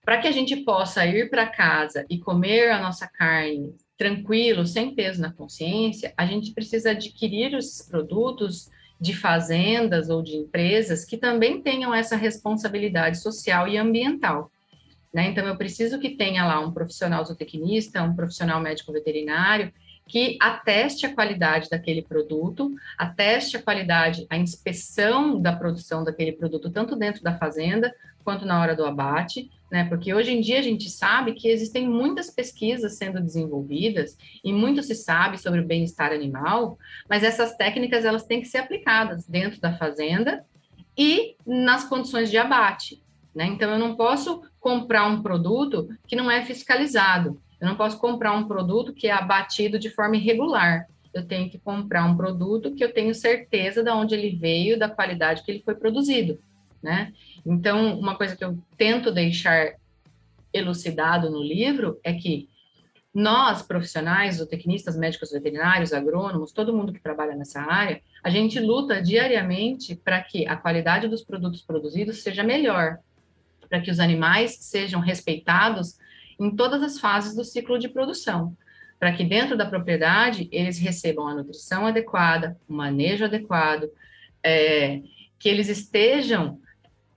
para 0.04 0.18
que 0.18 0.28
a 0.28 0.32
gente 0.32 0.54
possa 0.54 1.06
ir 1.06 1.30
para 1.30 1.46
casa 1.46 2.04
e 2.10 2.18
comer 2.18 2.70
a 2.70 2.78
nossa 2.78 3.08
carne 3.08 3.74
tranquilo, 3.96 4.66
sem 4.66 4.94
peso 4.94 5.22
na 5.22 5.32
consciência, 5.32 6.12
a 6.14 6.26
gente 6.26 6.52
precisa 6.52 6.90
adquirir 6.90 7.54
os 7.54 7.80
produtos 7.88 8.68
de 9.04 9.14
fazendas 9.14 10.08
ou 10.08 10.22
de 10.22 10.34
empresas 10.34 11.04
que 11.04 11.18
também 11.18 11.60
tenham 11.60 11.94
essa 11.94 12.16
responsabilidade 12.16 13.18
social 13.18 13.68
e 13.68 13.76
ambiental. 13.76 14.50
Né? 15.12 15.28
Então, 15.28 15.46
eu 15.46 15.56
preciso 15.56 16.00
que 16.00 16.16
tenha 16.16 16.46
lá 16.46 16.58
um 16.58 16.72
profissional 16.72 17.22
zootecnista, 17.22 18.02
um 18.02 18.16
profissional 18.16 18.60
médico 18.60 18.92
veterinário, 18.92 19.70
que 20.08 20.38
ateste 20.40 21.04
a 21.04 21.14
qualidade 21.14 21.68
daquele 21.68 22.00
produto, 22.00 22.74
ateste 22.96 23.58
a 23.58 23.62
qualidade, 23.62 24.26
a 24.30 24.38
inspeção 24.38 25.38
da 25.40 25.54
produção 25.54 26.02
daquele 26.02 26.32
produto, 26.32 26.70
tanto 26.70 26.96
dentro 26.96 27.22
da 27.22 27.36
fazenda 27.36 27.94
quanto 28.24 28.46
na 28.46 28.58
hora 28.58 28.74
do 28.74 28.86
abate, 28.86 29.50
né? 29.74 29.84
Porque 29.88 30.14
hoje 30.14 30.30
em 30.30 30.40
dia 30.40 30.60
a 30.60 30.62
gente 30.62 30.88
sabe 30.88 31.32
que 31.32 31.48
existem 31.48 31.88
muitas 31.88 32.30
pesquisas 32.30 32.96
sendo 32.96 33.20
desenvolvidas 33.20 34.16
e 34.44 34.52
muito 34.52 34.84
se 34.84 34.94
sabe 34.94 35.36
sobre 35.36 35.58
o 35.58 35.66
bem-estar 35.66 36.12
animal, 36.12 36.78
mas 37.10 37.24
essas 37.24 37.56
técnicas 37.56 38.04
elas 38.04 38.22
têm 38.22 38.40
que 38.40 38.46
ser 38.46 38.58
aplicadas 38.58 39.26
dentro 39.26 39.60
da 39.60 39.76
fazenda 39.76 40.44
e 40.96 41.34
nas 41.44 41.82
condições 41.82 42.30
de 42.30 42.38
abate, 42.38 43.02
né? 43.34 43.46
Então 43.46 43.68
eu 43.68 43.78
não 43.80 43.96
posso 43.96 44.42
comprar 44.60 45.08
um 45.08 45.20
produto 45.20 45.88
que 46.06 46.14
não 46.14 46.30
é 46.30 46.44
fiscalizado. 46.44 47.42
Eu 47.60 47.66
não 47.66 47.74
posso 47.74 47.98
comprar 47.98 48.32
um 48.32 48.46
produto 48.46 48.94
que 48.94 49.08
é 49.08 49.12
abatido 49.12 49.76
de 49.76 49.90
forma 49.90 50.14
irregular. 50.14 50.86
Eu 51.12 51.26
tenho 51.26 51.50
que 51.50 51.58
comprar 51.58 52.04
um 52.04 52.16
produto 52.16 52.76
que 52.76 52.84
eu 52.84 52.92
tenho 52.92 53.12
certeza 53.12 53.82
de 53.82 53.90
onde 53.90 54.14
ele 54.14 54.36
veio, 54.36 54.78
da 54.78 54.88
qualidade 54.88 55.42
que 55.42 55.50
ele 55.50 55.64
foi 55.64 55.74
produzido, 55.74 56.38
né? 56.84 57.14
Então, 57.46 57.98
uma 57.98 58.14
coisa 58.14 58.36
que 58.36 58.44
eu 58.44 58.58
tento 58.76 59.10
deixar 59.10 59.72
elucidado 60.52 61.30
no 61.30 61.42
livro 61.42 61.98
é 62.04 62.12
que 62.12 62.48
nós, 63.12 63.62
profissionais, 63.62 64.36
zootecnistas, 64.36 64.96
médicos 64.96 65.30
veterinários, 65.30 65.94
agrônomos, 65.94 66.52
todo 66.52 66.76
mundo 66.76 66.92
que 66.92 67.00
trabalha 67.00 67.34
nessa 67.34 67.60
área, 67.62 68.02
a 68.22 68.28
gente 68.28 68.60
luta 68.60 69.00
diariamente 69.00 69.96
para 69.96 70.20
que 70.22 70.46
a 70.46 70.56
qualidade 70.56 71.08
dos 71.08 71.22
produtos 71.22 71.62
produzidos 71.62 72.22
seja 72.22 72.42
melhor, 72.42 72.98
para 73.68 73.80
que 73.80 73.90
os 73.90 73.98
animais 73.98 74.56
sejam 74.56 75.00
respeitados 75.00 75.96
em 76.38 76.54
todas 76.54 76.82
as 76.82 76.98
fases 76.98 77.34
do 77.34 77.44
ciclo 77.44 77.78
de 77.78 77.88
produção, 77.88 78.54
para 78.98 79.12
que 79.12 79.24
dentro 79.24 79.56
da 79.56 79.64
propriedade 79.64 80.48
eles 80.52 80.78
recebam 80.78 81.26
a 81.26 81.34
nutrição 81.34 81.86
adequada, 81.86 82.58
o 82.68 82.74
manejo 82.74 83.24
adequado, 83.24 83.88
é, 84.42 85.00
que 85.38 85.48
eles 85.48 85.68
estejam 85.68 86.60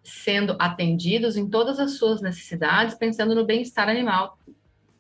sendo 0.08 0.56
atendidos 0.60 1.36
em 1.36 1.50
todas 1.50 1.80
as 1.80 1.98
suas 1.98 2.22
necessidades, 2.22 2.96
pensando 2.96 3.36
no 3.36 3.46
bem-estar 3.46 3.90
animal 3.90 4.40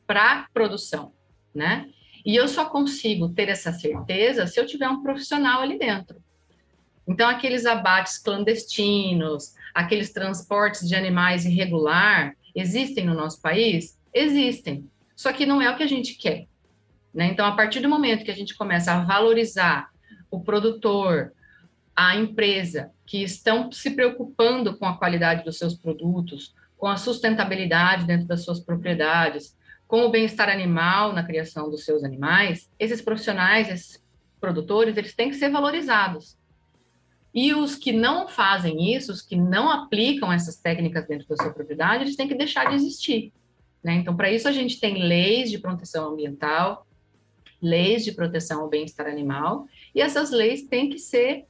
para 0.05 0.47
produção, 0.53 1.13
né? 1.53 1.89
E 2.25 2.35
eu 2.35 2.47
só 2.47 2.65
consigo 2.65 3.29
ter 3.29 3.47
essa 3.47 3.71
certeza 3.71 4.47
se 4.47 4.59
eu 4.59 4.65
tiver 4.65 4.89
um 4.89 5.01
profissional 5.01 5.61
ali 5.61 5.79
dentro. 5.79 6.21
Então, 7.07 7.29
aqueles 7.29 7.65
abates 7.65 8.17
clandestinos, 8.17 9.55
aqueles 9.73 10.11
transportes 10.11 10.87
de 10.87 10.93
animais 10.93 11.45
irregular, 11.45 12.35
existem 12.53 13.05
no 13.05 13.13
nosso 13.13 13.41
país? 13.41 13.97
Existem. 14.13 14.89
Só 15.15 15.31
que 15.31 15.45
não 15.45 15.61
é 15.61 15.71
o 15.71 15.77
que 15.77 15.83
a 15.83 15.87
gente 15.87 16.15
quer. 16.15 16.47
Né? 17.13 17.27
Então, 17.27 17.45
a 17.45 17.53
partir 17.53 17.79
do 17.79 17.87
momento 17.87 18.25
que 18.25 18.31
a 18.31 18.35
gente 18.35 18.55
começa 18.55 18.91
a 18.91 19.05
valorizar 19.05 19.89
o 20.29 20.41
produtor, 20.41 21.31
a 21.99 22.15
empresa, 22.15 22.91
que 23.07 23.23
estão 23.23 23.71
se 23.71 23.89
preocupando 23.89 24.77
com 24.77 24.85
a 24.85 24.95
qualidade 24.95 25.43
dos 25.43 25.57
seus 25.57 25.73
produtos, 25.73 26.53
com 26.77 26.85
a 26.85 26.95
sustentabilidade 26.95 28.05
dentro 28.05 28.27
das 28.27 28.45
suas 28.45 28.59
propriedades, 28.59 29.57
com 29.87 30.01
o 30.01 30.11
bem-estar 30.11 30.47
animal 30.47 31.11
na 31.11 31.23
criação 31.23 31.71
dos 31.71 31.83
seus 31.83 32.03
animais, 32.03 32.69
esses 32.77 33.01
profissionais, 33.01 33.67
esses 33.67 34.05
produtores, 34.39 34.95
eles 34.95 35.15
têm 35.15 35.31
que 35.31 35.37
ser 35.37 35.49
valorizados. 35.49 36.37
E 37.33 37.55
os 37.55 37.75
que 37.75 37.91
não 37.91 38.27
fazem 38.27 38.93
isso, 38.95 39.11
os 39.11 39.23
que 39.23 39.35
não 39.35 39.71
aplicam 39.71 40.31
essas 40.31 40.55
técnicas 40.55 41.07
dentro 41.07 41.27
da 41.27 41.35
sua 41.35 41.51
propriedade, 41.51 42.03
eles 42.03 42.15
têm 42.15 42.27
que 42.27 42.35
deixar 42.35 42.69
de 42.69 42.75
existir. 42.75 43.33
Né? 43.83 43.95
Então, 43.95 44.15
para 44.15 44.31
isso, 44.31 44.47
a 44.47 44.51
gente 44.51 44.79
tem 44.79 45.01
leis 45.01 45.49
de 45.49 45.57
proteção 45.57 46.11
ambiental, 46.11 46.85
leis 47.59 48.05
de 48.05 48.11
proteção 48.11 48.61
ao 48.61 48.69
bem-estar 48.69 49.07
animal, 49.07 49.65
e 49.95 50.01
essas 50.01 50.29
leis 50.29 50.61
têm 50.61 50.89
que 50.89 50.99
ser 50.99 51.47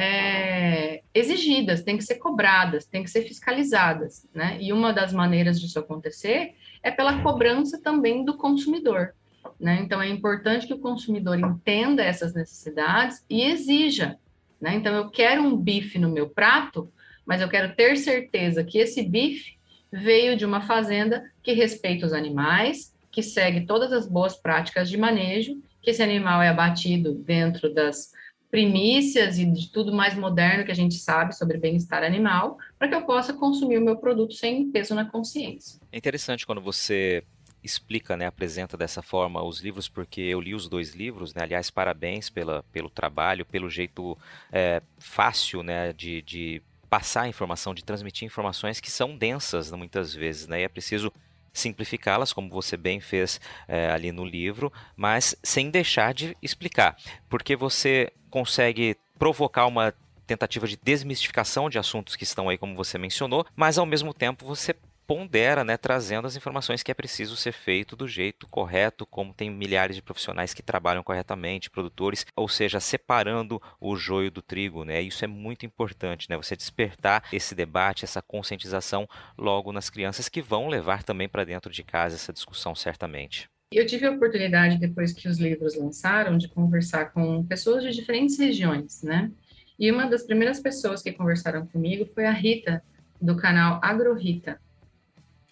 é, 0.00 1.02
exigidas, 1.12 1.82
têm 1.82 1.96
que 1.96 2.04
ser 2.04 2.14
cobradas, 2.16 2.86
têm 2.86 3.02
que 3.02 3.10
ser 3.10 3.22
fiscalizadas. 3.22 4.24
Né? 4.32 4.56
E 4.60 4.72
uma 4.72 4.92
das 4.92 5.12
maneiras 5.12 5.60
disso 5.60 5.76
acontecer 5.76 6.54
é 6.84 6.90
pela 6.92 7.20
cobrança 7.20 7.82
também 7.82 8.24
do 8.24 8.36
consumidor. 8.36 9.12
Né? 9.58 9.80
Então, 9.82 10.00
é 10.00 10.08
importante 10.08 10.68
que 10.68 10.74
o 10.74 10.78
consumidor 10.78 11.36
entenda 11.36 12.04
essas 12.04 12.32
necessidades 12.32 13.24
e 13.28 13.42
exija. 13.42 14.16
Né? 14.60 14.76
Então, 14.76 14.94
eu 14.94 15.10
quero 15.10 15.42
um 15.42 15.56
bife 15.56 15.98
no 15.98 16.08
meu 16.08 16.28
prato, 16.28 16.88
mas 17.26 17.40
eu 17.40 17.48
quero 17.48 17.74
ter 17.74 17.96
certeza 17.96 18.62
que 18.62 18.78
esse 18.78 19.02
bife 19.02 19.58
veio 19.90 20.36
de 20.36 20.44
uma 20.44 20.60
fazenda 20.60 21.28
que 21.42 21.52
respeita 21.52 22.06
os 22.06 22.12
animais, 22.12 22.94
que 23.10 23.22
segue 23.22 23.66
todas 23.66 23.92
as 23.92 24.06
boas 24.06 24.36
práticas 24.36 24.88
de 24.88 24.96
manejo, 24.96 25.60
que 25.82 25.90
esse 25.90 26.04
animal 26.04 26.40
é 26.40 26.48
abatido 26.48 27.14
dentro 27.14 27.74
das 27.74 28.12
primícias 28.50 29.38
e 29.38 29.44
de 29.44 29.70
tudo 29.70 29.92
mais 29.92 30.14
moderno 30.14 30.64
que 30.64 30.72
a 30.72 30.74
gente 30.74 30.94
sabe 30.94 31.36
sobre 31.36 31.58
bem-estar 31.58 32.02
animal, 32.02 32.58
para 32.78 32.88
que 32.88 32.94
eu 32.94 33.02
possa 33.02 33.32
consumir 33.32 33.78
o 33.78 33.84
meu 33.84 33.96
produto 33.96 34.32
sem 34.34 34.70
peso 34.70 34.94
na 34.94 35.04
consciência. 35.04 35.80
É 35.92 35.98
interessante 35.98 36.46
quando 36.46 36.60
você 36.60 37.22
explica, 37.62 38.16
né, 38.16 38.26
apresenta 38.26 38.76
dessa 38.76 39.02
forma 39.02 39.42
os 39.42 39.60
livros, 39.60 39.88
porque 39.88 40.20
eu 40.20 40.40
li 40.40 40.54
os 40.54 40.68
dois 40.68 40.94
livros, 40.94 41.34
né, 41.34 41.42
aliás, 41.42 41.70
parabéns 41.70 42.30
pela, 42.30 42.62
pelo 42.72 42.88
trabalho, 42.88 43.44
pelo 43.44 43.68
jeito 43.68 44.16
é, 44.52 44.80
fácil, 44.98 45.62
né, 45.62 45.92
de, 45.92 46.22
de 46.22 46.62
passar 46.88 47.28
informação, 47.28 47.74
de 47.74 47.84
transmitir 47.84 48.24
informações 48.24 48.80
que 48.80 48.90
são 48.90 49.16
densas 49.16 49.70
muitas 49.72 50.14
vezes, 50.14 50.46
né, 50.46 50.60
e 50.60 50.64
é 50.64 50.68
preciso 50.68 51.12
simplificá-las, 51.52 52.32
como 52.32 52.50
você 52.50 52.76
bem 52.76 53.00
fez 53.00 53.40
é, 53.66 53.90
ali 53.90 54.12
no 54.12 54.24
livro, 54.24 54.72
mas 54.96 55.36
sem 55.42 55.70
deixar 55.70 56.14
de 56.14 56.36
explicar, 56.42 56.96
porque 57.28 57.56
você 57.56 58.12
consegue 58.30 58.96
provocar 59.18 59.66
uma 59.66 59.92
tentativa 60.26 60.68
de 60.68 60.76
desmistificação 60.76 61.70
de 61.70 61.78
assuntos 61.78 62.14
que 62.14 62.24
estão 62.24 62.48
aí, 62.48 62.58
como 62.58 62.76
você 62.76 62.98
mencionou, 62.98 63.46
mas 63.56 63.78
ao 63.78 63.86
mesmo 63.86 64.12
tempo 64.12 64.44
você 64.44 64.74
pondera, 65.08 65.64
né, 65.64 65.78
trazendo 65.78 66.26
as 66.26 66.36
informações 66.36 66.82
que 66.82 66.90
é 66.90 66.94
preciso 66.94 67.34
ser 67.34 67.52
feito 67.52 67.96
do 67.96 68.06
jeito 68.06 68.46
correto, 68.46 69.06
como 69.06 69.32
tem 69.32 69.50
milhares 69.50 69.96
de 69.96 70.02
profissionais 70.02 70.52
que 70.52 70.62
trabalham 70.62 71.02
corretamente, 71.02 71.70
produtores, 71.70 72.26
ou 72.36 72.46
seja, 72.46 72.78
separando 72.78 73.60
o 73.80 73.96
joio 73.96 74.30
do 74.30 74.42
trigo, 74.42 74.84
né? 74.84 75.00
Isso 75.00 75.24
é 75.24 75.26
muito 75.26 75.64
importante, 75.64 76.28
né? 76.28 76.36
Você 76.36 76.54
despertar 76.54 77.24
esse 77.32 77.54
debate, 77.54 78.04
essa 78.04 78.20
conscientização 78.20 79.08
logo 79.38 79.72
nas 79.72 79.88
crianças 79.88 80.28
que 80.28 80.42
vão 80.42 80.68
levar 80.68 81.02
também 81.02 81.26
para 81.26 81.42
dentro 81.42 81.72
de 81.72 81.82
casa 81.82 82.16
essa 82.16 82.32
discussão 82.32 82.74
certamente. 82.74 83.48
Eu 83.72 83.86
tive 83.86 84.06
a 84.06 84.10
oportunidade, 84.10 84.78
depois 84.78 85.14
que 85.14 85.26
os 85.26 85.38
livros 85.38 85.74
lançaram, 85.74 86.36
de 86.36 86.48
conversar 86.48 87.12
com 87.12 87.46
pessoas 87.46 87.82
de 87.82 87.92
diferentes 87.92 88.38
regiões, 88.38 89.02
né? 89.02 89.30
E 89.78 89.90
uma 89.90 90.06
das 90.06 90.24
primeiras 90.24 90.60
pessoas 90.60 91.00
que 91.00 91.12
conversaram 91.12 91.66
comigo 91.66 92.04
foi 92.04 92.26
a 92.26 92.32
Rita, 92.32 92.82
do 93.20 93.36
canal 93.36 93.80
AgroRita 93.82 94.60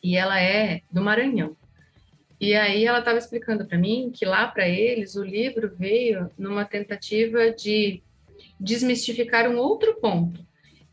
e 0.03 0.17
ela 0.17 0.41
é 0.41 0.83
do 0.91 1.03
Maranhão. 1.03 1.57
E 2.41 2.55
aí 2.55 2.85
ela 2.85 2.99
estava 2.99 3.19
explicando 3.19 3.67
para 3.67 3.79
mim 3.79 4.11
que 4.13 4.25
lá 4.25 4.47
para 4.47 4.69
eles 4.69 5.17
o 5.17 5.25
livro 5.25 5.75
veio 5.77 6.31
numa 6.39 6.65
tentativa 6.65 7.51
de 7.51 8.03
desmistificar 8.61 9.49
um 9.49 9.57
outro 9.57 9.99
ponto, 10.01 10.45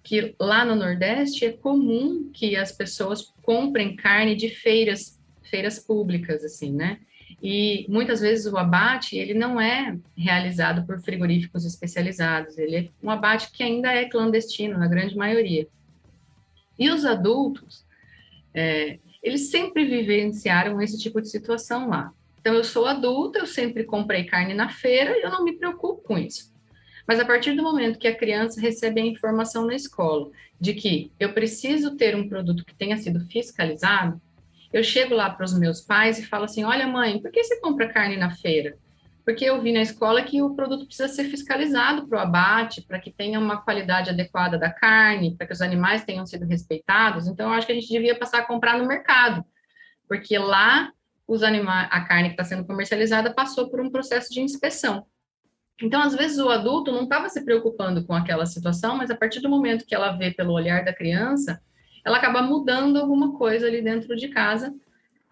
que 0.01 0.35
lá 0.39 0.63
no 0.63 0.75
Nordeste 0.75 1.45
é 1.45 1.51
comum 1.51 2.29
que 2.33 2.55
as 2.55 2.71
pessoas 2.71 3.33
comprem 3.41 3.95
carne 3.95 4.35
de 4.35 4.49
feiras, 4.49 5.19
feiras 5.43 5.79
públicas 5.79 6.43
assim, 6.43 6.71
né? 6.71 6.99
E 7.41 7.85
muitas 7.89 8.21
vezes 8.21 8.45
o 8.45 8.57
abate 8.57 9.17
ele 9.17 9.33
não 9.33 9.59
é 9.59 9.97
realizado 10.15 10.85
por 10.85 11.01
frigoríficos 11.01 11.65
especializados, 11.65 12.57
ele 12.57 12.75
é 12.77 12.89
um 13.01 13.09
abate 13.09 13.51
que 13.51 13.63
ainda 13.63 13.91
é 13.91 14.05
clandestino 14.05 14.77
na 14.77 14.87
grande 14.87 15.15
maioria. 15.17 15.67
E 16.79 16.89
os 16.89 17.05
adultos 17.05 17.82
é, 18.53 18.99
eles 19.21 19.49
sempre 19.49 19.85
vivenciaram 19.85 20.81
esse 20.81 20.97
tipo 20.99 21.21
de 21.21 21.29
situação 21.29 21.89
lá. 21.89 22.11
Então, 22.39 22.53
eu 22.53 22.63
sou 22.63 22.85
adulta, 22.85 23.39
eu 23.39 23.45
sempre 23.45 23.85
comprei 23.85 24.25
carne 24.25 24.53
na 24.53 24.69
feira 24.69 25.17
e 25.17 25.21
eu 25.21 25.29
não 25.29 25.45
me 25.45 25.53
preocupo 25.53 26.01
com 26.01 26.17
isso. 26.17 26.51
Mas 27.07 27.19
a 27.19 27.25
partir 27.25 27.53
do 27.53 27.63
momento 27.63 27.99
que 27.99 28.07
a 28.07 28.15
criança 28.15 28.59
recebe 28.59 29.01
a 29.01 29.05
informação 29.05 29.65
na 29.65 29.75
escola 29.75 30.29
de 30.59 30.73
que 30.73 31.11
eu 31.19 31.33
preciso 31.33 31.95
ter 31.95 32.15
um 32.15 32.27
produto 32.27 32.65
que 32.65 32.75
tenha 32.75 32.97
sido 32.97 33.19
fiscalizado, 33.21 34.21
eu 34.71 34.83
chego 34.83 35.13
lá 35.13 35.29
para 35.29 35.45
os 35.45 35.57
meus 35.57 35.81
pais 35.81 36.17
e 36.17 36.25
falo 36.25 36.45
assim: 36.45 36.63
olha, 36.63 36.87
mãe, 36.87 37.21
por 37.21 37.31
que 37.31 37.43
você 37.43 37.59
compra 37.59 37.91
carne 37.91 38.17
na 38.17 38.31
feira? 38.31 38.77
Porque 39.25 39.45
eu 39.45 39.61
vi 39.61 39.71
na 39.71 39.81
escola 39.81 40.21
que 40.21 40.41
o 40.41 40.53
produto 40.53 40.85
precisa 40.85 41.07
ser 41.07 41.25
fiscalizado 41.25 42.07
para 42.07 42.17
o 42.17 42.21
abate, 42.21 42.81
para 42.81 42.99
que 42.99 43.11
tenha 43.11 43.39
uma 43.39 43.61
qualidade 43.61 44.09
adequada 44.09 44.57
da 44.57 44.69
carne, 44.69 45.35
para 45.35 45.47
que 45.47 45.53
os 45.53 45.61
animais 45.61 46.03
tenham 46.03 46.25
sido 46.25 46.45
respeitados. 46.45 47.27
Então, 47.27 47.47
eu 47.47 47.53
acho 47.53 47.65
que 47.65 47.71
a 47.71 47.75
gente 47.75 47.87
devia 47.87 48.17
passar 48.17 48.39
a 48.39 48.45
comprar 48.45 48.77
no 48.77 48.85
mercado, 48.85 49.43
porque 50.07 50.37
lá 50.37 50.91
os 51.25 51.41
animais, 51.41 51.87
a 51.89 52.01
carne 52.01 52.29
que 52.29 52.33
está 52.33 52.43
sendo 52.43 52.65
comercializada 52.65 53.33
passou 53.33 53.69
por 53.69 53.79
um 53.79 53.89
processo 53.89 54.29
de 54.29 54.41
inspeção. 54.41 55.05
Então, 55.81 56.01
às 56.01 56.13
vezes, 56.13 56.37
o 56.37 56.49
adulto 56.49 56.91
não 56.91 57.03
estava 57.03 57.29
se 57.29 57.43
preocupando 57.45 58.05
com 58.05 58.13
aquela 58.13 58.45
situação, 58.45 58.97
mas 58.97 59.09
a 59.09 59.15
partir 59.15 59.39
do 59.39 59.49
momento 59.49 59.85
que 59.85 59.95
ela 59.95 60.11
vê 60.11 60.31
pelo 60.31 60.51
olhar 60.51 60.83
da 60.83 60.93
criança, 60.93 61.61
ela 62.05 62.17
acaba 62.17 62.41
mudando 62.41 62.97
alguma 62.97 63.37
coisa 63.37 63.67
ali 63.67 63.81
dentro 63.81 64.17
de 64.17 64.27
casa, 64.27 64.75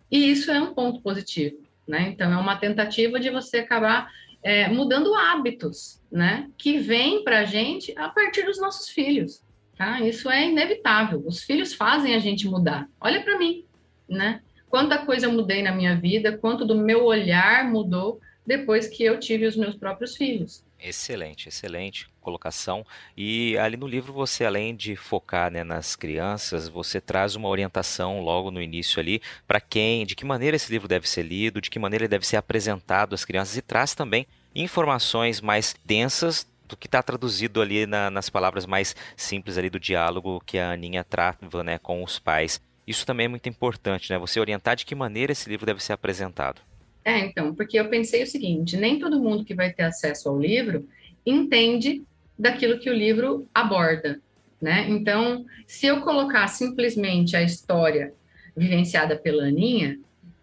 e 0.10 0.32
isso 0.32 0.50
é 0.50 0.62
um 0.62 0.74
ponto 0.74 1.02
positivo 1.02 1.71
né? 1.92 2.08
Então, 2.08 2.32
é 2.32 2.38
uma 2.38 2.56
tentativa 2.56 3.20
de 3.20 3.30
você 3.30 3.58
acabar 3.58 4.10
é, 4.42 4.70
mudando 4.70 5.14
hábitos, 5.14 6.02
né? 6.10 6.50
Que 6.58 6.80
vem 6.80 7.22
para 7.22 7.40
a 7.40 7.44
gente 7.44 7.94
a 7.98 8.08
partir 8.08 8.44
dos 8.44 8.60
nossos 8.60 8.88
filhos, 8.88 9.44
tá? 9.78 10.00
Isso 10.00 10.30
é 10.30 10.48
inevitável. 10.48 11.22
Os 11.26 11.44
filhos 11.44 11.74
fazem 11.74 12.16
a 12.16 12.20
gente 12.20 12.48
mudar. 12.48 12.88
Olha 13.00 13.22
para 13.22 13.38
mim, 13.38 13.66
né? 14.08 14.42
Quanta 14.70 15.00
coisa 15.00 15.26
eu 15.26 15.34
mudei 15.34 15.62
na 15.62 15.74
minha 15.74 15.98
vida, 15.98 16.38
quanto 16.38 16.66
do 16.66 16.76
meu 16.76 17.04
olhar 17.04 17.70
mudou 17.70 18.22
depois 18.48 18.88
que 18.88 19.04
eu 19.04 19.20
tive 19.20 19.46
os 19.46 19.58
meus 19.58 19.76
próprios 19.76 20.16
filhos. 20.16 20.64
Excelente, 20.82 21.48
excelente 21.48 22.10
colocação. 22.20 22.84
E 23.16 23.56
ali 23.60 23.78
no 23.78 23.88
livro 23.88 24.12
você, 24.12 24.44
além 24.44 24.76
de 24.76 24.96
focar 24.96 25.52
né, 25.52 25.64
nas 25.64 25.96
crianças, 25.96 26.68
você 26.68 27.00
traz 27.00 27.36
uma 27.36 27.48
orientação 27.48 28.20
logo 28.20 28.50
no 28.50 28.60
início 28.60 29.00
ali 29.00 29.22
para 29.48 29.62
quem, 29.62 30.06
de 30.06 30.16
que 30.16 30.26
maneira 30.26 30.56
esse 30.56 30.72
livro 30.72 30.88
deve 30.88 31.08
ser 31.08 31.22
lido, 31.22 31.62
de 31.62 31.70
que 31.70 31.78
maneira 31.78 32.06
ele 32.06 32.10
deve 32.10 32.26
ser 32.26 32.38
apresentado 32.38 33.14
às 33.14 33.24
crianças 33.24 33.56
e 33.58 33.62
traz 33.62 33.94
também 33.94 34.26
informações 34.56 35.40
mais 35.40 35.76
densas 35.86 36.48
do 36.68 36.76
que 36.76 36.88
está 36.88 37.04
traduzido 37.04 37.62
ali 37.62 37.86
na, 37.86 38.10
nas 38.10 38.30
palavras 38.30 38.66
mais 38.66 38.96
simples 39.16 39.58
ali 39.58 39.70
do 39.70 39.80
diálogo 39.80 40.42
que 40.46 40.58
a 40.58 40.72
Aninha 40.72 41.04
trava 41.04 41.64
né, 41.64 41.78
com 41.78 42.04
os 42.04 42.18
pais. 42.18 42.60
Isso 42.88 43.06
também 43.06 43.26
é 43.26 43.30
muito 43.30 43.48
importante, 43.48 44.12
né? 44.12 44.18
Você 44.18 44.40
orientar 44.40 44.76
de 44.76 44.86
que 44.86 44.96
maneira 44.96 45.32
esse 45.32 45.48
livro 45.48 45.66
deve 45.66 45.84
ser 45.84 45.94
apresentado. 45.94 46.62
É, 47.04 47.20
então, 47.20 47.54
porque 47.56 47.80
eu 47.80 47.90
pensei 47.90 48.24
o 48.24 48.28
seguinte: 48.28 48.78
nem 48.78 49.00
todo 49.00 49.22
mundo 49.22 49.46
que 49.46 49.56
vai 49.56 49.72
ter 49.72 49.84
acesso 49.84 50.30
ao 50.30 50.40
livro 50.40 50.88
entende 51.26 52.04
daquilo 52.38 52.80
que 52.80 52.90
o 52.90 52.94
livro 52.94 53.48
aborda, 53.54 54.20
né? 54.62 54.88
Então, 54.90 55.46
se 55.68 55.86
eu 55.86 56.02
colocar 56.02 56.48
simplesmente 56.48 57.36
a 57.36 57.44
história 57.44 58.14
vivenciada 58.56 59.16
pela 59.16 59.44
Aninha, 59.44 60.00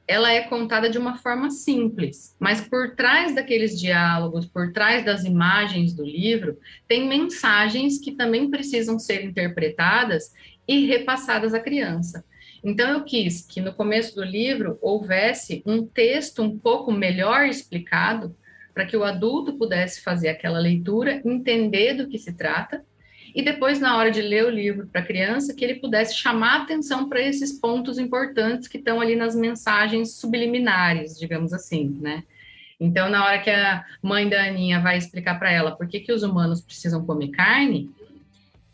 ela 0.06 0.32
é 0.32 0.40
contada 0.40 0.88
de 0.88 0.96
uma 0.96 1.18
forma 1.18 1.50
simples, 1.50 2.34
mas 2.40 2.62
por 2.62 2.96
trás 2.96 3.34
daqueles 3.34 3.78
diálogos, 3.78 4.46
por 4.46 4.72
trás 4.72 5.04
das 5.04 5.24
imagens 5.24 5.92
do 5.92 6.02
livro, 6.02 6.56
tem 6.88 7.06
mensagens 7.06 7.98
que 7.98 8.12
também 8.12 8.48
precisam 8.48 8.98
ser 8.98 9.22
interpretadas 9.22 10.32
e 10.66 10.86
repassadas 10.86 11.52
à 11.52 11.60
criança. 11.60 12.24
Então, 12.62 12.90
eu 12.90 13.04
quis 13.04 13.42
que 13.42 13.60
no 13.60 13.72
começo 13.72 14.14
do 14.14 14.24
livro 14.24 14.78
houvesse 14.80 15.62
um 15.64 15.86
texto 15.86 16.42
um 16.42 16.58
pouco 16.58 16.92
melhor 16.92 17.46
explicado, 17.46 18.34
para 18.74 18.86
que 18.86 18.96
o 18.96 19.04
adulto 19.04 19.54
pudesse 19.54 20.02
fazer 20.02 20.28
aquela 20.28 20.58
leitura, 20.58 21.20
entender 21.24 21.94
do 21.94 22.08
que 22.08 22.18
se 22.18 22.32
trata, 22.32 22.84
e 23.34 23.42
depois, 23.42 23.78
na 23.78 23.96
hora 23.96 24.10
de 24.10 24.22
ler 24.22 24.44
o 24.46 24.50
livro 24.50 24.86
para 24.86 25.00
a 25.00 25.04
criança, 25.04 25.54
que 25.54 25.64
ele 25.64 25.76
pudesse 25.76 26.16
chamar 26.16 26.62
atenção 26.62 27.08
para 27.08 27.20
esses 27.20 27.52
pontos 27.52 27.98
importantes 27.98 28.66
que 28.66 28.78
estão 28.78 29.00
ali 29.00 29.14
nas 29.14 29.36
mensagens 29.36 30.14
subliminares, 30.14 31.18
digamos 31.18 31.52
assim, 31.52 31.96
né? 32.00 32.24
Então, 32.80 33.10
na 33.10 33.24
hora 33.24 33.40
que 33.40 33.50
a 33.50 33.84
mãe 34.00 34.28
da 34.28 34.44
Aninha 34.44 34.80
vai 34.80 34.96
explicar 34.96 35.38
para 35.38 35.50
ela 35.50 35.72
por 35.72 35.86
que, 35.88 36.00
que 36.00 36.12
os 36.12 36.22
humanos 36.22 36.60
precisam 36.60 37.04
comer 37.04 37.28
carne, 37.28 37.90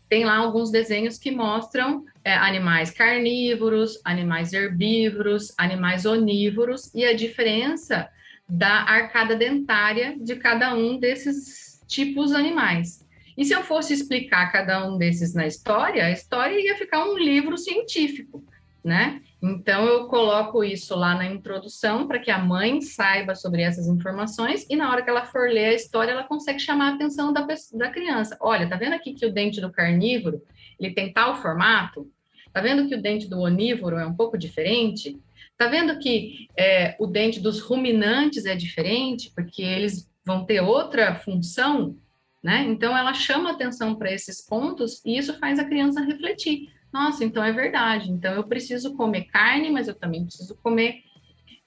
tem 0.09 0.25
lá 0.25 0.35
alguns 0.35 0.71
desenhos 0.71 1.17
que 1.17 1.31
mostram 1.31 2.05
é, 2.23 2.33
animais 2.33 2.91
carnívoros, 2.91 3.99
animais 4.03 4.53
herbívoros, 4.53 5.53
animais 5.57 6.05
onívoros 6.05 6.93
e 6.93 7.03
a 7.05 7.15
diferença 7.15 8.09
da 8.47 8.83
arcada 8.83 9.35
dentária 9.35 10.15
de 10.19 10.35
cada 10.35 10.75
um 10.75 10.99
desses 10.99 11.83
tipos 11.87 12.33
animais. 12.33 13.05
E 13.37 13.43
se 13.43 13.53
eu 13.53 13.63
fosse 13.63 13.93
explicar 13.93 14.51
cada 14.51 14.87
um 14.87 14.97
desses 14.97 15.33
na 15.33 15.45
história, 15.45 16.05
a 16.05 16.11
história 16.11 16.59
ia 16.59 16.77
ficar 16.77 17.05
um 17.05 17.17
livro 17.17 17.57
científico, 17.57 18.43
né? 18.85 19.19
Então 19.41 19.83
eu 19.85 20.07
coloco 20.07 20.63
isso 20.63 20.95
lá 20.95 21.15
na 21.15 21.25
introdução 21.25 22.07
para 22.07 22.19
que 22.19 22.29
a 22.29 22.37
mãe 22.37 22.81
saiba 22.81 23.33
sobre 23.33 23.63
essas 23.63 23.87
informações 23.87 24.65
e 24.69 24.75
na 24.75 24.91
hora 24.91 25.01
que 25.01 25.09
ela 25.09 25.25
for 25.25 25.49
ler 25.49 25.65
a 25.65 25.73
história, 25.73 26.11
ela 26.11 26.23
consegue 26.23 26.59
chamar 26.59 26.91
a 26.91 26.95
atenção 26.95 27.33
da, 27.33 27.45
da 27.73 27.89
criança. 27.89 28.37
Olha, 28.39 28.69
tá 28.69 28.75
vendo 28.75 28.93
aqui 28.93 29.13
que 29.13 29.25
o 29.25 29.33
dente 29.33 29.59
do 29.59 29.71
carnívoro 29.71 30.39
ele 30.79 30.93
tem 30.93 31.11
tal 31.11 31.41
formato? 31.41 32.07
Tá 32.53 32.61
vendo 32.61 32.87
que 32.87 32.93
o 32.93 33.01
dente 33.01 33.27
do 33.27 33.39
onívoro 33.39 33.97
é 33.97 34.05
um 34.05 34.15
pouco 34.15 34.37
diferente? 34.37 35.19
Tá 35.57 35.67
vendo 35.67 35.97
que 35.97 36.47
é, 36.55 36.95
o 36.99 37.07
dente 37.07 37.39
dos 37.39 37.59
ruminantes 37.59 38.45
é 38.45 38.55
diferente, 38.55 39.31
porque 39.33 39.63
eles 39.63 40.07
vão 40.23 40.45
ter 40.45 40.61
outra 40.61 41.15
função, 41.15 41.97
né? 42.43 42.63
Então 42.67 42.95
ela 42.95 43.13
chama 43.13 43.51
atenção 43.51 43.95
para 43.95 44.11
esses 44.11 44.45
pontos 44.45 45.01
e 45.03 45.17
isso 45.17 45.37
faz 45.39 45.57
a 45.57 45.65
criança 45.65 46.01
refletir. 46.01 46.69
Nossa, 46.91 47.23
então 47.23 47.43
é 47.43 47.51
verdade. 47.51 48.11
Então 48.11 48.33
eu 48.33 48.43
preciso 48.43 48.95
comer 48.95 49.25
carne, 49.25 49.69
mas 49.69 49.87
eu 49.87 49.95
também 49.95 50.25
preciso 50.25 50.55
comer 50.55 51.03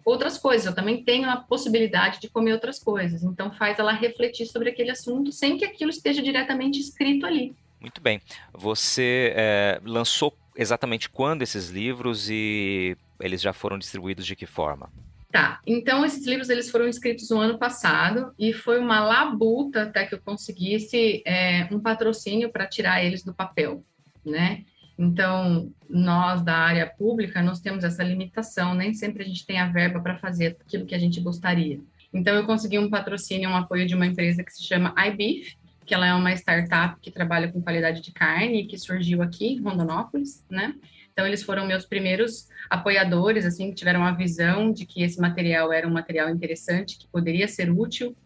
outras 0.04 0.38
coisas. 0.38 0.66
Eu 0.66 0.74
também 0.74 1.04
tenho 1.04 1.28
a 1.28 1.36
possibilidade 1.36 2.20
de 2.20 2.28
comer 2.28 2.52
outras 2.52 2.78
coisas. 2.78 3.22
Então 3.22 3.52
faz 3.52 3.78
ela 3.78 3.92
refletir 3.92 4.46
sobre 4.46 4.70
aquele 4.70 4.90
assunto 4.90 5.30
sem 5.32 5.56
que 5.56 5.64
aquilo 5.64 5.90
esteja 5.90 6.22
diretamente 6.22 6.80
escrito 6.80 7.26
ali. 7.26 7.54
Muito 7.80 8.00
bem. 8.00 8.20
Você 8.52 9.32
é, 9.36 9.80
lançou 9.84 10.36
exatamente 10.56 11.08
quando 11.08 11.42
esses 11.42 11.68
livros 11.68 12.28
e 12.28 12.96
eles 13.20 13.40
já 13.40 13.52
foram 13.52 13.78
distribuídos 13.78 14.26
de 14.26 14.34
que 14.34 14.46
forma? 14.46 14.90
Tá, 15.30 15.60
então 15.66 16.06
esses 16.06 16.26
livros 16.26 16.48
eles 16.48 16.70
foram 16.70 16.88
escritos 16.88 17.28
no 17.28 17.38
ano 17.38 17.58
passado 17.58 18.32
e 18.38 18.52
foi 18.52 18.78
uma 18.78 18.98
labuta 18.98 19.82
até 19.82 20.06
que 20.06 20.14
eu 20.14 20.20
conseguisse 20.20 21.22
é, 21.26 21.68
um 21.70 21.78
patrocínio 21.78 22.50
para 22.50 22.66
tirar 22.66 23.04
eles 23.04 23.22
do 23.22 23.34
papel, 23.34 23.84
né? 24.24 24.64
Então, 24.98 25.72
nós 25.88 26.42
da 26.42 26.56
área 26.56 26.84
pública, 26.86 27.40
nós 27.40 27.60
temos 27.60 27.84
essa 27.84 28.02
limitação, 28.02 28.74
nem 28.74 28.92
sempre 28.92 29.22
a 29.22 29.26
gente 29.26 29.46
tem 29.46 29.60
a 29.60 29.68
verba 29.68 30.00
para 30.00 30.18
fazer 30.18 30.56
aquilo 30.60 30.84
que 30.84 30.94
a 30.94 30.98
gente 30.98 31.20
gostaria. 31.20 31.78
Então, 32.12 32.34
eu 32.34 32.44
consegui 32.44 32.78
um 32.78 32.90
patrocínio, 32.90 33.48
um 33.48 33.56
apoio 33.56 33.86
de 33.86 33.94
uma 33.94 34.06
empresa 34.06 34.42
que 34.42 34.52
se 34.52 34.64
chama 34.64 34.92
iBeef, 35.06 35.56
que 35.86 35.94
ela 35.94 36.06
é 36.06 36.12
uma 36.12 36.32
startup 36.32 36.98
que 37.00 37.10
trabalha 37.10 37.50
com 37.50 37.62
qualidade 37.62 38.00
de 38.00 38.10
carne, 38.10 38.66
que 38.66 38.76
surgiu 38.76 39.22
aqui 39.22 39.46
em 39.46 39.60
Rondonópolis, 39.60 40.44
né? 40.50 40.74
Então, 41.12 41.26
eles 41.26 41.42
foram 41.42 41.66
meus 41.66 41.84
primeiros 41.84 42.48
apoiadores, 42.68 43.44
assim, 43.44 43.70
que 43.70 43.76
tiveram 43.76 44.04
a 44.04 44.12
visão 44.12 44.72
de 44.72 44.84
que 44.84 45.02
esse 45.02 45.20
material 45.20 45.72
era 45.72 45.86
um 45.86 45.92
material 45.92 46.28
interessante, 46.28 46.98
que 46.98 47.06
poderia 47.08 47.46
ser 47.46 47.70
útil 47.70 48.16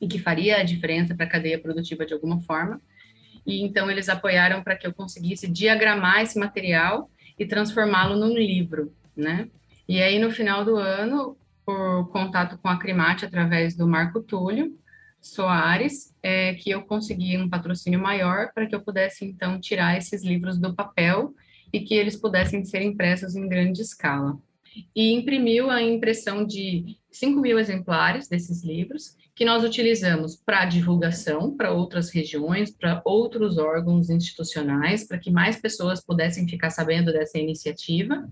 e 0.00 0.06
que 0.06 0.18
faria 0.18 0.58
a 0.58 0.62
diferença 0.62 1.14
para 1.14 1.26
a 1.26 1.28
cadeia 1.28 1.58
produtiva 1.58 2.04
de 2.04 2.12
alguma 2.12 2.40
forma. 2.40 2.80
E 3.46 3.62
então, 3.62 3.90
eles 3.90 4.08
apoiaram 4.08 4.62
para 4.62 4.76
que 4.76 4.86
eu 4.86 4.92
conseguisse 4.92 5.48
diagramar 5.48 6.22
esse 6.22 6.38
material 6.38 7.10
e 7.38 7.46
transformá-lo 7.46 8.16
num 8.16 8.36
livro, 8.36 8.92
né? 9.16 9.48
E 9.88 10.00
aí, 10.00 10.18
no 10.18 10.30
final 10.30 10.64
do 10.64 10.76
ano, 10.76 11.36
por 11.64 12.08
contato 12.10 12.58
com 12.58 12.68
a 12.68 12.78
Crimate 12.78 13.24
através 13.24 13.74
do 13.74 13.86
Marco 13.86 14.22
Túlio, 14.22 14.76
Soares, 15.20 16.14
é, 16.22 16.54
que 16.54 16.70
eu 16.70 16.82
consegui 16.82 17.36
um 17.36 17.48
patrocínio 17.48 18.00
maior 18.00 18.52
para 18.54 18.66
que 18.66 18.74
eu 18.74 18.80
pudesse, 18.80 19.24
então, 19.24 19.60
tirar 19.60 19.96
esses 19.96 20.22
livros 20.24 20.58
do 20.58 20.74
papel 20.74 21.34
e 21.72 21.80
que 21.80 21.94
eles 21.94 22.16
pudessem 22.16 22.64
ser 22.64 22.82
impressos 22.82 23.36
em 23.36 23.48
grande 23.48 23.82
escala. 23.82 24.38
E 24.94 25.12
imprimiu 25.12 25.70
a 25.70 25.82
impressão 25.82 26.44
de 26.44 26.96
5 27.10 27.40
mil 27.40 27.58
exemplares 27.58 28.28
desses 28.28 28.62
livros, 28.64 29.16
que 29.40 29.44
nós 29.46 29.64
utilizamos 29.64 30.36
para 30.36 30.66
divulgação 30.66 31.56
para 31.56 31.72
outras 31.72 32.10
regiões, 32.10 32.70
para 32.70 33.00
outros 33.06 33.56
órgãos 33.56 34.10
institucionais, 34.10 35.08
para 35.08 35.16
que 35.16 35.30
mais 35.30 35.58
pessoas 35.58 36.04
pudessem 36.04 36.46
ficar 36.46 36.68
sabendo 36.68 37.10
dessa 37.10 37.38
iniciativa 37.38 38.28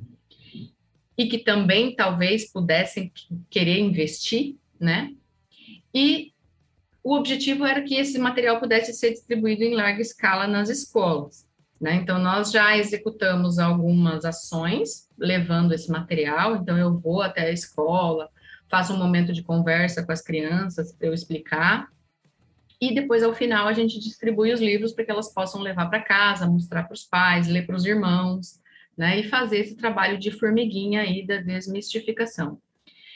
e 1.17 1.27
que 1.27 1.39
também 1.39 1.97
talvez 1.97 2.53
pudessem 2.53 3.11
querer 3.49 3.79
investir, 3.79 4.57
né? 4.79 5.15
E 5.95 6.35
o 7.03 7.15
objetivo 7.15 7.65
era 7.65 7.81
que 7.81 7.95
esse 7.95 8.19
material 8.19 8.61
pudesse 8.61 8.93
ser 8.93 9.13
distribuído 9.13 9.65
em 9.65 9.75
larga 9.75 10.03
escala 10.03 10.47
nas 10.47 10.69
escolas. 10.69 11.49
Né? 11.81 11.95
Então, 11.95 12.19
nós 12.19 12.51
já 12.51 12.77
executamos 12.77 13.59
algumas 13.59 14.27
ações 14.27 15.09
levando 15.17 15.73
esse 15.73 15.91
material. 15.91 16.57
Então, 16.57 16.77
eu 16.77 16.99
vou 16.99 17.23
até 17.23 17.47
a 17.47 17.53
escola, 17.53 18.29
faço 18.69 18.93
um 18.93 18.99
momento 18.99 19.33
de 19.33 19.43
conversa 19.43 20.05
com 20.05 20.13
as 20.13 20.23
crianças 20.23 20.93
para 20.93 21.09
eu 21.09 21.15
explicar. 21.15 21.89
E 22.81 22.95
depois, 22.95 23.23
ao 23.23 23.35
final, 23.35 23.67
a 23.67 23.73
gente 23.73 23.99
distribui 23.99 24.53
os 24.53 24.61
livros 24.61 24.93
para 24.93 25.05
que 25.05 25.11
elas 25.11 25.33
possam 25.33 25.61
levar 25.61 25.87
para 25.87 26.03
casa, 26.03 26.47
mostrar 26.47 26.85
para 26.85 26.95
os 26.95 27.05
pais, 27.05 27.49
ler 27.49 27.67
para 27.67 27.75
os 27.75 27.85
irmãos, 27.85 28.61
né? 28.97 29.19
E 29.19 29.25
fazer 29.25 29.59
esse 29.59 29.77
trabalho 29.77 30.19
de 30.19 30.31
formiguinha 30.31 31.01
aí 31.01 31.27
da 31.27 31.39
desmistificação. 31.39 32.61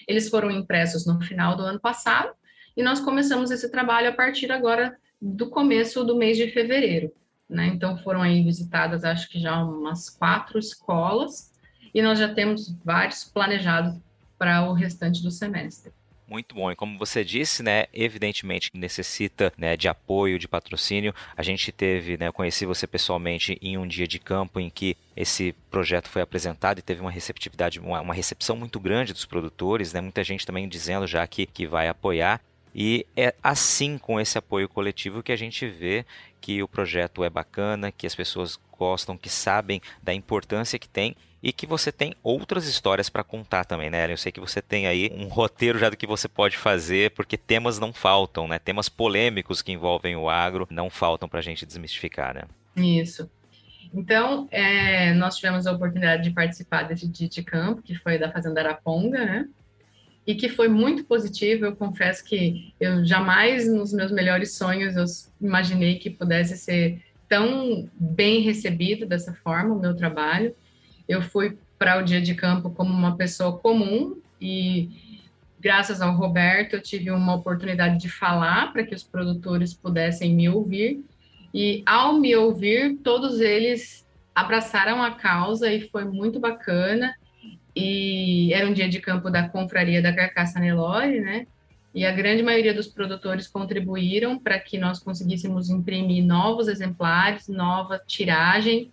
Eles 0.07 0.29
foram 0.29 0.51
impressos 0.51 1.07
no 1.07 1.21
final 1.21 1.57
do 1.57 1.63
ano 1.63 1.81
passado 1.81 2.33
e 2.77 2.83
nós 2.83 3.01
começamos 3.01 3.51
esse 3.51 3.71
trabalho 3.71 4.09
a 4.09 4.13
partir 4.13 4.51
agora 4.51 4.97
do 5.21 5.49
começo 5.49 6.03
do 6.05 6.17
mês 6.17 6.37
de 6.37 6.49
fevereiro. 6.49 7.13
Né? 7.49 7.67
Então 7.67 7.99
foram 7.99 8.23
aí 8.23 8.43
visitadas, 8.43 9.05
acho 9.05 9.29
que 9.29 9.39
já 9.39 9.63
umas 9.63 10.09
quatro 10.09 10.59
escolas, 10.59 11.53
e 11.95 12.01
nós 12.01 12.19
já 12.19 12.33
temos 12.33 12.75
vários 12.83 13.25
planejados 13.25 14.01
para 14.43 14.69
o 14.69 14.73
restante 14.73 15.23
do 15.23 15.31
semestre. 15.31 15.93
Muito 16.27 16.53
bom. 16.53 16.73
E 16.73 16.75
como 16.75 16.99
você 16.99 17.23
disse, 17.23 17.63
né, 17.63 17.85
evidentemente 17.95 18.71
necessita 18.75 19.53
né, 19.57 19.77
de 19.77 19.87
apoio, 19.87 20.37
de 20.37 20.49
patrocínio. 20.49 21.15
A 21.37 21.45
gente 21.45 21.71
teve, 21.71 22.17
né, 22.17 22.27
eu 22.27 22.33
conheci 22.33 22.67
você 22.67 22.85
pessoalmente 22.85 23.57
em 23.63 23.79
um 23.79 23.87
dia 23.87 24.09
de 24.09 24.19
campo 24.19 24.59
em 24.59 24.69
que 24.69 24.97
esse 25.15 25.55
projeto 25.71 26.09
foi 26.09 26.23
apresentado 26.23 26.81
e 26.81 26.83
teve 26.83 27.01
uma 27.01 27.11
receptividade, 27.11 27.79
uma, 27.79 28.01
uma 28.01 28.15
recepção 28.15 28.57
muito 28.57 28.81
grande 28.81 29.13
dos 29.13 29.25
produtores, 29.25 29.93
né, 29.93 30.01
muita 30.01 30.25
gente 30.25 30.45
também 30.45 30.69
dizendo 30.69 31.07
já 31.07 31.25
que, 31.25 31.47
que 31.47 31.65
vai 31.65 31.87
apoiar. 31.87 32.41
E 32.75 33.07
é 33.17 33.35
assim, 33.41 33.97
com 33.97 34.19
esse 34.19 34.37
apoio 34.37 34.69
coletivo, 34.69 35.23
que 35.23 35.31
a 35.31 35.37
gente 35.37 35.69
vê 35.69 36.05
que 36.41 36.61
o 36.65 36.67
projeto 36.67 37.23
é 37.23 37.31
bacana, 37.31 37.93
que 37.93 38.09
as 38.09 38.15
pessoas 38.15 38.59
gostam, 38.83 39.17
que 39.17 39.29
sabem 39.29 39.81
da 40.03 40.13
importância 40.13 40.79
que 40.79 40.89
tem 40.89 41.15
e 41.41 41.53
que 41.53 41.67
você 41.67 41.93
tem 41.93 42.15
outras 42.23 42.67
histórias 42.67 43.09
para 43.09 43.23
contar 43.23 43.65
também, 43.65 43.91
né? 43.91 44.11
Eu 44.11 44.17
sei 44.17 44.33
que 44.33 44.41
você 44.41 44.61
tem 44.61 44.87
aí 44.87 45.11
um 45.15 45.29
roteiro 45.29 45.79
já 45.79 45.89
do 45.89 45.97
que 45.97 46.07
você 46.07 46.29
pode 46.29 46.57
fazer, 46.57 47.13
porque 47.13 47.37
temas 47.37 47.79
não 47.79 47.93
faltam, 47.93 48.49
né? 48.49 48.59
Temas 48.59 48.89
polêmicos 48.89 49.63
que 49.63 49.73
envolvem 49.73 50.17
o 50.17 50.29
agro 50.29 50.67
não 50.71 50.91
faltam 50.91 51.29
para 51.29 51.39
a 51.39 51.43
gente 51.43 51.67
desmistificar, 51.67 52.35
né? 52.35 52.43
Isso. 52.77 53.31
Então, 53.95 54.49
é, 54.51 55.13
nós 55.15 55.37
tivemos 55.37 55.67
a 55.67 55.73
oportunidade 55.73 56.23
de 56.25 56.31
participar 56.31 56.85
desse 56.85 57.07
dia 57.07 57.29
de 57.29 57.43
campo, 57.43 57.83
que 57.83 57.95
foi 57.97 58.19
da 58.19 58.33
Fazenda 58.33 58.61
Araponga, 58.61 59.25
né? 59.25 59.49
e 60.27 60.35
que 60.35 60.49
foi 60.49 60.69
muito 60.69 61.05
positivo. 61.05 61.65
Eu 61.65 61.77
confesso 61.77 62.25
que 62.25 62.73
eu 62.81 63.05
jamais, 63.05 63.69
nos 63.69 63.93
meus 63.93 64.13
melhores 64.13 64.55
sonhos, 64.55 64.97
eu 64.97 65.05
imaginei 65.41 65.99
que 65.99 66.11
pudesse 66.11 66.57
ser 66.57 67.03
tão 67.33 67.89
bem 67.99 68.43
recebido 68.43 69.07
dessa 69.07 69.33
forma 69.33 69.75
o 69.75 69.81
meu 69.81 69.97
trabalho. 69.97 70.55
Eu 71.09 71.23
fui 71.23 71.57
para 71.79 71.99
o 71.99 72.03
dia 72.03 72.21
de 72.21 72.35
campo 72.35 72.69
como 72.69 72.93
uma 72.93 73.17
pessoa 73.17 73.57
comum 73.57 74.21
e 74.39 74.91
graças 75.59 76.03
ao 76.03 76.15
Roberto, 76.15 76.75
eu 76.75 76.83
tive 76.83 77.11
uma 77.11 77.35
oportunidade 77.35 77.99
de 77.99 78.11
falar 78.11 78.71
para 78.71 78.85
que 78.85 78.95
os 78.95 79.03
produtores 79.03 79.73
pudessem 79.73 80.35
me 80.35 80.47
ouvir. 80.47 81.03
E 81.55 81.83
ao 81.87 82.13
me 82.21 82.37
ouvir, 82.37 82.99
todos 82.99 83.41
eles 83.41 84.07
abraçaram 84.35 85.03
a 85.03 85.13
causa 85.13 85.73
e 85.73 85.89
foi 85.89 86.05
muito 86.05 86.39
bacana. 86.39 87.15
E 87.75 88.53
era 88.53 88.69
um 88.69 88.75
dia 88.75 88.91
de 88.91 89.01
campo 89.01 89.31
da 89.31 89.49
confraria 89.49 90.03
da 90.03 90.13
Carcaça 90.13 90.61
Nelore, 90.61 91.19
né? 91.23 91.47
E 91.95 92.07
a 92.07 92.13
grande 92.13 92.43
maioria 92.43 92.73
dos 92.73 92.87
produtores 92.87 93.47
contribuíram 93.47 94.39
para 94.39 94.59
que 94.59 94.79
nós 94.79 94.99
conseguíssemos 94.99 95.69
imprimir 95.69 96.25
novos 96.25 96.69
exemplares, 96.69 97.49
nova 97.49 98.01
tiragem. 98.07 98.91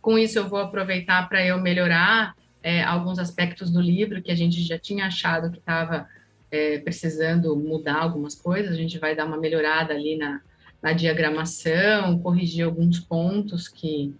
Com 0.00 0.16
isso, 0.16 0.38
eu 0.38 0.48
vou 0.48 0.60
aproveitar 0.60 1.28
para 1.28 1.44
eu 1.44 1.60
melhorar 1.60 2.36
é, 2.62 2.82
alguns 2.82 3.18
aspectos 3.18 3.70
do 3.70 3.80
livro 3.80 4.22
que 4.22 4.30
a 4.30 4.36
gente 4.36 4.62
já 4.62 4.78
tinha 4.78 5.06
achado 5.06 5.50
que 5.50 5.58
estava 5.58 6.08
é, 6.50 6.78
precisando 6.78 7.56
mudar 7.56 7.96
algumas 7.96 8.36
coisas. 8.36 8.72
A 8.72 8.76
gente 8.76 8.98
vai 8.98 9.16
dar 9.16 9.26
uma 9.26 9.36
melhorada 9.36 9.92
ali 9.92 10.16
na, 10.16 10.40
na 10.80 10.92
diagramação, 10.92 12.18
corrigir 12.20 12.64
alguns 12.64 13.00
pontos 13.00 13.66
que 13.66 14.14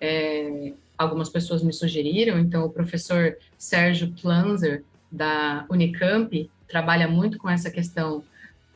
é, 0.00 0.72
algumas 0.98 1.28
pessoas 1.28 1.62
me 1.62 1.72
sugeriram. 1.72 2.40
Então, 2.40 2.64
o 2.64 2.70
professor 2.70 3.36
Sérgio 3.56 4.12
Planzer, 4.20 4.82
da 5.10 5.64
Unicamp, 5.70 6.50
trabalha 6.72 7.06
muito 7.06 7.38
com 7.38 7.50
essa 7.50 7.70
questão 7.70 8.24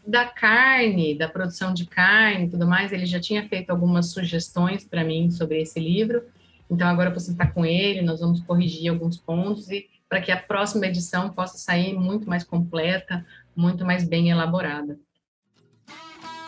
da 0.06 0.26
carne, 0.26 1.16
da 1.16 1.26
produção 1.26 1.72
de 1.72 1.86
carne 1.86 2.44
e 2.44 2.50
tudo 2.50 2.66
mais. 2.66 2.92
Ele 2.92 3.06
já 3.06 3.18
tinha 3.18 3.48
feito 3.48 3.70
algumas 3.70 4.10
sugestões 4.10 4.84
para 4.84 5.02
mim 5.02 5.30
sobre 5.30 5.62
esse 5.62 5.80
livro. 5.80 6.22
Então, 6.70 6.86
agora 6.86 7.08
eu 7.08 7.12
vou 7.12 7.20
sentar 7.20 7.54
com 7.54 7.64
ele, 7.64 8.02
nós 8.02 8.20
vamos 8.20 8.40
corrigir 8.40 8.90
alguns 8.90 9.16
pontos 9.16 9.70
e 9.70 9.88
para 10.08 10.20
que 10.20 10.30
a 10.30 10.36
próxima 10.36 10.86
edição 10.86 11.30
possa 11.30 11.56
sair 11.56 11.94
muito 11.94 12.28
mais 12.28 12.44
completa, 12.44 13.24
muito 13.56 13.84
mais 13.84 14.06
bem 14.06 14.30
elaborada. 14.30 14.98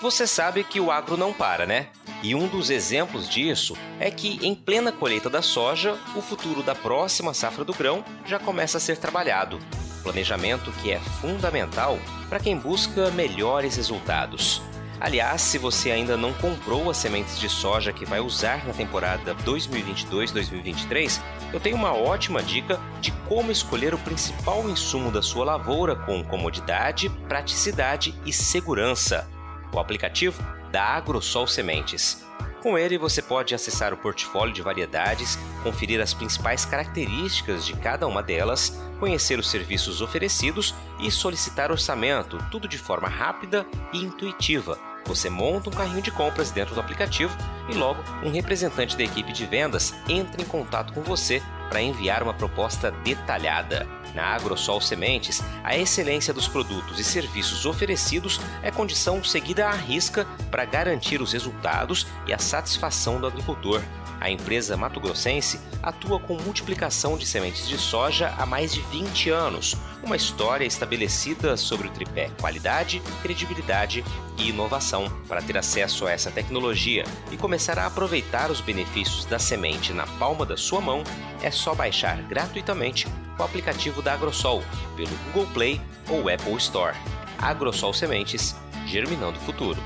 Você 0.01 0.29
sabe 0.29 0.63
que 0.63 0.79
o 0.79 0.93
agro 0.93 1.17
não 1.17 1.33
para, 1.33 1.67
né? 1.67 1.89
E 2.23 2.35
um 2.35 2.47
dos 2.47 2.71
exemplos 2.71 3.29
disso 3.29 3.75
é 3.99 4.11
que, 4.11 4.39
em 4.47 4.55
plena 4.55 4.93
colheita 4.93 5.29
da 5.29 5.43
soja, 5.43 5.99
o 6.15 6.21
futuro 6.21 6.63
da 6.63 6.75
próxima 6.75 7.35
safra 7.35 7.65
do 7.65 7.75
grão 7.75 8.05
já 8.25 8.39
começa 8.39 8.77
a 8.79 8.81
ser 8.81 8.99
trabalhado. 8.99 9.59
Planejamento 10.03 10.71
que 10.83 10.91
é 10.91 10.99
fundamental 11.21 11.99
para 12.29 12.41
quem 12.41 12.57
busca 12.57 13.11
melhores 13.11 13.77
resultados. 13.77 14.63
Aliás, 15.01 15.43
se 15.43 15.59
você 15.59 15.93
ainda 15.93 16.17
não 16.17 16.33
comprou 16.33 16.91
as 16.91 16.97
sementes 16.97 17.39
de 17.39 17.49
soja 17.49 17.93
que 17.93 18.05
vai 18.05 18.19
usar 18.19 18.67
na 18.67 18.73
temporada 18.73 19.35
2022-2023, 19.37 21.21
eu 21.53 21.61
tenho 21.61 21.77
uma 21.77 21.95
ótima 21.95 22.43
dica 22.43 22.81
de 23.01 23.13
como 23.29 23.53
escolher 23.53 23.95
o 23.95 23.99
principal 23.99 24.69
insumo 24.69 25.13
da 25.13 25.23
sua 25.23 25.45
lavoura 25.45 25.95
com 25.95 26.25
comodidade, 26.25 27.09
praticidade 27.29 28.13
e 28.27 28.33
segurança. 28.33 29.29
O 29.73 29.79
aplicativo 29.79 30.43
da 30.73 30.83
AgroSol 30.83 31.47
Sementes. 31.47 32.28
Com 32.63 32.77
ele, 32.77 32.99
você 32.99 33.23
pode 33.23 33.55
acessar 33.55 33.93
o 33.95 33.97
portfólio 33.97 34.53
de 34.53 34.63
variedades, 34.63 35.39
conferir 35.63 36.01
as 36.01 36.13
principais 36.13 36.65
características 36.65 37.65
de 37.65 37.75
cada 37.75 38.07
uma 38.07 38.23
delas, 38.23 38.79
conhecer 38.99 39.39
os 39.39 39.49
serviços 39.49 40.01
oferecidos 40.01 40.75
e 41.01 41.11
solicitar 41.11 41.71
orçamento, 41.71 42.39
tudo 42.51 42.67
de 42.67 42.79
forma 42.79 43.09
rápida 43.09 43.65
e 43.93 43.99
intuitiva 43.99 44.79
você 45.09 45.31
monta 45.31 45.71
um 45.71 45.73
carrinho 45.73 46.03
de 46.03 46.11
compras 46.11 46.51
dentro 46.51 46.75
do 46.75 46.81
aplicativo 46.81 47.35
e 47.69 47.75
logo 47.75 48.03
um 48.23 48.31
representante 48.31 48.97
da 48.97 49.03
equipe 49.03 49.33
de 49.33 49.47
vendas 49.47 49.95
entra 50.07 50.41
em 50.41 50.45
contato 50.45 50.93
com 50.93 51.01
você 51.01 51.43
para 51.71 51.81
enviar 51.81 52.23
uma 52.23 52.35
proposta 52.35 52.91
detalhada. 52.91 53.98
Na 54.15 54.35
AgroSol 54.35 54.81
Sementes, 54.81 55.43
a 55.63 55.77
excelência 55.77 56.33
dos 56.35 56.49
produtos 56.49 56.99
e 56.99 57.05
serviços 57.05 57.67
oferecidos 57.67 58.41
é 58.63 58.71
condição 58.71 59.23
seguida 59.23 59.69
à 59.69 59.73
risca 59.73 60.27
para 60.51 60.65
garantir 60.65 61.21
os 61.21 61.33
resultados 61.33 62.07
e 62.27 62.33
a 62.33 62.39
satisfação 62.39 63.21
do 63.21 63.27
agricultor. 63.27 63.83
A 64.21 64.31
empresa 64.31 64.77
Mato 64.77 65.01
Grossense 65.01 65.61
atua 65.83 66.19
com 66.19 66.35
multiplicação 66.35 67.17
de 67.17 67.25
sementes 67.25 67.69
de 67.69 67.79
soja 67.79 68.35
há 68.37 68.45
mais 68.45 68.73
de 68.73 68.81
20 68.81 69.31
anos, 69.31 69.77
uma 70.03 70.17
história 70.17 70.65
estabelecida 70.65 71.57
sobre 71.57 71.87
o 71.87 71.91
tripé 71.91 72.31
qualidade, 72.41 73.01
credibilidade 73.23 74.05
e 74.37 74.49
inovação. 74.49 75.09
Para 75.29 75.43
ter 75.43 75.57
acesso 75.57 76.07
a 76.07 76.11
essa 76.11 76.31
tecnologia 76.31 77.05
e 77.31 77.37
começar 77.37 77.79
a 77.79 77.87
aproveitar 77.87 78.51
os 78.51 78.61
benefícios 78.61 79.25
da 79.25 79.39
semente 79.39 79.93
na 79.93 80.07
palma 80.07 80.45
da 80.45 80.57
sua 80.57 80.81
mão, 80.81 81.05
é 81.43 81.51
só 81.51 81.75
baixar 81.75 82.21
gratuitamente 82.23 83.07
o 83.39 83.43
aplicativo 83.43 84.03
da 84.03 84.15
Agrosol 84.15 84.63
pelo 84.97 85.17
Google 85.27 85.47
Play 85.53 85.81
ou 86.09 86.29
Apple 86.29 86.57
Store. 86.57 86.97
Agrosol 87.39 87.95
Sementes, 87.95 88.57
germinando 88.87 89.39
o 89.39 89.43
futuro. 89.43 89.81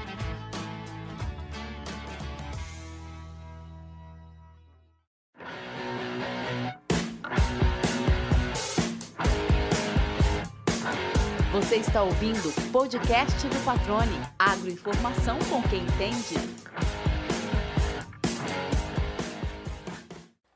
Você 11.73 11.79
está 11.79 12.03
ouvindo 12.03 12.51
o 12.51 12.71
podcast 12.71 13.49
do 13.49 13.65
Patrone. 13.65 14.21
Agroinformação 14.39 15.39
com 15.49 15.63
quem 15.71 15.81
entende. 15.81 16.35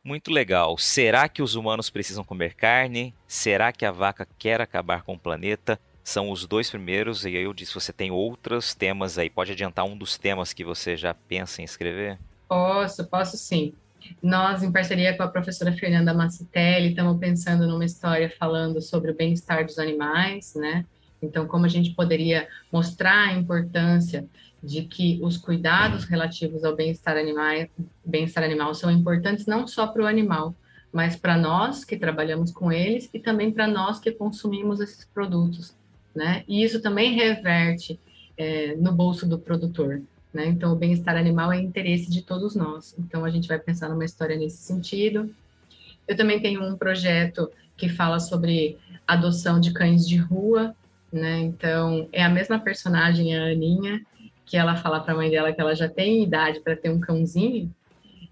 Muito 0.05 0.31
legal. 0.31 0.77
Será 0.77 1.27
que 1.27 1.41
os 1.41 1.55
humanos 1.55 1.89
precisam 1.89 2.23
comer 2.23 2.53
carne? 2.53 3.15
Será 3.27 3.73
que 3.73 3.87
a 3.87 3.91
vaca 3.91 4.29
quer 4.39 4.61
acabar 4.61 5.05
com 5.05 5.15
o 5.15 5.19
planeta? 5.19 5.81
São 6.05 6.31
os 6.31 6.47
dois 6.47 6.69
primeiros, 6.69 7.25
e 7.25 7.29
aí 7.29 7.45
eu 7.45 7.55
disse: 7.55 7.73
você 7.73 7.95
tem 7.95 8.11
outros 8.11 8.75
temas 8.75 9.17
aí. 9.17 9.31
Pode 9.31 9.53
adiantar 9.53 9.87
um 9.87 9.97
dos 9.97 10.19
temas 10.19 10.53
que 10.53 10.65
você 10.65 10.99
já 10.99 11.15
pensa 11.15 11.63
em 11.63 11.65
escrever? 11.65 12.19
Posso, 12.47 13.07
posso 13.07 13.39
sim. 13.39 13.73
Nós, 14.23 14.63
em 14.63 14.71
parceria 14.71 15.17
com 15.17 15.23
a 15.23 15.29
professora 15.29 15.73
Fernanda 15.73 16.13
Massitelli, 16.13 16.91
estamos 16.91 17.19
pensando 17.19 17.67
numa 17.67 17.87
história 17.87 18.31
falando 18.39 18.83
sobre 18.83 19.13
o 19.13 19.15
bem-estar 19.15 19.65
dos 19.65 19.79
animais, 19.79 20.55
né? 20.55 20.85
Então, 21.21 21.47
como 21.47 21.65
a 21.65 21.69
gente 21.69 21.95
poderia 21.95 22.47
mostrar 22.71 23.29
a 23.29 23.33
importância 23.33 24.27
de 24.63 24.83
que 24.83 25.19
os 25.23 25.37
cuidados 25.37 26.05
relativos 26.05 26.65
ao 26.65 26.75
bem-estar 26.75 27.17
animal, 27.17 27.69
bem-estar 28.05 28.43
animal 28.45 28.75
são 28.75 28.91
importantes 28.91 29.47
não 29.47 29.67
só 29.67 29.87
para 29.87 30.03
o 30.03 30.07
animal, 30.07 30.55
mas 30.93 31.17
para 31.17 31.37
nós 31.37 31.85
que 31.85 31.97
trabalhamos 31.97 32.51
com 32.51 32.73
eles 32.73 33.09
e 33.13 33.19
também 33.19 33.51
para 33.51 33.67
nós 33.67 33.99
que 33.99 34.11
consumimos 34.11 34.81
esses 34.81 35.05
produtos, 35.05 35.75
né? 36.15 36.43
E 36.49 36.63
isso 36.65 36.81
também 36.81 37.15
reverte 37.15 38.01
é, 38.37 38.75
no 38.77 38.93
bolso 38.93 39.27
do 39.27 39.39
produtor, 39.39 40.03
né? 40.33 40.47
Então, 40.47 40.73
o 40.73 40.77
bem-estar 40.77 41.17
animal 41.17 41.53
é 41.53 41.61
interesse 41.61 42.11
de 42.11 42.23
todos 42.23 42.55
nós. 42.55 42.95
Então, 42.99 43.25
a 43.25 43.31
gente 43.31 43.49
vai 43.49 43.59
pensar 43.59 43.89
numa 43.89 44.05
história 44.05 44.37
nesse 44.37 44.59
sentido. 44.59 45.31
Eu 46.09 46.17
também 46.17 46.41
tenho 46.41 46.63
um 46.63 46.77
projeto 46.77 47.51
que 47.77 47.89
fala 47.89 48.19
sobre 48.19 48.79
adoção 49.07 49.61
de 49.61 49.73
cães 49.73 50.09
de 50.09 50.17
rua, 50.17 50.75
né? 51.17 51.41
Então, 51.41 52.09
é 52.13 52.23
a 52.23 52.29
mesma 52.29 52.59
personagem, 52.59 53.37
a 53.37 53.47
Aninha, 53.47 54.01
que 54.45 54.57
ela 54.57 54.77
fala 54.77 55.01
para 55.01 55.13
a 55.13 55.17
mãe 55.17 55.31
dela 55.31 55.53
que 55.53 55.61
ela 55.61 55.75
já 55.75 55.89
tem 55.89 56.23
idade 56.23 56.61
para 56.61 56.77
ter 56.77 56.91
um 56.91 57.01
cãozinho, 57.01 57.75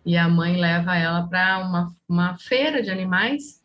e 0.07 0.17
a 0.17 0.29
mãe 0.29 0.57
leva 0.57 0.97
ela 0.97 1.27
para 1.27 1.59
uma, 1.59 1.93
uma 2.09 2.37
feira 2.37 2.83
de 2.83 2.91
animais, 2.91 3.63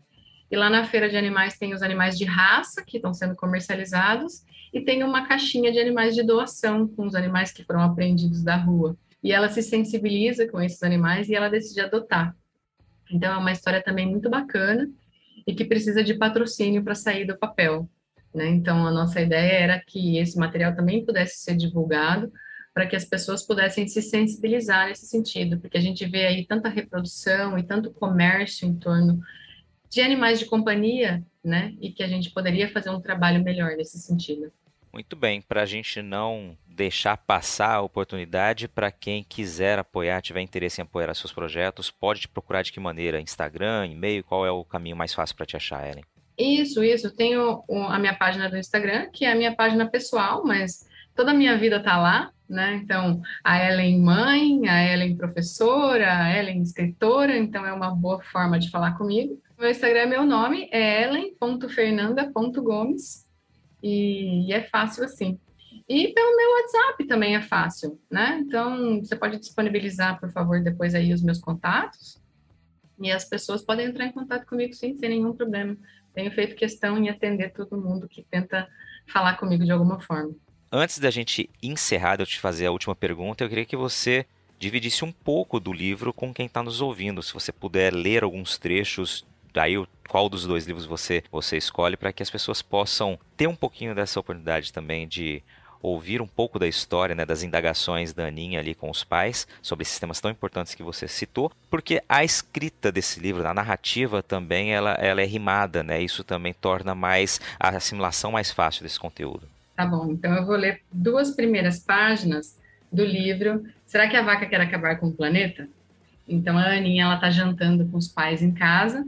e 0.49 0.55
lá 0.55 0.69
na 0.69 0.83
feira 0.83 1.07
de 1.07 1.15
animais 1.15 1.57
tem 1.57 1.73
os 1.73 1.83
animais 1.83 2.17
de 2.17 2.25
raça 2.25 2.83
que 2.83 2.97
estão 2.97 3.13
sendo 3.13 3.35
comercializados, 3.35 4.43
e 4.73 4.81
tem 4.81 5.03
uma 5.03 5.27
caixinha 5.27 5.71
de 5.71 5.79
animais 5.79 6.15
de 6.15 6.23
doação 6.23 6.87
com 6.87 7.05
os 7.05 7.15
animais 7.15 7.51
que 7.51 7.63
foram 7.63 7.81
apreendidos 7.81 8.43
da 8.43 8.55
rua. 8.55 8.95
E 9.21 9.31
ela 9.31 9.49
se 9.49 9.61
sensibiliza 9.61 10.47
com 10.47 10.61
esses 10.61 10.81
animais 10.83 11.27
e 11.27 11.35
ela 11.35 11.49
decide 11.49 11.81
adotar. 11.81 12.35
Então 13.11 13.33
é 13.33 13.37
uma 13.37 13.51
história 13.51 13.83
também 13.83 14.07
muito 14.07 14.29
bacana 14.29 14.89
e 15.45 15.53
que 15.53 15.65
precisa 15.65 16.03
de 16.03 16.13
patrocínio 16.13 16.83
para 16.83 16.95
sair 16.95 17.25
do 17.25 17.37
papel. 17.37 17.89
Né? 18.33 18.47
Então, 18.49 18.85
a 18.85 18.91
nossa 18.91 19.21
ideia 19.21 19.53
era 19.53 19.79
que 19.79 20.17
esse 20.17 20.37
material 20.37 20.75
também 20.75 21.05
pudesse 21.05 21.39
ser 21.39 21.55
divulgado 21.55 22.31
para 22.73 22.85
que 22.85 22.95
as 22.95 23.03
pessoas 23.03 23.45
pudessem 23.45 23.87
se 23.87 24.01
sensibilizar 24.01 24.87
nesse 24.87 25.07
sentido, 25.07 25.59
porque 25.59 25.77
a 25.77 25.81
gente 25.81 26.05
vê 26.05 26.27
aí 26.27 26.45
tanta 26.45 26.69
reprodução 26.69 27.57
e 27.57 27.63
tanto 27.63 27.91
comércio 27.91 28.67
em 28.67 28.75
torno 28.75 29.19
de 29.89 30.01
animais 30.01 30.39
de 30.39 30.45
companhia, 30.45 31.23
né? 31.43 31.73
E 31.81 31.91
que 31.91 32.03
a 32.03 32.07
gente 32.07 32.29
poderia 32.29 32.69
fazer 32.69 32.91
um 32.91 33.01
trabalho 33.01 33.43
melhor 33.43 33.75
nesse 33.75 33.97
sentido. 33.97 34.51
Muito 34.93 35.15
bem, 35.15 35.41
para 35.41 35.63
a 35.63 35.65
gente 35.65 36.01
não 36.01 36.57
deixar 36.65 37.17
passar 37.17 37.75
a 37.75 37.81
oportunidade 37.81 38.67
para 38.67 38.91
quem 38.91 39.23
quiser 39.23 39.77
apoiar, 39.77 40.21
tiver 40.21 40.41
interesse 40.41 40.79
em 40.79 40.83
apoiar 40.83 41.13
seus 41.13 41.33
projetos, 41.33 41.91
pode 41.91 42.21
te 42.21 42.27
procurar 42.27 42.61
de 42.61 42.71
que 42.71 42.79
maneira? 42.79 43.19
Instagram, 43.19 43.87
e-mail, 43.87 44.23
qual 44.23 44.45
é 44.45 44.51
o 44.51 44.63
caminho 44.63 44.95
mais 44.95 45.13
fácil 45.13 45.35
para 45.35 45.45
te 45.45 45.57
achar, 45.57 45.87
Ellen? 45.87 46.03
Isso, 46.39 46.81
isso. 46.81 47.11
Tenho 47.11 47.65
a 47.89 47.99
minha 47.99 48.15
página 48.15 48.49
do 48.49 48.57
Instagram, 48.57 49.09
que 49.11 49.25
é 49.25 49.33
a 49.33 49.35
minha 49.35 49.53
página 49.53 49.89
pessoal, 49.89 50.45
mas 50.45 50.87
toda 51.13 51.31
a 51.31 51.33
minha 51.33 51.57
vida 51.57 51.83
tá 51.83 51.97
lá, 51.97 52.31
né? 52.47 52.79
Então, 52.81 53.21
a 53.43 53.61
Ellen 53.61 53.99
mãe, 53.99 54.69
a 54.69 54.81
Ellen 54.81 55.17
professora, 55.17 56.23
a 56.23 56.37
Ellen 56.37 56.61
escritora, 56.61 57.37
então 57.37 57.65
é 57.65 57.73
uma 57.73 57.93
boa 57.93 58.21
forma 58.21 58.57
de 58.57 58.71
falar 58.71 58.97
comigo. 58.97 59.37
Meu 59.59 59.69
Instagram 59.69 59.99
é 59.99 60.05
meu 60.05 60.25
nome, 60.25 60.69
é 60.71 61.03
ellen.fernanda.gomes 61.03 63.27
e 63.83 64.53
é 64.53 64.63
fácil 64.63 65.03
assim. 65.03 65.37
E 65.89 66.07
pelo 66.13 66.37
meu 66.37 66.51
WhatsApp 66.51 67.05
também 67.05 67.35
é 67.35 67.41
fácil, 67.41 67.99
né? 68.09 68.41
Então, 68.41 69.03
você 69.03 69.17
pode 69.17 69.37
disponibilizar, 69.37 70.17
por 70.17 70.31
favor, 70.31 70.63
depois 70.63 70.95
aí 70.95 71.13
os 71.13 71.21
meus 71.21 71.39
contatos. 71.39 72.17
E 73.01 73.11
as 73.11 73.25
pessoas 73.25 73.61
podem 73.61 73.87
entrar 73.87 74.05
em 74.05 74.13
contato 74.13 74.45
comigo 74.45 74.73
sim, 74.73 74.95
sem 74.95 75.09
nenhum 75.09 75.33
problema. 75.33 75.75
Tenho 76.13 76.31
feito 76.31 76.55
questão 76.55 76.97
em 76.97 77.09
atender 77.09 77.51
todo 77.51 77.77
mundo 77.77 78.07
que 78.07 78.23
tenta 78.23 78.67
falar 79.07 79.37
comigo 79.37 79.63
de 79.63 79.71
alguma 79.71 79.99
forma. 79.99 80.33
Antes 80.71 80.99
da 80.99 81.09
gente 81.09 81.49
encerrar, 81.63 82.17
de 82.17 82.23
eu 82.23 82.27
te 82.27 82.39
fazer 82.39 82.67
a 82.67 82.71
última 82.71 82.95
pergunta, 82.95 83.43
eu 83.43 83.49
queria 83.49 83.65
que 83.65 83.75
você 83.75 84.25
dividisse 84.59 85.05
um 85.05 85.11
pouco 85.11 85.59
do 85.59 85.71
livro 85.71 86.13
com 86.13 86.33
quem 86.33 86.45
está 86.45 86.61
nos 86.61 86.81
ouvindo. 86.81 87.23
Se 87.23 87.33
você 87.33 87.51
puder 87.51 87.93
ler 87.93 88.23
alguns 88.23 88.57
trechos, 88.57 89.25
daí 89.53 89.75
qual 90.07 90.29
dos 90.29 90.45
dois 90.45 90.67
livros 90.67 90.85
você, 90.85 91.23
você 91.31 91.57
escolhe, 91.57 91.95
para 91.95 92.11
que 92.11 92.21
as 92.21 92.29
pessoas 92.29 92.61
possam 92.61 93.17
ter 93.37 93.47
um 93.47 93.55
pouquinho 93.55 93.95
dessa 93.95 94.19
oportunidade 94.19 94.73
também 94.73 95.07
de 95.07 95.41
ouvir 95.81 96.21
um 96.21 96.27
pouco 96.27 96.59
da 96.59 96.67
história, 96.67 97.15
né, 97.15 97.25
das 97.25 97.43
indagações 97.43 98.13
da 98.13 98.27
Aninha 98.27 98.59
ali 98.59 98.75
com 98.75 98.89
os 98.89 99.03
pais 99.03 99.47
sobre 99.61 99.83
esses 99.83 99.99
temas 99.99 100.19
tão 100.19 100.29
importantes 100.29 100.75
que 100.75 100.83
você 100.83 101.07
citou, 101.07 101.51
porque 101.69 102.01
a 102.07 102.23
escrita 102.23 102.91
desse 102.91 103.19
livro, 103.19 103.47
a 103.47 103.53
narrativa 103.53 104.21
também, 104.21 104.73
ela, 104.73 104.93
ela 104.93 105.21
é 105.21 105.25
rimada, 105.25 105.83
né? 105.83 106.01
Isso 106.01 106.23
também 106.23 106.53
torna 106.53 106.93
mais 106.93 107.39
a 107.59 107.69
assimilação 107.69 108.31
mais 108.31 108.51
fácil 108.51 108.83
desse 108.83 108.99
conteúdo. 108.99 109.47
Tá 109.75 109.85
bom, 109.85 110.11
então 110.11 110.33
eu 110.33 110.45
vou 110.45 110.55
ler 110.55 110.81
duas 110.91 111.31
primeiras 111.31 111.79
páginas 111.79 112.57
do 112.91 113.03
livro. 113.03 113.65
Será 113.85 114.07
que 114.09 114.17
a 114.17 114.23
vaca 114.23 114.45
quer 114.45 114.59
acabar 114.59 114.99
com 114.99 115.07
o 115.07 115.13
planeta? 115.13 115.67
Então 116.27 116.57
a 116.57 116.65
Aninha 116.65 117.05
ela 117.05 117.17
tá 117.17 117.29
jantando 117.29 117.85
com 117.87 117.97
os 117.97 118.07
pais 118.07 118.41
em 118.41 118.51
casa 118.51 119.07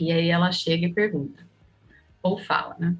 e 0.00 0.10
aí 0.10 0.30
ela 0.30 0.50
chega 0.50 0.86
e 0.86 0.92
pergunta 0.92 1.44
ou 2.24 2.38
fala, 2.38 2.74
né? 2.78 2.96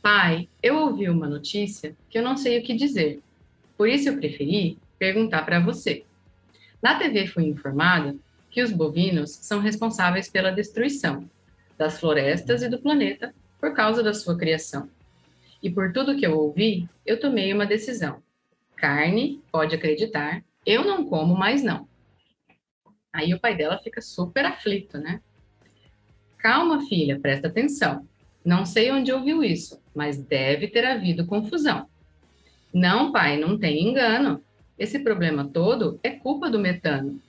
Pai, 0.00 0.48
eu 0.62 0.76
ouvi 0.76 1.08
uma 1.08 1.28
notícia 1.28 1.96
que 2.08 2.18
eu 2.18 2.22
não 2.22 2.36
sei 2.36 2.58
o 2.58 2.62
que 2.62 2.74
dizer. 2.74 3.20
Por 3.76 3.88
isso 3.88 4.08
eu 4.08 4.16
preferi 4.16 4.78
perguntar 4.98 5.42
para 5.44 5.60
você. 5.60 6.04
Na 6.82 6.98
TV 6.98 7.26
fui 7.26 7.44
informada 7.44 8.16
que 8.50 8.62
os 8.62 8.72
bovinos 8.72 9.30
são 9.30 9.60
responsáveis 9.60 10.28
pela 10.28 10.50
destruição 10.50 11.28
das 11.76 11.98
florestas 11.98 12.62
e 12.62 12.68
do 12.68 12.78
planeta 12.78 13.34
por 13.60 13.74
causa 13.74 14.02
da 14.02 14.14
sua 14.14 14.36
criação. 14.36 14.88
E 15.62 15.68
por 15.68 15.92
tudo 15.92 16.16
que 16.16 16.26
eu 16.26 16.38
ouvi, 16.38 16.88
eu 17.04 17.18
tomei 17.18 17.52
uma 17.52 17.66
decisão. 17.66 18.22
Carne, 18.76 19.42
pode 19.50 19.74
acreditar, 19.74 20.44
eu 20.64 20.84
não 20.84 21.04
como 21.04 21.36
mais 21.36 21.62
não. 21.62 21.88
Aí 23.12 23.34
o 23.34 23.40
pai 23.40 23.56
dela 23.56 23.78
fica 23.78 24.00
super 24.00 24.44
aflito, 24.44 24.98
né? 24.98 25.20
Calma, 26.38 26.86
filha, 26.86 27.18
presta 27.18 27.48
atenção. 27.48 28.06
Não 28.48 28.64
sei 28.64 28.90
onde 28.90 29.12
ouviu 29.12 29.44
isso, 29.44 29.78
mas 29.94 30.16
deve 30.16 30.68
ter 30.68 30.82
havido 30.82 31.26
confusão. 31.26 31.86
Não, 32.72 33.12
pai, 33.12 33.36
não 33.36 33.58
tem 33.58 33.86
engano. 33.86 34.42
Esse 34.78 35.00
problema 35.00 35.46
todo 35.46 36.00
é 36.02 36.08
culpa 36.12 36.48
do 36.48 36.58
metano. 36.58 37.20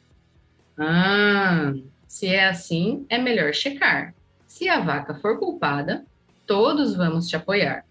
Ah, 0.78 1.74
se 2.07 2.28
é 2.28 2.47
assim, 2.47 3.05
é 3.09 3.17
melhor 3.17 3.53
checar. 3.53 4.15
Se 4.47 4.70
a 4.70 4.80
vaca 4.80 5.13
for 5.13 5.38
culpada, 5.38 6.05
todos 6.47 6.95
vamos 6.95 7.28
te 7.28 7.36
apoiar. 7.36 7.84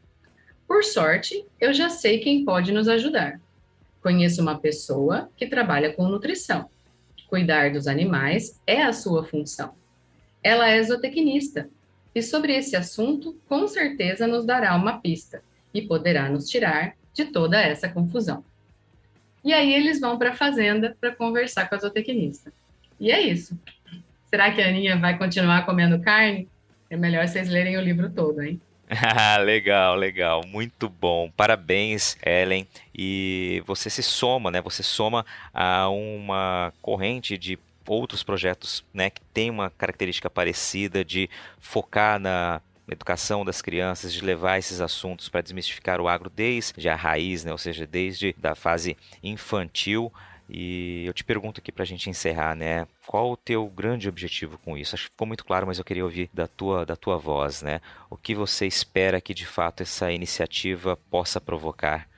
Por 0.67 0.83
sorte, 0.83 1.45
eu 1.61 1.75
já 1.75 1.91
sei 1.91 2.21
quem 2.21 2.47
pode 2.47 2.73
nos 2.73 2.89
ajudar. 2.89 3.39
Conheço 4.03 4.41
uma 4.41 4.59
pessoa 4.59 5.29
que 5.37 5.47
trabalha 5.47 5.93
com 5.93 6.09
nutrição. 6.09 6.71
Cuidar 7.29 7.73
dos 7.73 7.87
animais 7.87 8.59
é 8.67 8.81
a 8.81 8.95
sua 8.95 9.23
função. 9.23 9.75
Ela 10.43 10.71
é 10.71 10.83
zootecnista 10.83 11.69
sobre 12.23 12.55
esse 12.55 12.77
assunto, 12.77 13.37
com 13.49 13.67
certeza 13.67 14.27
nos 14.27 14.45
dará 14.45 14.75
uma 14.75 15.01
pista 15.01 15.43
e 15.73 15.83
poderá 15.83 16.29
nos 16.29 16.49
tirar 16.49 16.95
de 17.13 17.27
toda 17.27 17.61
essa 17.61 17.89
confusão. 17.89 18.45
E 19.45 19.53
aí 19.53 19.73
eles 19.73 20.01
vão 20.01 20.19
para 20.19 20.31
a 20.31 20.35
fazenda 20.35 20.97
para 21.01 21.15
conversar 21.15 21.69
com 21.69 21.75
a 21.75 21.79
zootecnista. 21.79 22.53
E 22.99 23.11
é 23.11 23.21
isso. 23.21 23.59
Será 24.29 24.51
que 24.53 24.61
a 24.61 24.69
Aninha 24.69 24.97
vai 24.99 25.17
continuar 25.17 25.65
comendo 25.65 26.01
carne? 26.01 26.49
É 26.91 26.97
melhor 26.97 27.27
vocês 27.27 27.49
lerem 27.49 27.77
o 27.77 27.81
livro 27.81 28.11
todo, 28.11 28.43
hein? 28.43 28.61
legal, 29.45 29.95
legal, 29.95 30.43
muito 30.47 30.89
bom. 30.89 31.31
Parabéns, 31.37 32.17
Ellen. 32.25 32.67
E 32.95 33.63
você 33.67 33.91
se 33.91 34.03
soma, 34.03 34.51
né? 34.51 34.61
Você 34.63 34.83
soma 34.83 35.25
a 35.53 35.89
uma 35.89 36.73
corrente 36.81 37.37
de 37.37 37.59
outros 37.95 38.23
projetos 38.23 38.85
né, 38.93 39.11
que 39.11 39.21
têm 39.33 39.51
uma 39.51 39.71
característica 39.71 40.29
parecida 40.29 41.05
de 41.05 41.29
focar 41.59 42.19
na 42.19 42.61
educação 42.91 43.45
das 43.45 43.61
crianças, 43.61 44.13
de 44.13 44.25
levar 44.25 44.59
esses 44.59 44.81
assuntos 44.81 45.29
para 45.29 45.43
desmistificar 45.43 46.01
o 46.01 46.09
agro 46.09 46.31
desde 46.31 46.89
a 46.89 46.97
raiz, 46.97 47.45
né, 47.45 47.53
ou 47.53 47.59
seja, 47.59 47.87
desde 47.87 48.35
da 48.39 48.55
fase 48.55 48.97
infantil. 49.23 50.13
E 50.49 51.05
eu 51.05 51.13
te 51.13 51.23
pergunto 51.23 51.61
aqui 51.61 51.71
para 51.71 51.83
a 51.83 51.87
gente 51.87 52.09
encerrar, 52.09 52.55
né? 52.55 52.89
Qual 53.07 53.31
o 53.31 53.37
teu 53.37 53.67
grande 53.67 54.09
objetivo 54.09 54.57
com 54.57 54.79
isso? 54.79 54.95
Acho 54.95 55.05
que 55.05 55.11
ficou 55.11 55.27
muito 55.27 55.45
claro, 55.45 55.67
mas 55.67 55.79
eu 55.79 55.85
queria 55.85 56.03
ouvir 56.03 56.31
da 56.33 56.47
tua, 56.47 56.87
da 56.87 56.97
tua 56.97 57.19
voz, 57.19 57.61
né? 57.61 57.83
O 58.09 58.17
que 58.17 58.35
você 58.35 58.67
espera 58.67 59.21
que 59.21 59.35
de 59.35 59.45
fato 59.45 59.83
essa 59.83 60.11
iniciativa 60.11 60.97
possa 61.11 61.39
provocar, 61.39 62.09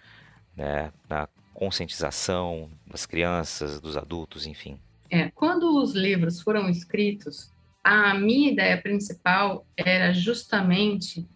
né? 0.57 0.93
Na 1.09 1.29
conscientização 1.53 2.71
das 2.87 3.05
crianças, 3.05 3.81
dos 3.81 3.97
adultos, 3.97 4.47
enfim. 4.47 4.79
É, 5.11 5.29
quando 5.31 5.77
os 5.83 5.93
livros 5.93 6.41
foram 6.41 6.69
escritos, 6.69 7.51
a 7.83 8.15
minha 8.15 8.53
ideia 8.53 8.81
principal 8.81 9.67
era 9.77 10.13
justamente 10.13 11.27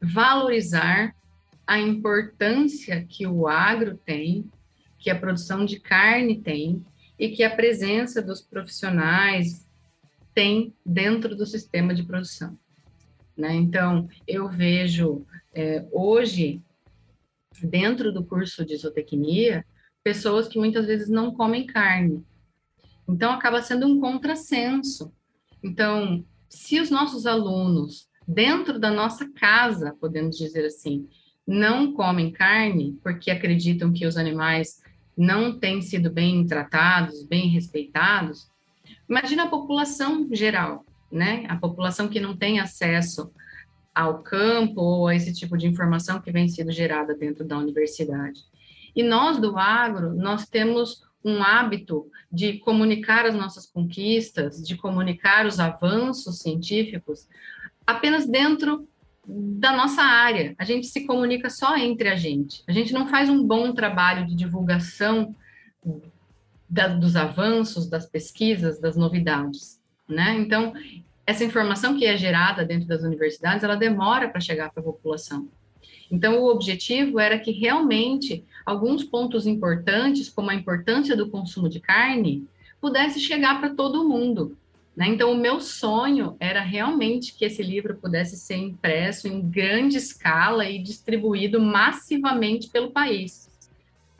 valorizar 0.00 1.14
a 1.66 1.80
importância 1.80 3.04
que 3.08 3.26
o 3.26 3.48
agro 3.48 3.98
tem, 4.04 4.50
que 4.98 5.08
a 5.08 5.18
produção 5.18 5.64
de 5.64 5.80
carne 5.80 6.38
tem 6.38 6.84
e 7.18 7.30
que 7.30 7.42
a 7.42 7.54
presença 7.54 8.20
dos 8.20 8.42
profissionais 8.42 9.66
tem 10.34 10.74
dentro 10.84 11.34
do 11.34 11.46
sistema 11.46 11.94
de 11.94 12.02
produção. 12.02 12.58
Né? 13.36 13.54
Então, 13.54 14.08
eu 14.26 14.48
vejo 14.48 15.24
é, 15.54 15.86
hoje, 15.90 16.60
dentro 17.62 18.12
do 18.12 18.24
curso 18.24 18.64
de 18.64 18.76
zootecnia, 18.76 19.64
pessoas 20.02 20.46
que 20.46 20.58
muitas 20.58 20.86
vezes 20.86 21.08
não 21.08 21.34
comem 21.34 21.66
carne, 21.66 22.22
então, 23.08 23.32
acaba 23.32 23.62
sendo 23.62 23.86
um 23.86 24.00
contrassenso. 24.00 25.12
Então, 25.62 26.24
se 26.48 26.80
os 26.80 26.90
nossos 26.90 27.26
alunos, 27.26 28.08
dentro 28.26 28.78
da 28.78 28.90
nossa 28.90 29.28
casa, 29.32 29.96
podemos 30.00 30.36
dizer 30.36 30.64
assim, 30.64 31.08
não 31.46 31.92
comem 31.92 32.30
carne 32.30 32.98
porque 33.02 33.30
acreditam 33.30 33.92
que 33.92 34.06
os 34.06 34.16
animais 34.16 34.82
não 35.16 35.58
têm 35.58 35.82
sido 35.82 36.10
bem 36.10 36.46
tratados, 36.46 37.24
bem 37.24 37.48
respeitados, 37.48 38.48
imagina 39.08 39.44
a 39.44 39.48
população 39.48 40.28
geral, 40.32 40.84
né? 41.12 41.44
A 41.48 41.56
população 41.56 42.08
que 42.08 42.18
não 42.18 42.36
tem 42.36 42.58
acesso 42.58 43.30
ao 43.94 44.22
campo 44.22 44.80
ou 44.80 45.06
a 45.06 45.14
esse 45.14 45.32
tipo 45.32 45.56
de 45.56 45.68
informação 45.68 46.20
que 46.20 46.32
vem 46.32 46.48
sendo 46.48 46.72
gerada 46.72 47.14
dentro 47.14 47.44
da 47.44 47.56
universidade. 47.56 48.40
E 48.96 49.02
nós 49.02 49.38
do 49.38 49.56
agro, 49.56 50.14
nós 50.14 50.48
temos 50.48 51.02
um 51.24 51.42
hábito 51.42 52.10
de 52.30 52.58
comunicar 52.58 53.24
as 53.24 53.34
nossas 53.34 53.66
conquistas, 53.66 54.62
de 54.62 54.76
comunicar 54.76 55.46
os 55.46 55.58
avanços 55.58 56.40
científicos 56.40 57.26
apenas 57.86 58.26
dentro 58.26 58.86
da 59.26 59.72
nossa 59.72 60.02
área. 60.02 60.54
A 60.58 60.64
gente 60.64 60.86
se 60.86 61.06
comunica 61.06 61.48
só 61.48 61.76
entre 61.76 62.08
a 62.08 62.16
gente. 62.16 62.62
A 62.68 62.72
gente 62.72 62.92
não 62.92 63.08
faz 63.08 63.30
um 63.30 63.42
bom 63.42 63.72
trabalho 63.72 64.26
de 64.26 64.34
divulgação 64.34 65.34
da, 66.68 66.88
dos 66.88 67.16
avanços, 67.16 67.88
das 67.88 68.06
pesquisas, 68.06 68.78
das 68.78 68.96
novidades, 68.96 69.80
né? 70.08 70.34
Então, 70.38 70.74
essa 71.26 71.44
informação 71.44 71.96
que 71.96 72.04
é 72.04 72.16
gerada 72.16 72.64
dentro 72.64 72.86
das 72.86 73.02
universidades, 73.02 73.64
ela 73.64 73.76
demora 73.76 74.28
para 74.28 74.40
chegar 74.40 74.70
para 74.70 74.82
a 74.82 74.84
população. 74.84 75.48
Então, 76.10 76.40
o 76.40 76.48
objetivo 76.48 77.18
era 77.18 77.38
que 77.38 77.50
realmente 77.50 78.44
alguns 78.64 79.02
pontos 79.02 79.46
importantes, 79.46 80.28
como 80.28 80.50
a 80.50 80.54
importância 80.54 81.16
do 81.16 81.28
consumo 81.28 81.68
de 81.68 81.80
carne, 81.80 82.46
pudesse 82.80 83.20
chegar 83.20 83.60
para 83.60 83.74
todo 83.74 84.08
mundo. 84.08 84.56
Né? 84.96 85.08
Então, 85.08 85.32
o 85.32 85.36
meu 85.36 85.60
sonho 85.60 86.36
era 86.38 86.60
realmente 86.60 87.34
que 87.34 87.44
esse 87.44 87.62
livro 87.62 87.96
pudesse 87.96 88.36
ser 88.36 88.56
impresso 88.56 89.26
em 89.26 89.40
grande 89.40 89.96
escala 89.96 90.68
e 90.68 90.78
distribuído 90.78 91.60
massivamente 91.60 92.68
pelo 92.68 92.90
país. 92.90 93.48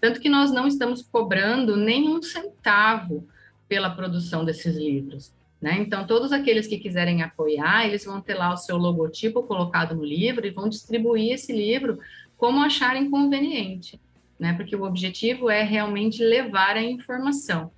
Tanto 0.00 0.20
que 0.20 0.28
nós 0.28 0.50
não 0.50 0.66
estamos 0.66 1.02
cobrando 1.02 1.76
nenhum 1.76 2.20
centavo 2.22 3.26
pela 3.68 3.90
produção 3.90 4.44
desses 4.44 4.76
livros. 4.76 5.32
Né? 5.64 5.78
Então, 5.78 6.06
todos 6.06 6.30
aqueles 6.30 6.66
que 6.66 6.76
quiserem 6.76 7.22
apoiar, 7.22 7.86
eles 7.86 8.04
vão 8.04 8.20
ter 8.20 8.34
lá 8.34 8.52
o 8.52 8.56
seu 8.58 8.76
logotipo 8.76 9.44
colocado 9.44 9.94
no 9.94 10.04
livro 10.04 10.46
e 10.46 10.50
vão 10.50 10.68
distribuir 10.68 11.32
esse 11.32 11.54
livro 11.54 11.98
como 12.36 12.62
acharem 12.62 13.08
conveniente, 13.08 13.98
né? 14.38 14.52
Porque 14.52 14.76
o 14.76 14.82
objetivo 14.82 15.48
é 15.48 15.62
realmente 15.62 16.22
levar 16.22 16.76
a 16.76 16.82
informação, 16.82 17.70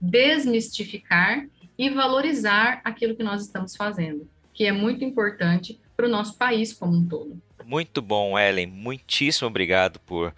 desmistificar 0.00 1.48
e 1.76 1.90
valorizar 1.90 2.80
aquilo 2.84 3.16
que 3.16 3.24
nós 3.24 3.42
estamos 3.42 3.74
fazendo, 3.74 4.28
que 4.54 4.64
é 4.64 4.70
muito 4.70 5.04
importante 5.04 5.80
para 5.96 6.06
o 6.06 6.08
nosso 6.08 6.38
país 6.38 6.72
como 6.72 6.96
um 6.96 7.08
todo. 7.08 7.42
Muito 7.64 8.00
bom, 8.00 8.38
Ellen. 8.38 8.68
Muitíssimo 8.68 9.48
obrigado 9.48 9.98
por 9.98 10.32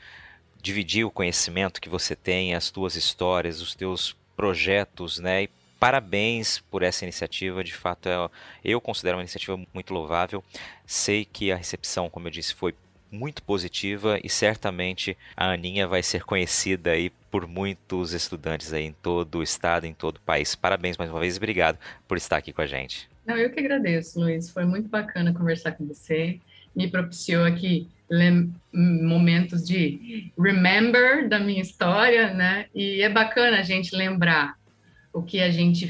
dividir 0.63 1.05
o 1.05 1.11
conhecimento 1.11 1.83
que 1.83 1.89
você 1.91 2.17
tem, 2.17 2.55
as 2.55 2.71
tuas 2.71 2.97
histórias, 2.97 3.61
os 3.61 3.75
teus 3.75 4.17
projetos, 4.35 5.19
né? 5.19 5.43
E 5.43 5.64
parabéns 5.85 6.61
por 6.71 6.83
essa 6.83 7.05
iniciativa. 7.05 7.63
De 7.63 7.75
fato, 7.75 8.09
é, 8.09 8.31
eu 8.65 8.81
considero 8.81 9.19
uma 9.19 9.23
iniciativa 9.23 9.61
muito 9.75 9.93
louvável. 9.93 10.43
Sei 10.87 11.27
que 11.27 11.53
a 11.53 11.57
recepção, 11.57 12.09
como 12.09 12.27
eu 12.27 12.31
disse, 12.31 12.55
foi 12.55 12.75
muito 13.13 13.43
positiva 13.43 14.19
e 14.25 14.31
certamente 14.31 15.15
a 15.37 15.51
Aninha 15.51 15.87
vai 15.87 16.03
ser 16.03 16.25
conhecida 16.25 16.93
aí 16.93 17.11
por 17.31 17.47
muitos 17.47 18.15
estudantes 18.15 18.73
aí 18.73 18.87
em 18.87 18.95
todo 18.95 19.41
o 19.41 19.43
estado, 19.43 19.85
em 19.85 19.93
todo 19.93 20.17
o 20.17 20.21
país. 20.21 20.55
Parabéns 20.55 20.97
mais 20.97 21.11
uma 21.11 21.21
vez 21.21 21.37
obrigado 21.37 21.79
por 22.09 22.17
estar 22.17 22.39
aqui 22.39 22.51
com 22.51 22.63
a 22.63 22.67
gente. 22.67 23.07
Não, 23.27 23.37
eu 23.37 23.51
que 23.51 23.61
agradeço, 23.61 24.19
Luiz. 24.19 24.49
Foi 24.49 24.65
muito 24.65 24.89
bacana 24.89 25.35
conversar 25.35 25.73
com 25.73 25.85
você. 25.85 26.41
Me 26.75 26.89
propiciou 26.89 27.45
aqui 27.45 27.91
momentos 28.63 29.63
de 29.69 30.33
remember 30.39 31.29
da 31.29 31.39
minha 31.39 31.61
história, 31.61 32.33
né? 32.33 32.69
E 32.75 33.03
é 33.03 33.11
bacana 33.11 33.59
a 33.59 33.63
gente 33.63 33.95
lembrar 33.95 34.57
o 35.15 35.23
que 35.23 35.41
a 35.41 35.51
gente 35.51 35.89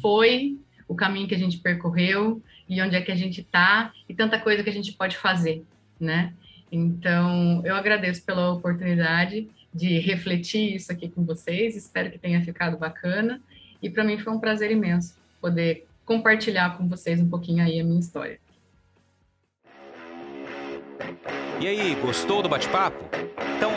foi, 0.00 0.56
o 0.86 0.94
caminho 0.94 1.26
que 1.26 1.34
a 1.34 1.38
gente 1.38 1.58
percorreu 1.58 2.40
e 2.68 2.80
onde 2.80 2.94
é 2.94 3.02
que 3.02 3.10
a 3.10 3.16
gente 3.16 3.40
está 3.40 3.92
e 4.08 4.14
tanta 4.14 4.38
coisa 4.38 4.62
que 4.62 4.70
a 4.70 4.72
gente 4.72 4.92
pode 4.92 5.16
fazer, 5.16 5.64
né? 5.98 6.32
Então, 6.70 7.60
eu 7.66 7.74
agradeço 7.74 8.24
pela 8.24 8.52
oportunidade 8.52 9.48
de 9.74 9.98
refletir 9.98 10.76
isso 10.76 10.92
aqui 10.92 11.08
com 11.08 11.24
vocês. 11.24 11.76
Espero 11.76 12.10
que 12.10 12.18
tenha 12.18 12.42
ficado 12.42 12.78
bacana. 12.78 13.42
E 13.82 13.90
para 13.90 14.04
mim 14.04 14.16
foi 14.16 14.32
um 14.32 14.38
prazer 14.38 14.70
imenso 14.70 15.16
poder 15.40 15.86
compartilhar 16.06 16.78
com 16.78 16.88
vocês 16.88 17.20
um 17.20 17.28
pouquinho 17.28 17.64
aí 17.64 17.80
a 17.80 17.84
minha 17.84 18.00
história. 18.00 18.38
E 21.60 21.66
aí, 21.66 21.94
gostou 21.96 22.42
do 22.42 22.48
bate-papo? 22.48 23.04
Então 23.56 23.71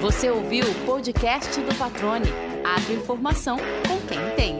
Você 0.00 0.30
ouviu 0.30 0.64
o 0.64 0.86
podcast 0.86 1.60
do 1.60 1.74
Patrone, 1.74 2.28
agroinformação 2.64 3.56
com 3.56 4.00
quem 4.06 4.18
entende. 4.32 4.57